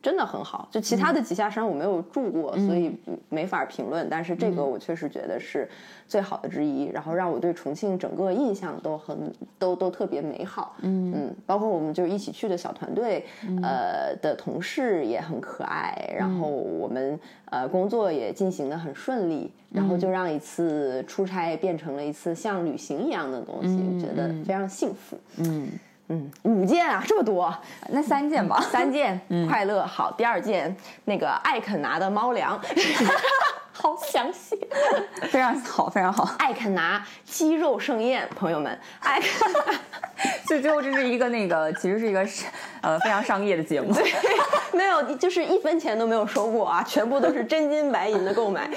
[0.00, 2.96] 真的很好，就其他的几下山我没有住过，所以
[3.28, 4.08] 没法评论。
[4.08, 5.68] 但是这个我确实觉得是
[6.06, 10.76] 最好的之一，然后让我对重庆整个印象都很都都特别美好。
[10.82, 13.26] 嗯嗯，包括我们就是一起去的小团队，
[13.62, 25.18] 呃的同事也很可爱，然后我们呃工作也进行的很顺利，然后就让一次出差变成了一次像旅行一样的东西，我觉得非常幸福。
[25.38, 25.68] 嗯。
[26.08, 27.54] 嗯，五件啊，这么多，
[27.88, 29.84] 那三件吧，三件， 快乐。
[29.86, 30.10] 好。
[30.12, 30.74] 第二件，
[31.04, 32.58] 那个艾肯拿的猫粮，
[33.72, 34.58] 好详细，
[35.30, 36.28] 非常好，非常好。
[36.38, 39.52] 艾肯拿鸡肉盛宴，朋友们，艾肯，
[40.46, 42.26] 就最后这是一个那个，其实是一个
[42.80, 44.10] 呃非常商业的节目，对
[44.72, 48.68] 没有，就是一分钱都没有收过啊，全部都是真金白银的购买。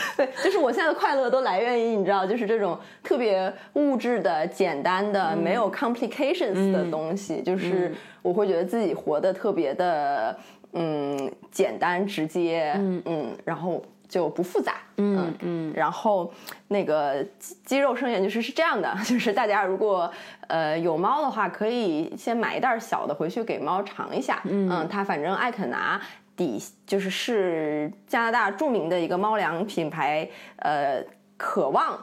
[0.16, 10.36] 对，就是我现在的快乐都来源于你知道，就是这种特别物质的、简单的、没有 complications 的东西，就是我会觉得自己活得特别的，
[10.72, 16.32] 嗯，简单直接，嗯嗯，然后就不复杂，嗯嗯，然后
[16.68, 17.24] 那个
[17.64, 20.10] 肌肉生源就是是这样的， 就是大家如果
[20.48, 26.00] 呃有猫的话，可以先买一袋小的回去给猫尝一下，嗯，它反正爱肯拿。
[26.36, 31.02] 底就是是加拿大著名的一个猫粮品牌，呃，
[31.36, 31.98] 渴望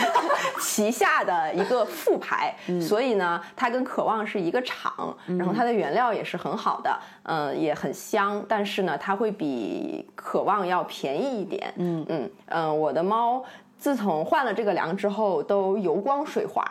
[0.60, 13.44] 旗下的一个副牌，所以呢，它跟渴望是一个厂，然后它的原料也是很好的，嗯，也很香，但是呢，它会比渴望要便宜一点，嗯嗯嗯，我的猫。
[13.84, 16.64] 自从换了这个粮之后，都油光水滑，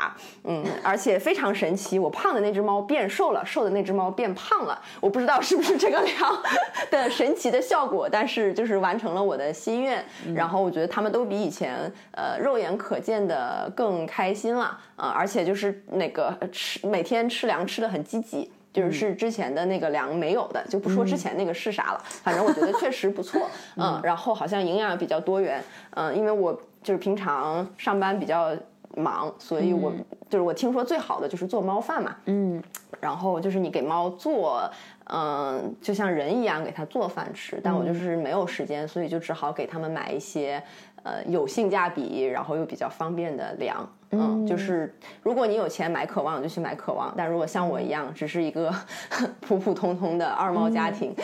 [0.45, 1.99] 嗯，而且非常神奇。
[1.99, 4.81] 我胖的那只猫变瘦了，瘦的那只猫变胖了。
[4.99, 6.43] 我不知道是不是这个粮
[6.89, 10.03] 的神奇的效果，但是就是完成了我的心愿。
[10.33, 11.75] 然后我觉得它们都比以前
[12.13, 18.51] 呃肉眼可见的更开心了啊，而且就是那个吃每天吃粮吃的很积极。
[18.73, 22.01] 就是之前的那个粮没有的，就不说之前那个是啥了。
[22.23, 23.39] 反正我觉得确实不错，
[23.77, 28.55] 嗯，然后好像营养比较多元，嗯，因为我就是平常上班比较
[28.95, 29.91] 忙，所以我
[30.29, 32.61] 就是我听说最好的就是做猫饭嘛，嗯，
[32.99, 34.69] 然后就是你给猫做，
[35.05, 40.61] 嗯，就像人一样给它做饭吃，但我就是没有时间，所以就只好给他们买一些。
[41.03, 48.73] 呃，有性价比，然后又比较方便的粮，嗯，就是如果你有钱买渴望，就去买渴望；但如果像我一样，只是一个
[49.41, 51.13] 普普通通的二猫家庭，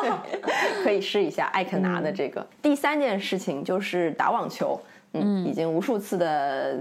[0.00, 2.46] 对，可以试一下艾肯拿的这个。
[2.62, 4.80] 第三件事情就是打网球，
[5.14, 6.78] 嗯，已经无数次的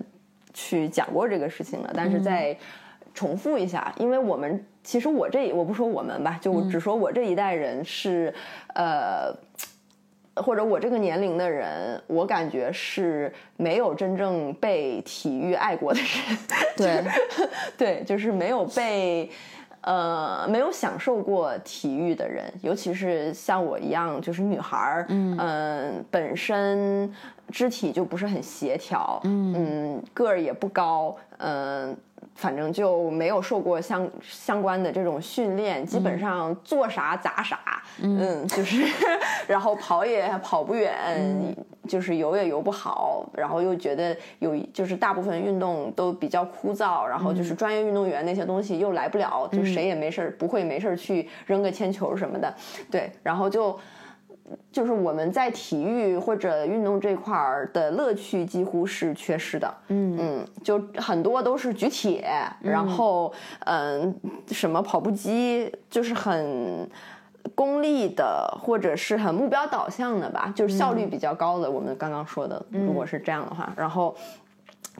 [0.53, 2.56] 去讲过这个事情了，但是再
[3.15, 8.32] 重复一下，因为我们其实我这我不说我们吧，就只说我这一代人是，
[8.76, 9.36] 呃。
[10.41, 16.38] 或者我这个年龄的人，我感觉是没有真正被体育爱过的人。
[16.77, 17.03] 对，
[17.77, 19.30] 对，就是没有被。
[19.81, 27.09] 呃，没有享受过体育的人，尤其是像我一样，就是女孩儿，嗯，本身
[27.49, 31.95] 肢体就不是很协调，嗯，个儿也不高，嗯。
[32.38, 37.59] 反正就没有受过相相关的这种训练，基本上做啥砸啥，
[37.99, 38.85] 嗯，就是，
[39.47, 40.95] 然后跑也跑不远，
[41.88, 52.53] 就是游也游不好，然后又觉得有就是大部分运动都比较枯燥，然后就是专业运动员那些东西又来不了，就谁也没事儿不会没事儿去扔个铅球什么的，
[52.91, 53.77] 对，然后就。
[54.72, 62.26] 就是我们在体育或者运动这块儿的乐趣几乎是缺失的，嗯嗯，就很多都是举铁，
[62.61, 63.34] 然后
[63.65, 64.15] 嗯，
[64.48, 66.90] 什么跑步机，就是很
[67.56, 71.69] 功利的或者是很目标导向的吧，就是效率比较高的。
[71.69, 74.15] 我们刚刚说的，如果是这样的话，然后，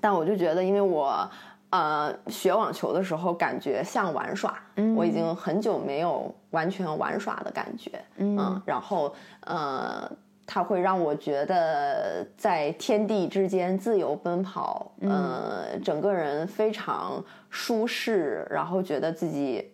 [0.02, 1.30] 但我就觉得，因为我。
[1.70, 4.58] 呃，学网球的时候感觉像玩耍，
[4.96, 10.10] 我已经很久没有完全玩耍的感觉，嗯，然后呃，
[10.46, 19.70] 它会让我觉得在天地之间自由奔跑，呃，整个人非常舒适，然后觉得自己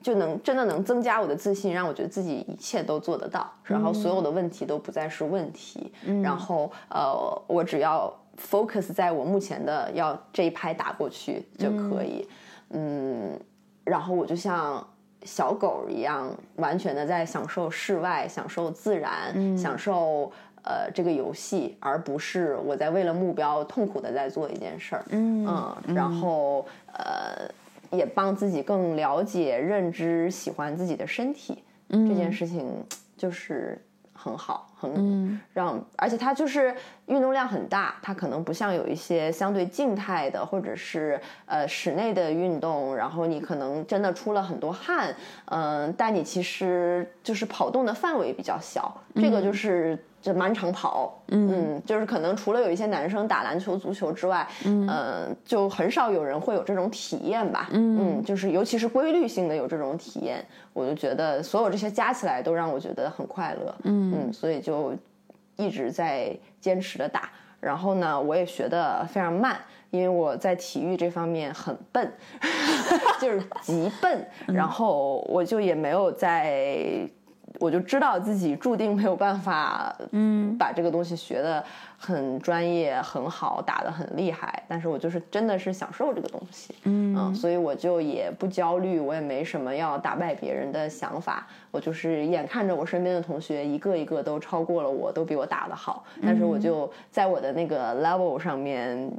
[0.00, 8.10] 就能真的能增加我的自信，让我觉得自己一切都做得到，然后所有的问题都不再是问题，然后呃，我只要。
[8.38, 12.26] Focus 在我目前的要这一拍打过去就可以，
[12.70, 13.38] 嗯，
[13.84, 14.84] 然后我就像
[15.24, 20.32] 小狗一样，完全的在享受室外，享受自然，享受
[20.64, 25.46] 呃这个游戏，而不是我在为了目标痛苦的在做一件事儿，嗯，
[25.94, 27.48] 然后呃
[27.90, 32.84] 也帮自己更了解、认知、喜欢自己的身体，这件事情
[33.16, 33.80] 就是
[34.12, 34.68] 很好。
[34.90, 36.74] 很让，而且它就是
[37.06, 45.14] 运动量很大，它可能不像有一些相对静态的或者是呃室内的运动，然后你可能真的出了很多汗，
[45.46, 49.96] 嗯，但你其实就是跑动的范围比较小，这个就是。
[50.22, 60.40] 就满场跑，嗯，就是可能除了有一些男生打篮球、足球之外，嗯，就很少有人会有这种体验吧，嗯，就是尤其是规律性的有这种体验，
[60.72, 64.71] 我就觉得所有这些加起来都让我觉得很快乐，嗯，所以就
[65.56, 67.30] 一直在坚持的打，
[67.60, 69.58] 然后呢，我也学的非常慢，
[69.90, 72.12] 因为我在体育这方面很笨，
[73.20, 77.08] 就是极笨，然后我就也没有在。
[77.60, 81.62] 我就知道自己注定没有办法，嗯，把这个东西学的
[81.96, 84.62] 很专业、很好，打的很厉害。
[84.66, 91.46] 但是我就是真的是享受这个东西，嗯，所以我就也不焦虑，我也没什么要打败别人的想法。
[91.70, 99.10] 我就是眼看着我身边的同学一个一个都超过了我，都比我打的好，但是我就在我的那个 level 上面，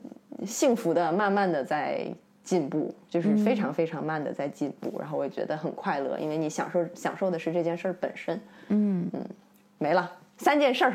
[0.45, 2.05] 幸福的慢慢的在。
[2.43, 8.39] 进步就是非常非常慢的在进步，然后我也觉得很快乐，因为你享受享受的是这件事儿本身。
[8.67, 9.25] 嗯嗯，
[9.77, 10.93] 没了三件事儿。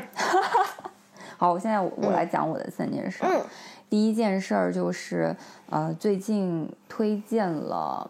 [1.37, 3.23] 好，我现在我来讲我的三件事。
[3.23, 3.41] 嗯，
[3.89, 5.35] 第一件事儿就是
[5.69, 8.09] 呃，最近推荐了，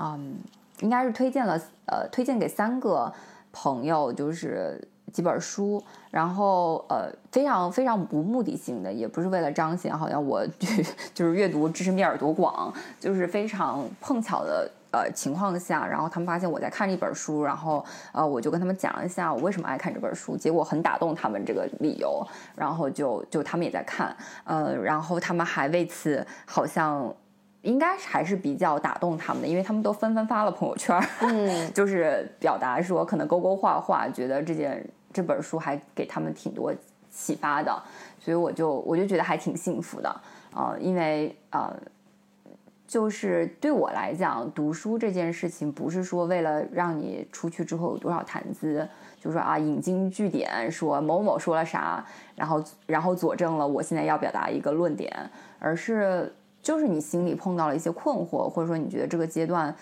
[0.00, 0.36] 嗯，
[0.80, 1.56] 应该是推荐了
[1.86, 3.12] 呃，推荐给三个
[3.52, 4.80] 朋友，就是。
[5.14, 5.80] 几本书，
[6.10, 10.44] 然后呃，非常非常无目的性的，也不是为了彰显好像我
[11.14, 22.26] 就是阅读知识面儿多广，就是非常碰巧的呃情况下，然后他们发现我在看这本书，然后呃我就跟他们讲了一下我为什么爱看这本书，结果很打动他们这个理由，
[22.56, 27.14] 然后就就他们也在看，呃，然后他们还为此好像
[27.62, 34.84] 应该还是比较打动他们的，因为他们都纷纷发了朋友圈，嗯， 就是表达说可能勾勾画画，觉得这件。
[35.14, 36.74] 这本书还给他们挺多
[37.10, 37.80] 启发的，
[38.18, 40.08] 所以我就我就觉得还挺幸福的
[40.52, 41.72] 啊，因为呃，
[42.88, 48.86] 就是对我来讲，读书这件事情不是说为了让你出去之后有多少谈资，
[49.20, 52.04] 就说啊引经据典，说某某说了啥，
[52.34, 55.30] 然后然后佐证了我现在要表达一个论点，
[55.60, 59.72] 而是就是你心里碰到了一些困惑，或者说你觉得这个阶段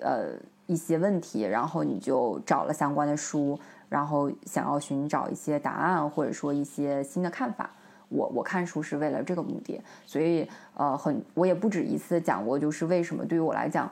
[0.00, 0.30] 呃
[0.66, 3.58] 一些问题，然后你就找了相关的书。
[3.90, 7.68] 然后想要寻找一些答案，或者说一些新的看法。
[8.08, 13.90] 我我看书是为了这个目的，所以呃，很我也不止一次讲过，就是为什么对于我来讲，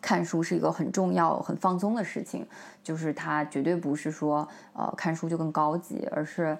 [0.00, 2.46] 看书是一个很重要、很放松的事情。
[2.82, 6.56] 就是它绝对不是说呃看书就更高级，而是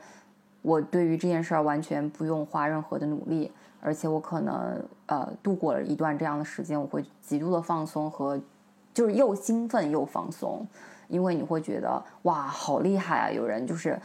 [0.62, 8.40] 我对于这件事儿完全不用花任何的努力，而且我可能呃度过了一段这样的时间，我会极度的放松和。
[8.92, 10.66] 就是又兴奋又放松，
[11.08, 13.30] 因为你会觉得哇，好厉害啊！
[13.30, 13.98] 有人就是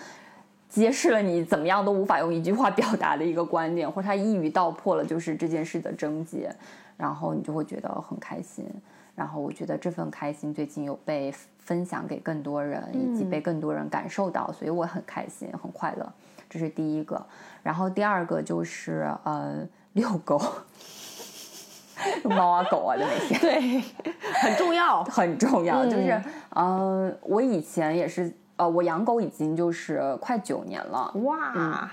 [0.70, 6.54] 揭示了你怎么样都无法用一句话表达的一个观点，或者他一语道破了就是这件事的症结，
[6.98, 8.66] 然后你就会觉得很开心。
[9.14, 16.12] 然后我觉得这份开心最近有被分享给更多人，以及被更多人感受到，所以我很开心，很快乐。
[16.50, 17.24] 这是第一个。
[17.62, 20.42] 然后第二个就是呃，遛狗，
[22.24, 23.82] 猫啊狗啊的那些，对，
[24.42, 25.86] 很重要， 很重要。
[25.86, 31.90] 就是呃，我以前也是呃，我养狗已经就是快九年了，哇。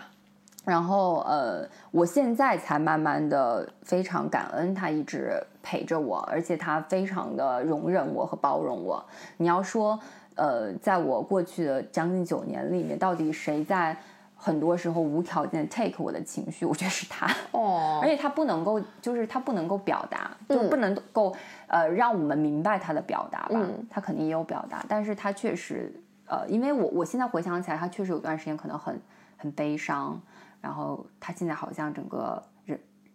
[0.65, 9.03] 然后呃，我现在才慢慢的非常感恩它一直陪着我，而且它非常的容忍我和包容我。
[9.39, 9.99] 你要说
[10.35, 13.97] 呃，在我过去的将近九年里面，到底谁在
[14.41, 16.65] 很多时候无条件 take 我的情绪？
[16.65, 21.35] 我觉得是他哦，而且他不能够，就是他不能够表达，就不能够
[21.67, 23.61] 呃让我们明白他的表达吧。
[23.91, 25.93] 他肯定也有表达，但是他确实
[26.27, 28.99] 呃，因为我我现在回想起来，他确实有段时间可能很
[29.37, 30.19] 很悲伤。
[30.61, 32.58] 然后他现在好像整个人，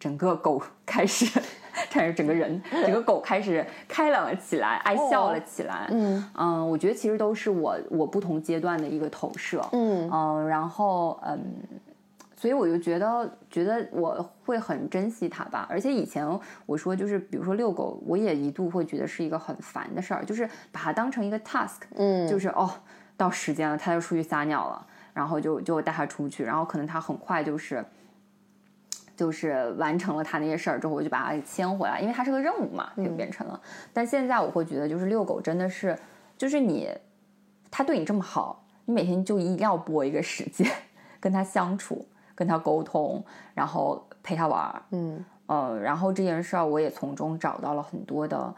[0.03, 1.25] 整个狗 开始，
[1.93, 5.87] 但是整个人，整个狗开始开朗了起来，爱笑了起来。
[5.91, 9.65] 嗯嗯，我觉得其实都是我我不同阶段的一个投射。
[9.71, 11.41] 嗯嗯，然后嗯，
[12.35, 15.65] 所以我就觉得觉得我会很珍惜它吧。
[15.69, 16.27] 而且以前
[16.65, 21.83] 我说就是，比如说遛狗，我也一度会觉得是一个很烦的事儿，就是把它当成一个 task。
[21.95, 22.69] 嗯，就是哦，
[23.15, 24.85] 到时间了，它就出去撒尿了。
[25.13, 27.85] 然后就就带它出去，然后可能它很快就是
[29.15, 33.59] 就是完成了他那些事儿之后，我就把它给牵回来，因为它是个任务嘛，就变成了。
[33.93, 35.97] 但现在我会觉得，就是遛狗真的是，
[36.37, 36.89] 就是你
[37.69, 40.69] 他对你这么好，你每天就一定要拨一个时间
[41.19, 43.23] 跟他相处，跟他沟通，
[43.53, 48.53] 然后陪他玩儿，嗯呃，然后这件事儿我也从中找到了很多的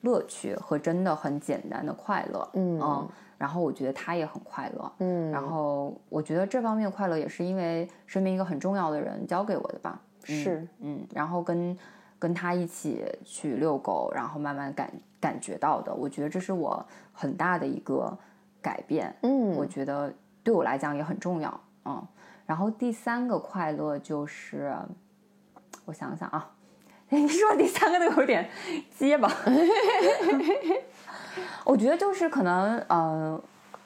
[0.00, 3.08] 乐趣和真的很简单的快乐，嗯。
[3.38, 11.78] 然后我觉得他也很快乐，嗯，然后我觉得这方面快乐也是因为身边一个很重要的人教给我的吧，是，嗯，然后跟
[12.18, 18.18] 跟他一起去遛狗，然后慢慢感感觉到的，我觉得这是我很大的一个
[18.60, 20.12] 改变，嗯，我觉得
[20.42, 22.04] 对我来讲也很重要，嗯，
[22.44, 24.74] 然后第三个快乐就是，
[25.84, 26.50] 我想想啊，
[27.08, 28.50] 你 说第三个都有点
[28.96, 29.30] 结巴。
[31.64, 33.40] 我觉得就是可能呃，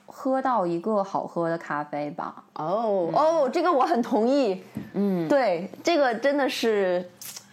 [0.06, 2.42] 喝到一个好喝的咖啡吧。
[2.54, 4.62] 哦哦，这个我很同意。
[4.94, 7.08] 嗯，对，这个真的是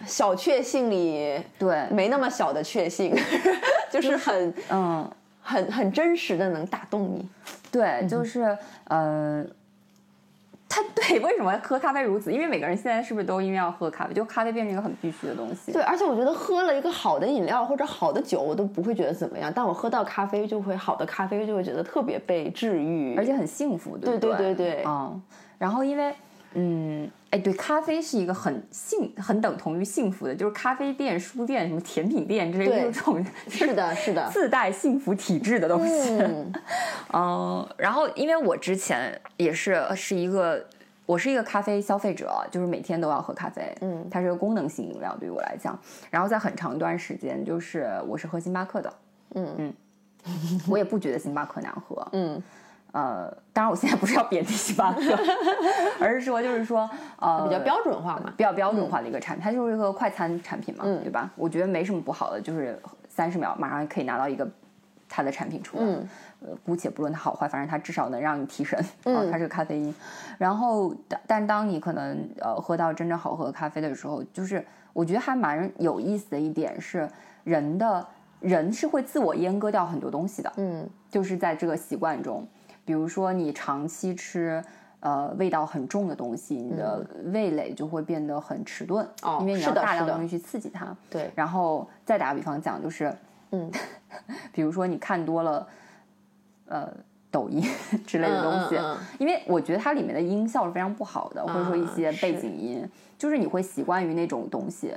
[0.05, 3.15] 小确幸里对没那么小的确幸，
[3.91, 5.09] 就是很嗯
[5.41, 7.27] 很很真实的能打动你。
[7.71, 9.45] 对，就是呃。
[10.69, 12.31] 他 对为什么喝咖啡如此？
[12.31, 15.71] 因为每个人现在是不是都因为要喝咖啡，就咖啡变成一个很必须的东西。
[15.71, 19.51] 对，而且我觉得喝了一个好的饮料或者好的酒，我都不会觉得怎么样。
[19.53, 25.21] 但我喝到咖啡，就会好的咖啡就会觉得特别被治愈，而且很幸福，对对对对，嗯。
[25.57, 26.13] 然后因为
[26.53, 36.17] 嗯，哎，对，咖啡是一个很幸很等同于幸福的，就是咖啡店、书店、什么甜品店之类的这种， 是的，是的，自带幸福体质的东西。
[37.13, 40.65] 嗯，然后因为我之前也是是一个。
[41.05, 43.75] 我是一个咖啡消费者，就是每天都要喝咖啡。
[43.81, 45.75] 嗯，它是个功能性饮料，对于我来讲。
[46.11, 48.93] 然后在很长一段时间，就是我是喝星巴克的。
[49.33, 49.73] 嗯嗯，
[50.69, 52.07] 我也不觉得星巴克难喝。
[52.11, 52.39] 嗯，
[52.91, 55.01] 呃，当然我现在不是要贬低星巴克，
[55.99, 56.89] 而是说就是说
[57.19, 61.29] 呃比较标准化嘛，比较标准化的一个产品，它就是一个快餐产品嘛，嗯、对吧？
[61.35, 64.47] 我觉得没什么不好的，就是三十秒马上可以拿到一个
[65.07, 65.83] 它的产品出来。
[65.85, 66.09] 嗯。
[66.41, 68.81] 呃，姑且不论它好坏，反正它至少能让你提神。
[69.03, 69.93] 嗯，它是个咖啡因。
[70.37, 70.95] 然后，
[71.27, 77.05] 但当你可能呃喝到真正好喝的咖啡的时候，就是我觉得还蛮有意思的一点是，
[77.43, 78.07] 人的
[78.39, 80.49] 人是会自我阉割掉很多东西的。
[80.55, 82.47] 嗯，就是在这个习惯中，
[82.89, 84.59] 比如说你长期吃
[84.99, 89.07] 呃味道很重的东西，你的味蕾就会变得很迟钝。
[89.21, 90.87] 哦，因为你要大量的东西去刺激它。
[91.07, 91.29] 对。
[91.35, 93.15] 然后再打个比方讲，就是
[93.51, 93.71] 嗯，
[94.51, 95.67] 比如说你看多了。
[96.65, 96.87] 呃，
[97.31, 97.63] 抖音
[98.05, 98.75] 之类的东西，
[99.19, 102.87] 因为我觉得它里面的音效是非常不好的，或者说一些背景音，
[103.17, 104.95] 就是你会习惯于那种东西。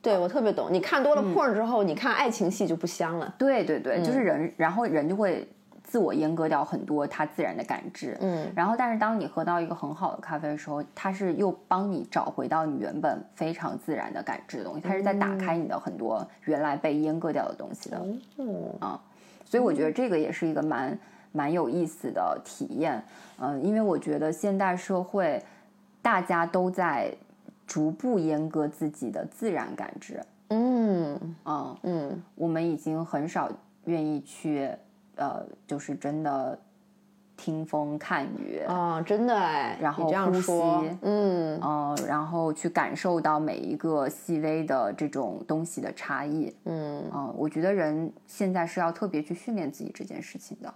[0.00, 3.34] 对我特别懂，你看多了 porn 之后，你看爱情戏就不香了。
[3.36, 5.48] 对对对，就是人，然后人就会
[5.84, 8.16] 自我阉割掉很多它自然的感知。
[8.20, 18.06] 嗯，然后但是当你喝到一个很好的咖啡的时候，它是又帮你找回到你原本非常自然的感知的东西，它是在打开你的很多原来被阉割掉的东西的。
[18.38, 19.00] 嗯啊。
[19.44, 20.98] 所以我觉得这个也是一个蛮
[21.30, 23.02] 蛮有意思的体验，
[23.38, 25.42] 嗯，因为我觉得现代社会
[26.00, 27.12] 大家都在
[27.66, 30.18] 逐步阉割自己的自然感知，
[30.48, 33.50] 嗯啊，嗯我们已经很少
[33.84, 34.70] 愿意去，
[35.16, 36.58] 呃，就是真的
[37.36, 46.54] 听风看雨，啊，真的哎，然后你这样呼说吸，嗯呃，然后去感受到每一个细微的这种东西的差异。
[46.64, 50.72] 嗯，嗯、我觉得人现在是要特别去训练自己这件事情的。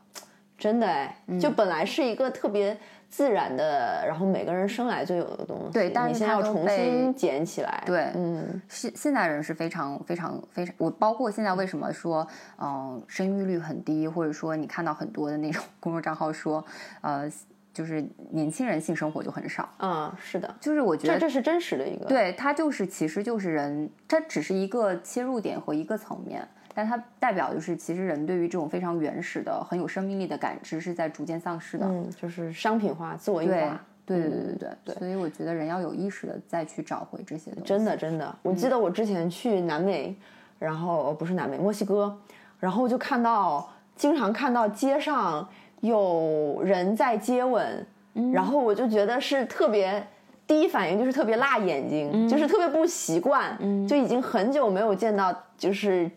[0.59, 2.77] 真的哎，嗯就本来是一个特别
[3.11, 12.27] 自然的，然后每个人生来就有的东西，对但是你现在要重新捡起来，对嗯现现在人是非常非常非常，我包括现在为什么说，
[12.59, 16.65] 嗯、生育率很低，或者说你看到很多的那种公众账号说，
[17.03, 17.31] 呃，
[17.73, 26.47] 就是年轻人性生活就很少，嗯，是的，就是我觉得这这是真实的一个，对它就是其实就是人，它只是一个切入点和一个层面。
[26.77, 31.86] 但它代表就是，其实人对于这种非常原始的、很有生命力的感知是在逐渐丧失的。
[31.86, 37.66] 嗯，就是商品化、自我异对化，对对对对对，所以我觉得人要有意识的再去找回这些东西。
[37.66, 40.15] 真的真的，我记得我之前去南美，
[40.59, 42.15] 然后不是南美，墨西哥，
[42.61, 43.66] 然后就看到
[43.97, 45.48] 经常看到街上
[45.81, 47.86] 有人在接吻，
[48.35, 50.07] 然后我就觉得是特别。
[50.47, 53.59] 第一反应就是特别辣眼睛，就是特别不习惯，
[53.89, 56.09] 就已经很久没有见到，就是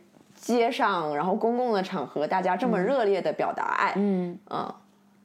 [0.56, 4.36] 街上然后公共的场合大家这么热烈的表达爱，嗯。
[4.50, 4.74] 嗯，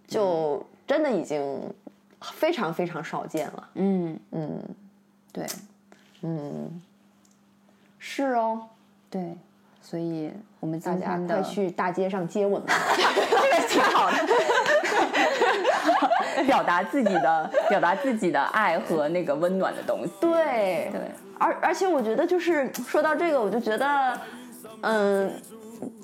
[0.07, 1.73] 就真的已经
[2.21, 4.63] 非常非常少见了，嗯，嗯
[5.33, 5.47] 对。
[6.21, 6.83] 嗯，
[7.99, 8.69] 是哦，
[9.09, 9.35] 对，
[9.81, 10.31] 所以
[10.61, 12.75] 我们大家快去大街上接吻吧！
[12.97, 13.03] 这
[13.63, 14.17] 个挺好的，
[16.45, 20.13] 表达自己的表达自己的爱和那个温暖的东西。
[20.21, 20.91] 对。
[20.93, 21.01] 对，
[21.39, 24.19] 而而且我觉得就是说到这个，我就觉得，
[24.83, 25.31] 嗯。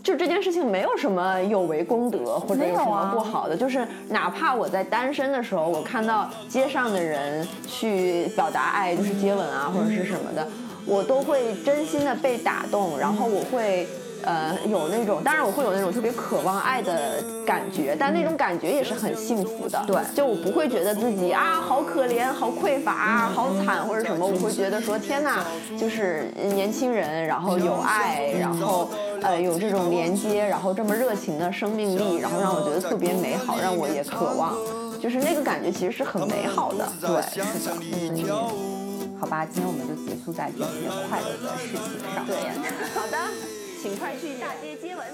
[0.02, 10.46] 就这件事情没有什么有违公德或者有什么不好的，就是哪怕我在单身的时候，我看到街上的人去表达爱，就是接吻啊或者是什么的，
[10.84, 13.86] 我都会真心的被打动，然后我会。
[14.22, 19.82] 呃，有那种，当然我会有那种特别渴望爱的感觉，但那种感觉也是很幸福的。
[19.86, 25.44] 对就我不会觉得自己啊好可怜、好匮乏、啊、好惨或者什么，我会觉得说天哪，
[25.78, 28.90] 就是年轻人，然后有爱，然后
[29.22, 34.54] 呃有这种连接，然后这么热情的生命力，然后让我觉得特别美好，让我也渴望，
[35.00, 36.86] 就是那个感觉其实是很美好的。
[37.00, 37.46] 对，是的，
[37.92, 42.36] 嗯，好吧，今天我们就结束在这些快乐的事情上对。
[42.94, 43.18] 好的，
[43.80, 45.06] 请快去大街接吻。